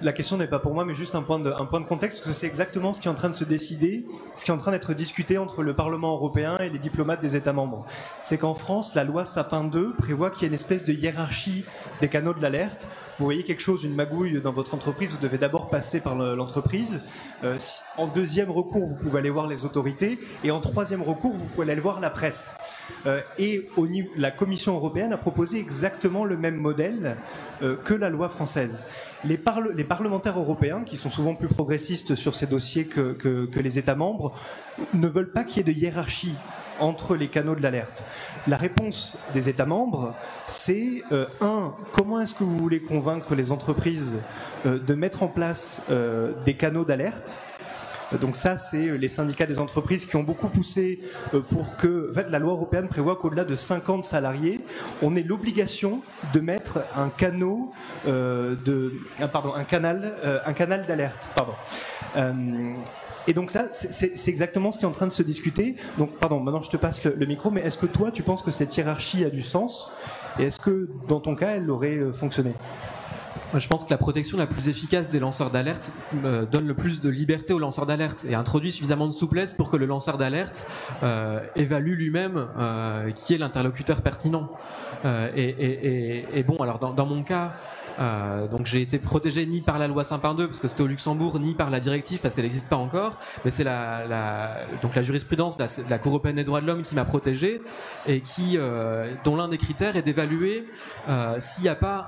la 0.02 0.12
question 0.12 0.38
n'est 0.38 0.46
pas 0.46 0.58
pour 0.58 0.72
moi, 0.72 0.86
mais 0.86 0.94
juste 0.94 1.14
un 1.14 1.22
point, 1.22 1.38
de, 1.38 1.52
un 1.52 1.66
point 1.66 1.80
de 1.80 1.84
contexte, 1.84 2.20
parce 2.20 2.30
que 2.30 2.34
c'est 2.34 2.46
exactement 2.46 2.94
ce 2.94 3.02
qui 3.02 3.08
est 3.08 3.10
en 3.10 3.14
train 3.14 3.28
de 3.28 3.34
se 3.34 3.44
décider, 3.44 4.06
ce 4.34 4.46
qui 4.46 4.50
est 4.50 4.54
en 4.54 4.56
train 4.56 4.70
d'être 4.70 4.94
discuté 4.94 5.36
entre 5.36 5.62
le 5.62 5.74
Parlement 5.74 6.14
européen 6.14 6.56
et 6.56 6.70
les 6.70 6.78
diplomates 6.78 7.20
des 7.20 7.36
États 7.36 7.52
membres. 7.52 7.84
C'est 8.22 8.38
qu'en 8.38 8.54
France, 8.54 8.94
la 8.94 9.04
loi 9.04 9.26
Sapin 9.26 9.64
2 9.64 9.94
prévoit 9.96 10.30
qu'il 10.30 10.42
y 10.42 10.44
a 10.44 10.48
une 10.48 10.54
espèce 10.54 10.84
de 10.84 10.92
hiérarchie 10.92 11.64
des 12.00 12.08
canaux 12.08 12.32
de 12.32 12.40
l'alerte. 12.40 12.88
Vous 13.20 13.26
voyez 13.26 13.42
quelque 13.42 13.60
chose, 13.60 13.84
une 13.84 13.94
magouille 13.94 14.40
dans 14.40 14.50
votre 14.50 14.72
entreprise, 14.72 15.12
vous 15.12 15.18
devez 15.18 15.36
d'abord 15.36 15.68
passer 15.68 16.00
par 16.00 16.16
le- 16.16 16.34
l'entreprise. 16.34 17.02
Euh, 17.44 17.58
en 17.98 18.06
deuxième 18.06 18.50
recours, 18.50 18.86
vous 18.86 18.94
pouvez 18.94 19.18
aller 19.18 19.28
voir 19.28 19.46
les 19.46 19.66
autorités. 19.66 20.18
Et 20.42 20.50
en 20.50 20.60
troisième 20.60 21.02
recours, 21.02 21.34
vous 21.34 21.44
pouvez 21.44 21.70
aller 21.70 21.82
voir 21.82 22.00
la 22.00 22.08
presse. 22.08 22.54
Euh, 23.04 23.20
et 23.36 23.68
la 24.16 24.30
Commission 24.30 24.74
européenne 24.74 25.12
a 25.12 25.18
proposé 25.18 25.58
exactement 25.60 26.24
le 26.24 26.38
même 26.38 26.56
modèle 26.56 27.18
euh, 27.60 27.76
que 27.76 27.92
la 27.92 28.08
loi 28.08 28.30
française. 28.30 28.84
Les, 29.22 29.36
parle- 29.36 29.74
les 29.76 29.84
parlementaires 29.84 30.38
européens, 30.38 30.82
qui 30.82 30.96
sont 30.96 31.10
souvent 31.10 31.34
plus 31.34 31.48
progressistes 31.48 32.14
sur 32.14 32.34
ces 32.34 32.46
dossiers 32.46 32.86
que 32.86 33.50
les 33.60 33.78
États 33.78 33.96
membres, 33.96 34.32
ne 34.94 35.08
veulent 35.08 35.32
pas 35.32 35.44
qu'il 35.44 35.58
y 35.58 35.60
ait 35.60 35.74
de 35.74 35.78
hiérarchie 35.78 36.32
entre 36.80 37.16
les 37.16 37.28
canaux 37.28 37.54
de 37.54 37.62
l'alerte. 37.62 38.04
La 38.46 38.56
réponse 38.56 39.16
des 39.34 39.48
États 39.48 39.66
membres, 39.66 40.14
c'est 40.46 41.02
euh, 41.12 41.26
un, 41.40 41.74
comment 41.92 42.20
est-ce 42.20 42.34
que 42.34 42.44
vous 42.44 42.58
voulez 42.58 42.80
convaincre 42.80 43.34
les 43.34 43.52
entreprises 43.52 44.16
euh, 44.66 44.78
de 44.78 44.94
mettre 44.94 45.22
en 45.22 45.28
place 45.28 45.82
euh, 45.90 46.32
des 46.44 46.54
canaux 46.54 46.84
d'alerte? 46.84 47.40
Donc 48.20 48.34
ça, 48.34 48.56
c'est 48.56 48.88
euh, 48.88 48.96
les 48.96 49.08
syndicats 49.08 49.46
des 49.46 49.60
entreprises 49.60 50.04
qui 50.04 50.16
ont 50.16 50.24
beaucoup 50.24 50.48
poussé 50.48 51.00
pour 51.50 51.76
que, 51.76 52.10
en 52.10 52.14
fait, 52.14 52.28
la 52.28 52.38
loi 52.38 52.52
européenne 52.52 52.88
prévoit 52.88 53.16
qu'au-delà 53.16 53.44
de 53.44 53.54
50 53.54 54.04
salariés, 54.04 54.60
on 55.02 55.14
ait 55.14 55.22
l'obligation 55.22 56.02
de 56.32 56.40
mettre 56.40 56.78
un 56.96 57.10
ah, 57.10 57.10
canal, 57.18 57.72
d'alerte, 60.86 61.30
pardon. 61.34 61.54
Et 63.30 63.32
donc 63.32 63.50
ça, 63.50 63.62
c'est- 63.70 64.28
exactement 64.28 64.72
ce 64.72 64.78
qui 64.78 64.84
est 64.84 64.88
en 64.88 64.92
train 65.00 65.06
de 65.06 65.12
se 65.12 65.22
discuter. 65.22 65.76
Donc, 65.98 66.10
pardon, 66.18 66.40
maintenant 66.40 66.62
je 66.62 66.70
te 66.70 66.76
passe 66.76 67.04
le, 67.04 67.14
le 67.16 67.26
micro, 67.26 67.50
mais 67.50 67.60
est-ce 67.60 67.78
que 67.78 67.86
toi, 67.86 68.10
tu 68.10 68.22
penses 68.24 68.42
que 68.42 68.50
cette 68.50 68.76
hiérarchie 68.76 69.24
a 69.24 69.30
du 69.30 69.42
sens? 69.42 69.90
Et 70.38 70.44
est-ce 70.44 70.58
que, 70.58 70.88
dans 71.08 71.20
ton 71.20 71.34
cas, 71.36 71.50
elle 71.56 71.70
aurait 71.70 71.96
euh, 71.98 72.12
fonctionné? 72.12 72.54
Je 73.54 73.66
pense 73.68 73.82
que 73.84 73.90
la 73.90 73.98
protection 73.98 74.38
la 74.38 74.46
plus 74.46 74.68
efficace 74.68 75.08
des 75.10 75.18
lanceurs 75.18 75.50
d'alerte 75.50 75.92
euh, 76.24 76.46
donne 76.46 76.66
le 76.68 76.74
plus 76.74 77.00
de 77.00 77.08
liberté 77.08 77.52
aux 77.52 77.58
lanceurs 77.58 77.86
d'alerte 77.86 78.24
et 78.28 78.34
introduit 78.36 78.70
suffisamment 78.70 79.08
de 79.08 79.12
souplesse 79.12 79.54
pour 79.54 79.70
que 79.70 79.76
le 79.76 79.86
lanceur 79.86 80.18
d'alerte 80.18 80.66
euh, 81.02 81.40
évalue 81.56 81.94
lui-même 81.94 82.46
euh, 82.58 83.10
qui 83.10 83.34
est 83.34 83.38
l'interlocuteur 83.38 84.02
pertinent. 84.02 84.50
Euh, 85.04 85.30
et, 85.34 85.48
et- 85.48 85.86
et- 86.18 86.24
et 86.38 86.42
bon, 86.44 86.56
alors 86.58 86.78
dans, 86.78 86.92
dans 86.92 87.06
mon 87.06 87.22
cas, 87.24 87.52
euh, 88.00 88.48
donc 88.48 88.66
j'ai 88.66 88.80
été 88.80 88.98
protégé 88.98 89.46
ni 89.46 89.60
par 89.60 89.78
la 89.78 89.88
loi 89.88 90.04
Sapin 90.04 90.34
2 90.34 90.46
parce 90.46 90.60
que 90.60 90.68
c'était 90.68 90.82
au 90.82 90.86
Luxembourg, 90.86 91.38
ni 91.38 91.54
par 91.54 91.70
la 91.70 91.80
directive 91.80 92.20
parce 92.20 92.34
qu'elle 92.34 92.44
n'existe 92.44 92.68
pas 92.68 92.76
encore. 92.76 93.16
Mais 93.44 93.50
c'est 93.50 93.64
la, 93.64 94.66
donc 94.82 94.94
la 94.94 95.02
jurisprudence 95.02 95.56
de 95.58 95.64
la, 95.88 95.98
Cour 95.98 96.12
européenne 96.12 96.36
des 96.36 96.44
droits 96.44 96.60
de 96.60 96.66
l'homme 96.66 96.82
qui 96.82 96.94
m'a 96.94 97.04
protégé 97.04 97.60
et 98.06 98.20
qui, 98.20 98.56
euh, 98.56 99.12
dont 99.24 99.36
l'un 99.36 99.48
des 99.48 99.58
critères 99.58 99.96
est 99.96 100.02
d'évaluer 100.02 100.66
euh, 101.08 101.36
s'il 101.40 101.64
n'y 101.64 101.68
a 101.68 101.74
pas 101.74 102.06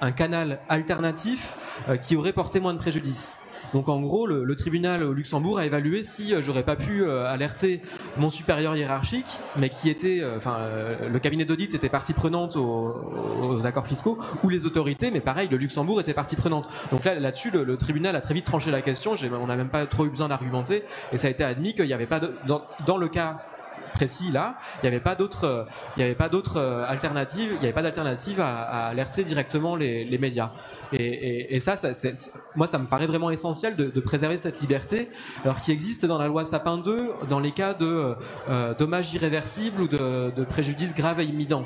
un 0.00 0.12
canal 0.12 0.60
alternatif 0.68 1.56
euh, 1.88 1.96
qui 1.96 2.16
aurait 2.16 2.32
porté 2.32 2.60
moins 2.60 2.72
de 2.72 2.78
préjudice. 2.78 3.38
Donc 3.74 3.88
en 3.88 4.00
gros, 4.00 4.26
le, 4.26 4.56
tribunal 4.56 5.02
au 5.02 5.12
Luxembourg 5.12 5.58
a 5.58 5.66
évalué 5.66 6.02
si 6.02 6.34
euh, 6.34 6.42
j'aurais 6.42 6.64
pas 6.64 6.76
pu 6.76 7.02
euh, 7.02 7.26
alerter 7.26 7.80
mon 8.16 8.28
supérieur 8.28 8.76
hiérarchique, 8.76 9.26
mais 9.56 9.68
qui 9.68 9.88
était, 9.88 10.20
euh, 10.20 10.36
enfin, 10.36 10.58
le 11.08 11.18
cabinet 11.18 11.44
d'audit 11.44 11.74
était 11.74 11.88
partie 11.88 12.12
prenante 12.12 12.56
aux, 12.56 13.64
accords 13.64 13.86
fiscaux, 13.86 14.18
ou 14.42 14.48
les 14.48 14.66
autorités, 14.66 15.10
mais 15.10 15.20
pareil, 15.20 15.48
le 15.50 15.56
Luxembourg 15.56 16.00
était 16.00 16.14
partie 16.14 16.36
prenante. 16.36 16.68
Donc 16.90 17.04
là, 17.04 17.14
là-dessus, 17.14 17.50
le, 17.50 17.76
tribunal 17.76 18.16
a 18.16 18.20
très 18.20 18.34
vite 18.34 18.44
tranché 18.44 18.70
la 18.70 18.82
question. 18.82 19.14
On 19.32 19.46
n'a 19.46 19.56
même 19.56 19.68
pas 19.68 19.86
trop 19.86 20.04
eu 20.04 20.10
besoin 20.10 20.28
d'argumenter, 20.28 20.84
et 21.12 21.18
ça 21.18 21.28
a 21.28 21.30
été 21.30 21.44
admis 21.44 21.74
qu'il 21.74 21.86
n'y 21.86 21.92
avait 21.92 22.06
pas 22.06 22.20
de, 22.20 22.34
dans 22.46 22.98
le 22.98 23.08
cas 23.08 23.38
précis 23.94 24.30
là, 24.30 24.56
il 24.76 24.86
n'y 24.86 24.88
avait 24.88 25.02
pas 25.02 25.14
d'autre, 25.14 25.44
euh, 25.44 25.64
il 25.96 26.00
n'y 26.00 26.04
avait 26.04 26.14
pas 26.14 26.28
d'autre 26.28 26.56
euh, 26.56 26.84
alternative, 26.86 27.50
il 27.52 27.58
n'y 27.58 27.64
avait 27.64 27.72
pas 27.72 27.82
d'alternative 27.82 28.40
à, 28.40 28.86
alerter 28.88 29.24
directement 29.24 29.76
les, 29.76 30.18
médias. 30.18 30.52
Et, 30.92 31.60
ça, 31.60 31.76
ça 31.76 31.90
moi, 32.56 32.66
ça 32.66 32.78
me 32.78 32.86
paraît 32.86 33.06
vraiment 33.06 33.30
essentiel 33.30 33.76
de, 33.76 33.90
de 33.90 34.00
préserver 34.00 34.36
cette 34.36 34.60
liberté, 34.60 35.08
alors 35.44 35.60
qui 35.60 35.72
existe 35.72 36.04
dans 36.04 36.18
la 36.18 36.26
loi 36.26 36.44
Sapin 36.44 36.78
2 36.78 37.10
dans 37.28 37.40
les 37.40 37.52
cas 37.52 37.74
de 37.74 38.14
euh, 38.48 38.74
dommages 38.74 39.12
irréversibles 39.14 39.82
ou 39.82 39.88
de, 39.88 40.32
de 40.34 40.44
préjudices 40.44 40.94
graves 40.94 41.20
et 41.20 41.24
imminents. 41.24 41.64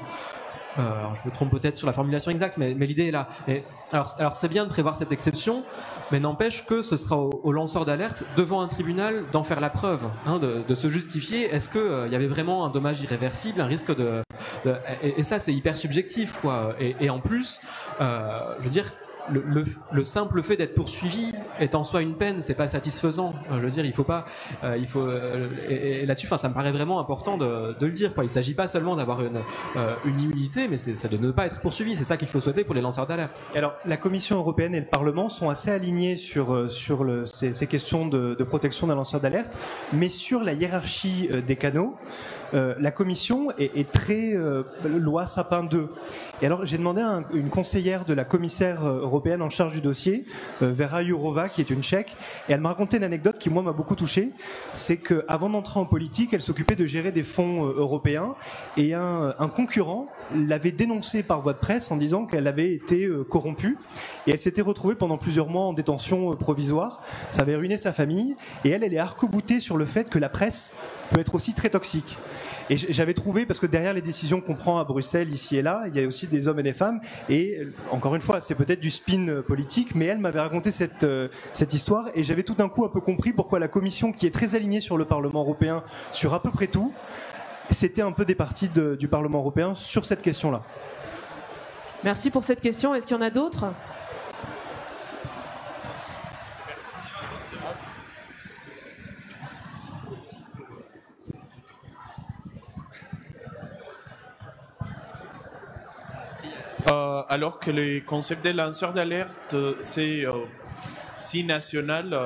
Euh, 0.78 0.82
je 1.14 1.28
me 1.28 1.32
trompe 1.32 1.50
peut-être 1.50 1.76
sur 1.76 1.86
la 1.86 1.92
formulation 1.92 2.30
exacte, 2.30 2.58
mais, 2.58 2.74
mais 2.74 2.86
l'idée 2.86 3.08
est 3.08 3.10
là. 3.12 3.28
Et 3.46 3.62
alors, 3.92 4.14
alors 4.18 4.34
c'est 4.34 4.48
bien 4.48 4.64
de 4.64 4.68
prévoir 4.70 4.96
cette 4.96 5.12
exception, 5.12 5.62
mais 6.10 6.18
n'empêche 6.20 6.66
que 6.66 6.82
ce 6.82 6.96
sera 6.96 7.16
au, 7.16 7.40
au 7.44 7.52
lanceur 7.52 7.84
d'alerte 7.84 8.24
devant 8.36 8.60
un 8.60 8.68
tribunal 8.68 9.24
d'en 9.30 9.44
faire 9.44 9.60
la 9.60 9.70
preuve, 9.70 10.08
hein, 10.26 10.38
de, 10.38 10.64
de 10.66 10.74
se 10.74 10.88
justifier. 10.88 11.54
Est-ce 11.54 11.68
que 11.68 11.78
euh, 11.78 12.08
y 12.08 12.16
avait 12.16 12.26
vraiment 12.26 12.64
un 12.66 12.70
dommage 12.70 13.00
irréversible, 13.02 13.60
un 13.60 13.66
risque 13.66 13.94
de, 13.94 14.22
de- 14.64 14.74
et, 15.02 15.20
et 15.20 15.24
ça 15.24 15.38
c'est 15.38 15.54
hyper 15.54 15.76
subjectif, 15.76 16.38
quoi. 16.40 16.74
Et, 16.80 16.96
et 17.00 17.10
en 17.10 17.20
plus, 17.20 17.60
euh, 18.00 18.54
je 18.58 18.64
veux 18.64 18.70
dire. 18.70 18.92
Le, 19.30 19.42
le- 19.46 19.64
le 19.92 20.04
simple 20.04 20.42
fait 20.42 20.56
d'être 20.56 20.74
poursuivi 20.74 21.32
est 21.58 21.74
en 21.74 21.82
soi 21.82 22.02
une 22.02 22.14
peine, 22.14 22.42
c'est 22.42 22.54
pas 22.54 22.68
satisfaisant. 22.68 23.34
Euh, 23.50 23.56
Je 23.56 23.60
veux 23.62 23.70
dire, 23.70 23.84
il 23.86 23.92
faut 23.94 24.04
pas, 24.04 24.26
euh, 24.62 24.76
il 24.78 24.86
faut, 24.86 25.00
euh, 25.00 25.48
et, 25.68 26.04
là-dessus, 26.04 26.26
enfin, 26.26 26.36
ça 26.36 26.48
me 26.50 26.54
paraît 26.54 26.72
vraiment 26.72 27.00
important 27.00 27.38
de, 27.38 27.74
de 27.78 27.86
le 27.86 27.92
dire. 27.92 28.14
Quoi. 28.14 28.24
Il 28.24 28.30
s'agit 28.30 28.52
pas 28.54 28.68
seulement 28.68 28.96
d'avoir 28.96 29.22
une, 29.24 29.40
euh, 29.76 29.94
une 30.04 30.20
immunité, 30.20 30.68
mais 30.68 30.76
c'est 30.76 31.08
de 31.10 31.16
ne 31.16 31.30
pas 31.30 31.46
être 31.46 31.60
poursuivi. 31.62 31.94
C'est 31.96 32.04
ça 32.04 32.16
qu'il 32.18 32.28
faut 32.28 32.40
souhaiter 32.40 32.64
pour 32.64 32.74
les 32.74 32.82
lanceurs 32.82 33.06
d'alerte. 33.06 33.40
Alors, 33.54 33.74
la 33.86 33.96
Commission 33.96 34.36
européenne 34.36 34.74
et 34.74 34.80
le 34.80 34.86
Parlement 34.86 35.28
sont 35.30 35.48
assez 35.48 35.70
alignés 35.70 36.16
sur, 36.16 36.52
euh, 36.54 36.68
sur 36.68 37.02
le- 37.04 37.24
ces, 37.24 37.52
ces 37.54 37.66
questions 37.66 38.06
de, 38.06 38.34
de 38.38 38.44
protection 38.44 38.86
d'un 38.88 38.94
lanceur 38.96 39.20
d'alerte, 39.20 39.56
mais 39.94 40.10
sur 40.10 40.42
la 40.44 40.52
hiérarchie 40.52 41.28
euh, 41.32 41.40
des 41.40 41.56
canaux, 41.56 41.96
euh, 42.52 42.74
la 42.78 42.90
Commission 42.90 43.48
est, 43.58 43.90
très 43.90 44.34
euh, 44.34 44.62
loi 44.84 45.26
Sapin 45.26 45.62
2. 45.64 45.88
Et 46.42 46.46
alors, 46.46 46.66
j'ai 46.66 46.78
demandé 46.78 47.00
à 47.00 47.08
un- 47.08 47.24
une 47.32 47.48
conseillère 47.48 48.04
de 48.04 48.12
la 48.12 48.24
commissaire 48.24 48.84
euh, 48.84 49.00
européenne 49.00 49.40
en 49.42 49.50
charge 49.50 49.72
du 49.72 49.80
dossier, 49.80 50.26
Vera 50.60 51.02
Jourova, 51.04 51.48
qui 51.48 51.60
est 51.60 51.70
une 51.70 51.82
Tchèque, 51.82 52.16
et 52.48 52.52
elle 52.52 52.60
m'a 52.60 52.68
raconté 52.70 52.96
une 52.98 53.04
anecdote 53.04 53.38
qui, 53.38 53.50
moi, 53.50 53.62
m'a 53.62 53.72
beaucoup 53.72 53.94
touché. 53.94 54.30
C'est 54.74 54.96
qu'avant 54.98 55.48
d'entrer 55.48 55.80
en 55.80 55.84
politique, 55.86 56.34
elle 56.34 56.42
s'occupait 56.42 56.76
de 56.76 56.86
gérer 56.86 57.12
des 57.12 57.22
fonds 57.22 57.64
européens, 57.64 58.34
et 58.76 58.94
un, 58.94 59.34
un 59.38 59.48
concurrent 59.48 60.08
l'avait 60.34 60.72
dénoncé 60.72 61.22
par 61.22 61.40
voie 61.40 61.52
de 61.52 61.58
presse 61.58 61.90
en 61.90 61.96
disant 61.96 62.26
qu'elle 62.26 62.46
avait 62.46 62.72
été 62.72 63.08
corrompue, 63.30 63.78
et 64.26 64.32
elle 64.32 64.40
s'était 64.40 64.62
retrouvée 64.62 64.94
pendant 64.94 65.18
plusieurs 65.18 65.48
mois 65.48 65.64
en 65.64 65.72
détention 65.72 66.34
provisoire. 66.36 67.02
Ça 67.30 67.42
avait 67.42 67.56
ruiné 67.56 67.78
sa 67.78 67.92
famille, 67.92 68.36
et 68.64 68.70
elle, 68.70 68.82
elle 68.84 68.94
est 68.94 68.98
arc-boutée 68.98 69.60
sur 69.60 69.76
le 69.76 69.86
fait 69.86 70.10
que 70.10 70.18
la 70.18 70.28
presse 70.28 70.72
peut 71.10 71.20
être 71.20 71.34
aussi 71.34 71.54
très 71.54 71.70
toxique. 71.70 72.18
Et 72.70 72.76
j'avais 72.76 73.12
trouvé, 73.12 73.44
parce 73.44 73.60
que 73.60 73.66
derrière 73.66 73.92
les 73.92 74.00
décisions 74.00 74.40
qu'on 74.40 74.54
prend 74.54 74.78
à 74.78 74.84
Bruxelles, 74.84 75.30
ici 75.30 75.56
et 75.56 75.62
là, 75.62 75.82
il 75.86 75.94
y 75.94 76.02
a 76.02 76.06
aussi 76.06 76.26
des 76.26 76.48
hommes 76.48 76.60
et 76.60 76.62
des 76.62 76.72
femmes. 76.72 77.00
Et 77.28 77.60
encore 77.90 78.14
une 78.14 78.22
fois, 78.22 78.40
c'est 78.40 78.54
peut-être 78.54 78.80
du 78.80 78.90
spin 78.90 79.42
politique, 79.46 79.94
mais 79.94 80.06
elle 80.06 80.18
m'avait 80.18 80.40
raconté 80.40 80.70
cette, 80.70 81.04
euh, 81.04 81.28
cette 81.52 81.74
histoire. 81.74 82.08
Et 82.14 82.24
j'avais 82.24 82.42
tout 82.42 82.54
d'un 82.54 82.68
coup 82.68 82.84
un 82.84 82.88
peu 82.88 83.00
compris 83.00 83.32
pourquoi 83.32 83.58
la 83.58 83.68
Commission, 83.68 84.12
qui 84.12 84.26
est 84.26 84.30
très 84.30 84.54
alignée 84.54 84.80
sur 84.80 84.96
le 84.96 85.04
Parlement 85.04 85.40
européen, 85.40 85.84
sur 86.12 86.32
à 86.32 86.42
peu 86.42 86.50
près 86.50 86.68
tout, 86.68 86.92
c'était 87.70 88.02
un 88.02 88.12
peu 88.12 88.24
des 88.24 88.34
partis 88.34 88.68
du 88.68 89.08
Parlement 89.08 89.38
européen 89.38 89.74
sur 89.74 90.06
cette 90.06 90.22
question-là. 90.22 90.62
Merci 92.02 92.30
pour 92.30 92.44
cette 92.44 92.60
question. 92.60 92.94
Est-ce 92.94 93.06
qu'il 93.06 93.16
y 93.16 93.18
en 93.18 93.22
a 93.22 93.30
d'autres? 93.30 93.66
Alors 107.28 107.58
que 107.58 107.70
le 107.70 108.00
concept 108.00 108.44
de 108.44 108.50
lanceur 108.50 108.92
d'alerte, 108.92 109.56
c'est 109.82 110.24
si 111.16 111.44
national 111.44 112.16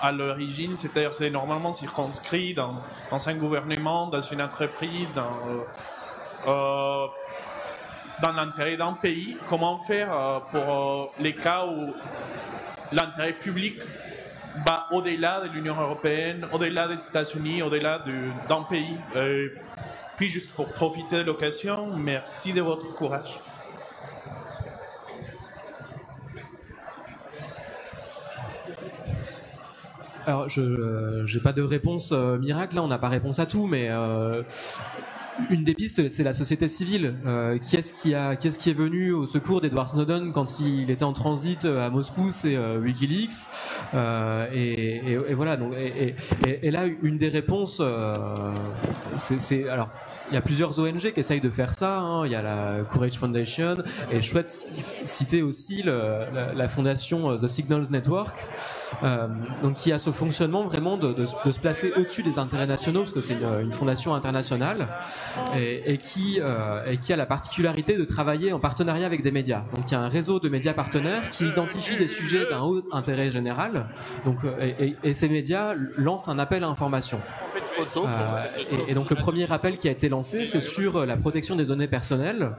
à 0.00 0.12
l'origine, 0.12 0.76
c'est-à-dire 0.76 1.14
c'est 1.14 1.30
normalement 1.30 1.72
circonscrit 1.72 2.54
dans, 2.54 2.82
dans, 3.10 3.28
un 3.28 3.34
gouvernement, 3.34 4.06
dans 4.06 4.20
une 4.20 4.42
entreprise, 4.42 5.12
dans, 5.12 5.66
euh, 6.46 7.06
l'intérêt 8.34 8.76
d'un 8.76 8.92
pays. 8.92 9.36
Comment 9.48 9.78
faire 9.78 10.12
euh, 10.12 10.38
pour 10.50 10.60
euh, 10.60 11.22
les 11.22 11.34
cas 11.34 11.66
où 11.66 11.94
l'intérêt 12.92 13.32
public 13.32 13.78
va 14.66 14.86
au-delà 14.90 15.40
de 15.42 15.48
l'Union 15.48 15.80
européenne, 15.80 16.46
au-delà 16.52 16.88
des 16.88 17.02
États-Unis, 17.06 17.62
au-delà 17.62 18.02
d'un 18.48 18.62
pays? 18.62 18.96
Puis 20.18 20.28
juste 20.28 20.50
pour 20.50 20.68
profiter 20.68 21.18
de 21.18 21.22
l'occasion, 21.22 21.96
merci 21.96 22.52
de 22.52 22.60
votre 22.60 22.92
courage. 22.92 23.40
Alors, 30.26 30.48
je 30.48 30.60
n'ai 31.32 31.40
pas 31.40 31.52
de 31.52 31.62
réponse 31.62 32.12
miracle, 32.12 32.74
là, 32.76 32.82
on 32.82 32.88
n'a 32.88 32.98
pas 32.98 33.08
réponse 33.08 33.38
à 33.38 33.46
tout, 33.46 33.66
mais 33.66 33.88
une 35.50 35.64
des 35.64 35.74
pistes, 35.74 36.08
c'est 36.08 36.22
la 36.22 36.34
société 36.34 36.68
civile. 36.68 37.14
Euh, 37.26 37.58
qui 37.58 37.76
est-ce 37.76 37.92
qui 37.92 38.14
a, 38.14 38.36
qui 38.36 38.48
est-ce 38.48 38.58
qui 38.58 38.70
est 38.70 38.74
venu 38.74 39.12
au 39.12 39.26
secours 39.26 39.60
d'Edward 39.60 39.88
Snowden 39.88 40.32
quand 40.32 40.60
il 40.60 40.90
était 40.90 41.04
en 41.04 41.12
transit 41.12 41.64
euh, 41.64 41.86
à 41.86 41.90
Moscou 41.90 42.30
C'est 42.32 42.56
euh, 42.56 42.78
WikiLeaks. 42.78 43.48
Euh, 43.94 44.46
et, 44.52 45.34
voilà. 45.34 45.56
Donc, 45.56 45.74
et, 45.74 46.14
et, 46.46 46.70
là, 46.70 46.84
une 47.02 47.18
des 47.18 47.28
réponses, 47.28 47.78
euh, 47.80 48.14
c'est, 49.16 49.68
alors. 49.68 49.90
Il 50.30 50.34
y 50.34 50.36
a 50.36 50.42
plusieurs 50.42 50.78
ONG 50.78 51.12
qui 51.12 51.20
essayent 51.20 51.40
de 51.40 51.50
faire 51.50 51.72
ça. 51.74 51.98
Hein. 51.98 52.26
Il 52.26 52.32
y 52.32 52.34
a 52.34 52.42
la 52.42 52.82
Courage 52.84 53.18
Foundation 53.18 53.76
et 54.10 54.20
je 54.20 54.28
souhaite 54.28 54.48
citer 54.48 55.42
aussi 55.42 55.82
la, 55.82 56.52
la, 56.54 56.68
fondation 56.68 57.36
The 57.36 57.48
Signals 57.48 57.90
Network, 57.90 58.46
euh, 59.02 59.28
donc 59.62 59.74
qui 59.74 59.92
a 59.92 59.98
ce 59.98 60.10
fonctionnement 60.10 60.62
vraiment 60.62 60.96
de, 60.96 61.14
se 61.26 61.58
placer 61.58 61.92
au-dessus 61.96 62.22
des 62.22 62.38
intérêts 62.38 62.66
nationaux, 62.66 63.00
parce 63.00 63.12
que 63.12 63.20
c'est 63.20 63.34
une, 63.34 63.72
fondation 63.72 64.14
internationale, 64.14 64.88
et, 65.56 65.92
et 65.92 65.98
qui, 65.98 66.40
euh, 66.40 66.84
et 66.86 66.96
qui 66.96 67.12
a 67.12 67.16
la 67.16 67.26
particularité 67.26 67.96
de 67.96 68.04
travailler 68.04 68.52
en 68.52 68.60
partenariat 68.60 69.06
avec 69.06 69.22
des 69.22 69.30
médias. 69.30 69.62
Donc 69.74 69.90
il 69.90 69.92
y 69.92 69.94
a 69.94 70.00
un 70.00 70.08
réseau 70.08 70.40
de 70.40 70.48
médias 70.48 70.72
partenaires 70.72 71.28
qui 71.30 71.46
identifie 71.46 71.96
des 71.96 72.08
sujets 72.08 72.48
d'un 72.48 72.60
haut 72.60 72.82
intérêt 72.92 73.30
général, 73.30 73.86
donc, 74.24 74.38
et, 74.60 74.96
et, 75.02 75.14
ces 75.14 75.28
médias 75.28 75.74
lancent 75.96 76.28
un 76.28 76.38
appel 76.38 76.64
à 76.64 76.68
information. 76.68 77.20
Euh, 77.96 78.44
et, 78.88 78.94
donc 78.94 79.10
le 79.10 79.16
premier 79.16 79.50
appel 79.50 79.78
qui 79.78 79.88
a 79.88 79.90
été 79.90 80.08
lancé, 80.08 80.46
c'est 80.46 80.60
sur 80.60 81.04
la 81.06 81.16
protection 81.16 81.56
des 81.56 81.64
données 81.64 81.88
personnelles. 81.88 82.52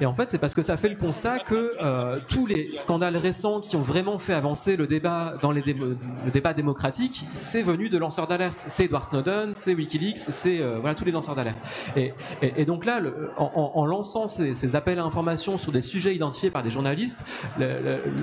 Et 0.00 0.06
en 0.06 0.14
fait, 0.14 0.30
c'est 0.30 0.38
parce 0.38 0.54
que 0.54 0.62
ça 0.62 0.76
fait 0.76 0.88
le 0.88 0.96
constat 0.96 1.38
que 1.38 1.72
euh, 1.80 2.18
tous 2.28 2.46
les 2.46 2.72
scandales 2.76 3.16
récents 3.16 3.60
qui 3.60 3.76
ont 3.76 3.82
vraiment 3.82 4.18
fait 4.18 4.32
avancer 4.34 4.76
le 4.76 4.86
débat 4.86 5.34
dans 5.42 5.52
les 5.52 5.55
dé 5.62 5.74
le 5.74 5.96
débat 6.32 6.52
démocratique, 6.52 7.24
c'est 7.32 7.62
venu 7.62 7.88
de 7.88 7.98
lanceurs 7.98 8.26
d'alerte. 8.26 8.64
C'est 8.68 8.84
Edward 8.84 9.10
Snowden, 9.10 9.52
c'est 9.54 9.74
WikiLeaks, 9.74 10.16
c'est 10.16 10.60
euh, 10.60 10.78
voilà 10.80 10.94
tous 10.94 11.04
les 11.04 11.12
lanceurs 11.12 11.34
d'alerte. 11.34 11.58
Et, 11.96 12.64
donc 12.64 12.84
là, 12.84 13.00
en, 13.36 13.86
lançant 13.86 14.28
ces, 14.28 14.76
appels 14.76 14.98
à 14.98 15.04
information 15.04 15.56
sur 15.56 15.72
des 15.72 15.80
sujets 15.80 16.14
identifiés 16.14 16.50
par 16.50 16.62
des 16.62 16.70
journalistes, 16.70 17.24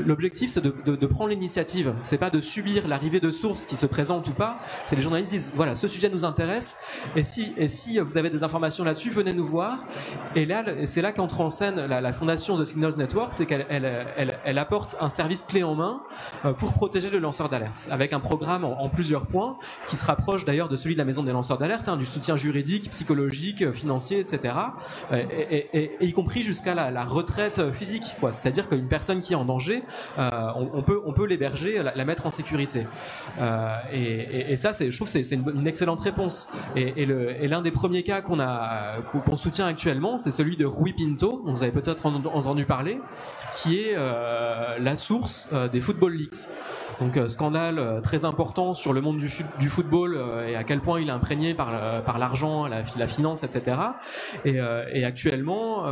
l'objectif 0.05 0.51
c'est 0.51 0.61
de, 0.61 1.05
prendre 1.05 1.29
l'initiative. 1.29 1.93
C'est 2.01 2.17
pas 2.17 2.29
de 2.29 2.41
subir 2.41 2.87
l'arrivée 2.87 3.19
de 3.19 3.31
sources 3.31 3.65
qui 3.65 3.77
se 3.77 3.85
présentent 3.85 4.27
ou 4.27 4.33
pas. 4.33 4.59
C'est 4.85 4.95
les 4.95 5.01
journalistes 5.01 5.31
disent 5.31 5.51
voilà 5.55 5.75
ce 5.75 5.87
sujet 5.87 6.09
nous 6.09 6.25
intéresse 6.25 6.77
et 7.15 7.23
si 7.23 7.99
vous 7.99 8.17
avez 8.17 8.29
des 8.29 8.43
informations 8.43 8.83
là-dessus, 8.83 9.09
venez 9.09 9.33
nous 9.33 9.45
voir. 9.45 9.79
Et 10.35 10.45
là, 10.45 10.63
c'est 10.85 11.01
là 11.01 11.11
qu'entre 11.11 11.41
en 11.41 11.49
scène 11.49 11.85
la, 11.85 12.13
fondation 12.13 12.55
The 12.55 12.65
Signals 12.65 12.97
Network, 12.97 13.33
c'est 13.33 13.45
qu'elle 13.45 13.65
elle, 13.69 14.07
elle, 14.17 14.39
elle, 14.43 14.57
apporte 14.57 14.95
un 14.99 15.09
service 15.09 15.43
clé 15.47 15.63
en 15.63 15.75
main 15.75 16.01
euh, 16.45 16.53
pour 16.53 16.73
protéger 16.73 17.09
le 17.09 17.19
lanceur 17.23 17.49
d'alerte, 17.49 17.87
avec 17.89 18.13
un 18.13 18.19
programme 18.19 18.63
en, 18.63 18.89
plusieurs 18.89 19.25
points 19.25 19.57
qui 19.87 19.95
se 19.95 20.05
rapproche 20.05 20.45
d'ailleurs 20.45 20.69
de 20.69 20.75
celui 20.75 20.93
de 20.93 20.99
la 20.99 21.05
maison 21.05 21.23
des 21.23 21.31
lanceurs 21.31 21.57
d'alerte, 21.57 21.87
hein, 21.87 21.97
du 21.97 22.05
soutien 22.05 22.37
juridique, 22.37 22.89
psychologique, 22.91 23.71
financier, 23.71 24.19
etc. 24.19 24.55
Et, 25.11 25.69
et, 25.73 26.05
y 26.05 26.13
compris 26.13 26.43
jusqu'à 26.43 26.75
la, 26.75 27.03
retraite 27.03 27.71
physique, 27.71 28.03
quoi. 28.19 28.31
C'est-à-dire 28.31 28.67
qu'une 28.67 28.87
personne 28.87 29.19
qui 29.19 29.33
est 29.33 29.35
en 29.35 29.45
danger, 29.45 29.83
euh, 30.19 30.29
on, 30.55 30.81
peut, 30.81 31.01
on 31.05 31.13
peut 31.13 31.25
l'héberger, 31.25 31.81
la, 31.83 32.05
mettre 32.05 32.25
en 32.25 32.31
sécurité. 32.31 32.85
Euh, 33.39 33.77
et, 33.91 34.55
ça, 34.57 34.71
je 34.73 34.95
trouve, 34.95 35.07
c'est 35.07 35.29
une, 35.31 35.67
excellente 35.67 36.01
réponse. 36.01 36.49
Et, 36.75 37.05
l'un 37.47 37.61
des 37.61 37.71
premiers 37.71 38.03
cas 38.03 38.21
qu'on 38.21 38.39
a, 38.39 39.01
qu'on 39.01 39.37
soutient 39.37 39.65
actuellement, 39.65 40.17
c'est 40.17 40.31
celui 40.31 40.57
de 40.57 40.65
Rui 40.65 40.93
Pinto, 40.93 41.41
dont 41.45 41.53
vous 41.53 41.63
avez 41.63 41.71
peut-être 41.71 42.05
entendu 42.05 42.65
parler, 42.65 42.99
qui 43.55 43.79
est 43.79 43.93
euh, 43.95 44.77
la 44.79 44.97
source 44.97 45.47
euh, 45.53 45.67
des 45.67 45.79
Football 45.79 46.13
Leaks. 46.13 46.49
Donc 46.99 47.17
euh, 47.17 47.29
scandale 47.29 47.79
euh, 47.79 48.01
très 48.01 48.25
important 48.25 48.73
sur 48.73 48.93
le 48.93 49.01
monde 49.01 49.17
du, 49.17 49.29
du 49.59 49.69
football 49.69 50.15
euh, 50.15 50.47
et 50.47 50.55
à 50.55 50.63
quel 50.63 50.79
point 50.79 50.99
il 50.99 51.09
est 51.09 51.11
imprégné 51.11 51.53
par, 51.53 52.03
par 52.03 52.19
l'argent, 52.19 52.67
la, 52.67 52.83
la, 52.97 53.07
finance, 53.07 53.43
etc. 53.43 53.77
Et, 54.45 54.57
et 54.93 55.05
actuellement, 55.05 55.83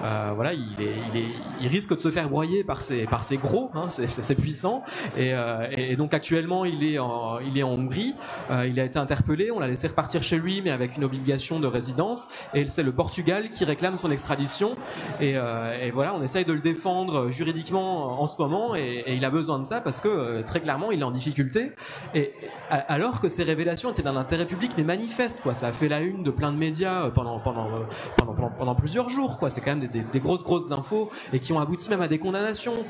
voilà, 0.00 0.52
il, 0.52 0.82
est, 0.82 0.94
il, 1.12 1.20
est, 1.20 1.28
il, 1.60 1.68
risque 1.68 1.94
de 1.94 2.00
se 2.00 2.10
faire 2.10 2.28
broyer 2.28 2.64
par 2.64 2.80
ses, 2.80 3.04
par 3.04 3.24
ses 3.24 3.36
gros, 3.36 3.70
hein, 3.74 3.88
c'est 3.90 4.34
puissant. 4.34 4.82
Et, 5.16 5.32
et, 5.76 5.96
donc 5.96 6.14
actuellement, 6.14 6.64
il 6.64 6.84
est 6.84 6.98
en, 6.98 7.38
il 7.40 7.58
est 7.58 7.62
en 7.62 7.70
Hongrie. 7.70 8.14
il 8.50 8.80
a 8.80 8.84
été 8.84 8.98
interpellé, 8.98 9.50
on 9.50 9.58
l'a 9.58 9.68
laissé 9.68 9.88
repartir 9.88 10.22
chez 10.22 10.36
lui, 10.38 10.62
mais 10.62 10.70
avec 10.70 10.96
une 10.96 11.04
obligation 11.04 11.60
de 11.60 11.66
résidence. 11.66 12.28
Et 12.54 12.66
c'est 12.66 12.82
le 12.82 12.92
Portugal 12.92 13.48
qui 13.48 13.64
réclame 13.64 13.96
son 13.96 14.10
extradition. 14.10 14.76
Et, 15.20 15.32
et, 15.32 15.90
voilà, 15.92 16.14
on 16.14 16.22
essaye 16.22 16.44
de 16.44 16.52
le 16.52 16.60
défendre 16.60 17.28
juridiquement 17.30 18.20
en 18.20 18.26
ce 18.26 18.40
moment, 18.40 18.74
et, 18.74 19.04
et 19.06 19.14
il 19.14 19.24
a 19.24 19.30
besoin 19.30 19.58
de 19.58 19.64
ça 19.64 19.80
parce 19.80 20.00
que 20.00 20.27
euh, 20.28 20.42
très 20.42 20.60
clairement, 20.60 20.90
il 20.90 21.00
est 21.00 21.04
en 21.04 21.10
difficulté. 21.10 21.72
Et 22.14 22.32
alors 22.70 23.20
que 23.20 23.28
ces 23.28 23.42
révélations 23.42 23.90
étaient 23.90 24.02
d'un 24.02 24.16
intérêt 24.16 24.46
public, 24.46 24.72
mais 24.76 24.84
manifeste, 24.84 25.40
quoi. 25.40 25.54
Ça 25.54 25.68
a 25.68 25.72
fait 25.72 25.88
la 25.88 26.00
une 26.00 26.22
de 26.22 26.30
plein 26.30 26.52
de 26.52 26.56
médias 26.56 27.04
euh, 27.04 27.06
euh, 27.08 28.54
pendant, 28.58 28.74
plusieurs 28.74 29.08
jours, 29.08 29.38
quoi. 29.38 29.50
C'est 29.50 29.60
quand 29.60 29.74
même 29.76 29.88
des, 29.88 30.20
grosses 30.20 30.72
infos 30.72 31.10
et 31.32 31.38
qui 31.38 31.52
ont 31.52 31.60
abouti 31.60 31.88
même 31.90 32.02
à 32.02 32.08
des 32.08 32.18
condamnations. 32.18 32.84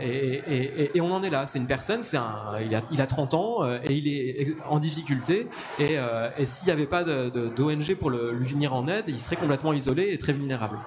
Et, 0.00 1.00
on 1.00 1.12
en 1.12 1.22
est 1.22 1.30
là. 1.30 1.46
C'est 1.46 1.58
une 1.58 1.66
personne, 1.66 2.02
c'est 2.02 2.18
il 2.64 2.74
a 2.74 2.82
il 2.90 3.00
a 3.00 3.06
30 3.06 3.34
ans 3.34 3.64
et 3.84 3.92
il 3.92 4.08
est 4.08 4.56
en 4.68 4.78
difficulté. 4.78 5.48
Et, 5.78 5.96
s'il 6.46 6.66
n'y 6.66 6.72
avait 6.72 6.86
pas 6.86 7.04
d'ONG 7.04 7.94
pour 7.98 8.10
lui 8.10 8.48
venir 8.48 8.74
en 8.74 8.86
aide, 8.88 9.04
il 9.08 9.20
serait 9.20 9.36
complètement 9.36 9.72
isolé 9.72 10.08
et 10.12 10.18
très 10.18 10.32
vulnérable. 10.32 10.78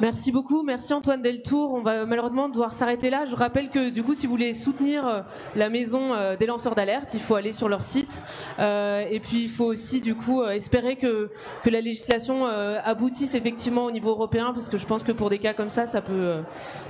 Merci 0.00 0.32
beaucoup, 0.32 0.64
merci 0.64 0.92
Antoine 0.92 1.22
Deltour. 1.22 1.72
On 1.72 1.80
va 1.80 2.04
malheureusement 2.04 2.48
devoir 2.48 2.74
s'arrêter 2.74 3.10
là. 3.10 3.26
Je 3.26 3.36
rappelle 3.36 3.70
que 3.70 3.90
du 3.90 4.02
coup, 4.02 4.14
si 4.14 4.26
vous 4.26 4.32
voulez 4.32 4.52
soutenir 4.52 5.06
euh, 5.06 5.20
la 5.54 5.68
maison 5.68 6.12
euh, 6.12 6.36
des 6.36 6.46
lanceurs 6.46 6.74
d'alerte, 6.74 7.14
il 7.14 7.20
faut 7.20 7.36
aller 7.36 7.52
sur 7.52 7.68
leur 7.68 7.84
site. 7.84 8.20
Euh, 8.58 9.06
et 9.08 9.20
puis, 9.20 9.44
il 9.44 9.48
faut 9.48 9.66
aussi 9.66 10.00
du 10.00 10.16
coup 10.16 10.42
espérer 10.44 10.96
que 10.96 11.30
que 11.62 11.70
la 11.70 11.80
législation 11.80 12.44
aboutisse 12.44 13.34
effectivement 13.34 13.84
au 13.84 13.90
niveau 13.92 14.10
européen, 14.10 14.52
parce 14.52 14.68
que 14.68 14.76
je 14.76 14.86
pense 14.86 15.04
que 15.04 15.12
pour 15.12 15.30
des 15.30 15.38
cas 15.38 15.54
comme 15.54 15.70
ça, 15.70 15.86
ça 15.86 16.00
peut 16.00 16.38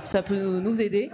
ça 0.03 0.23
peut 0.23 0.59
nous 0.59 0.81
aider. 0.81 1.03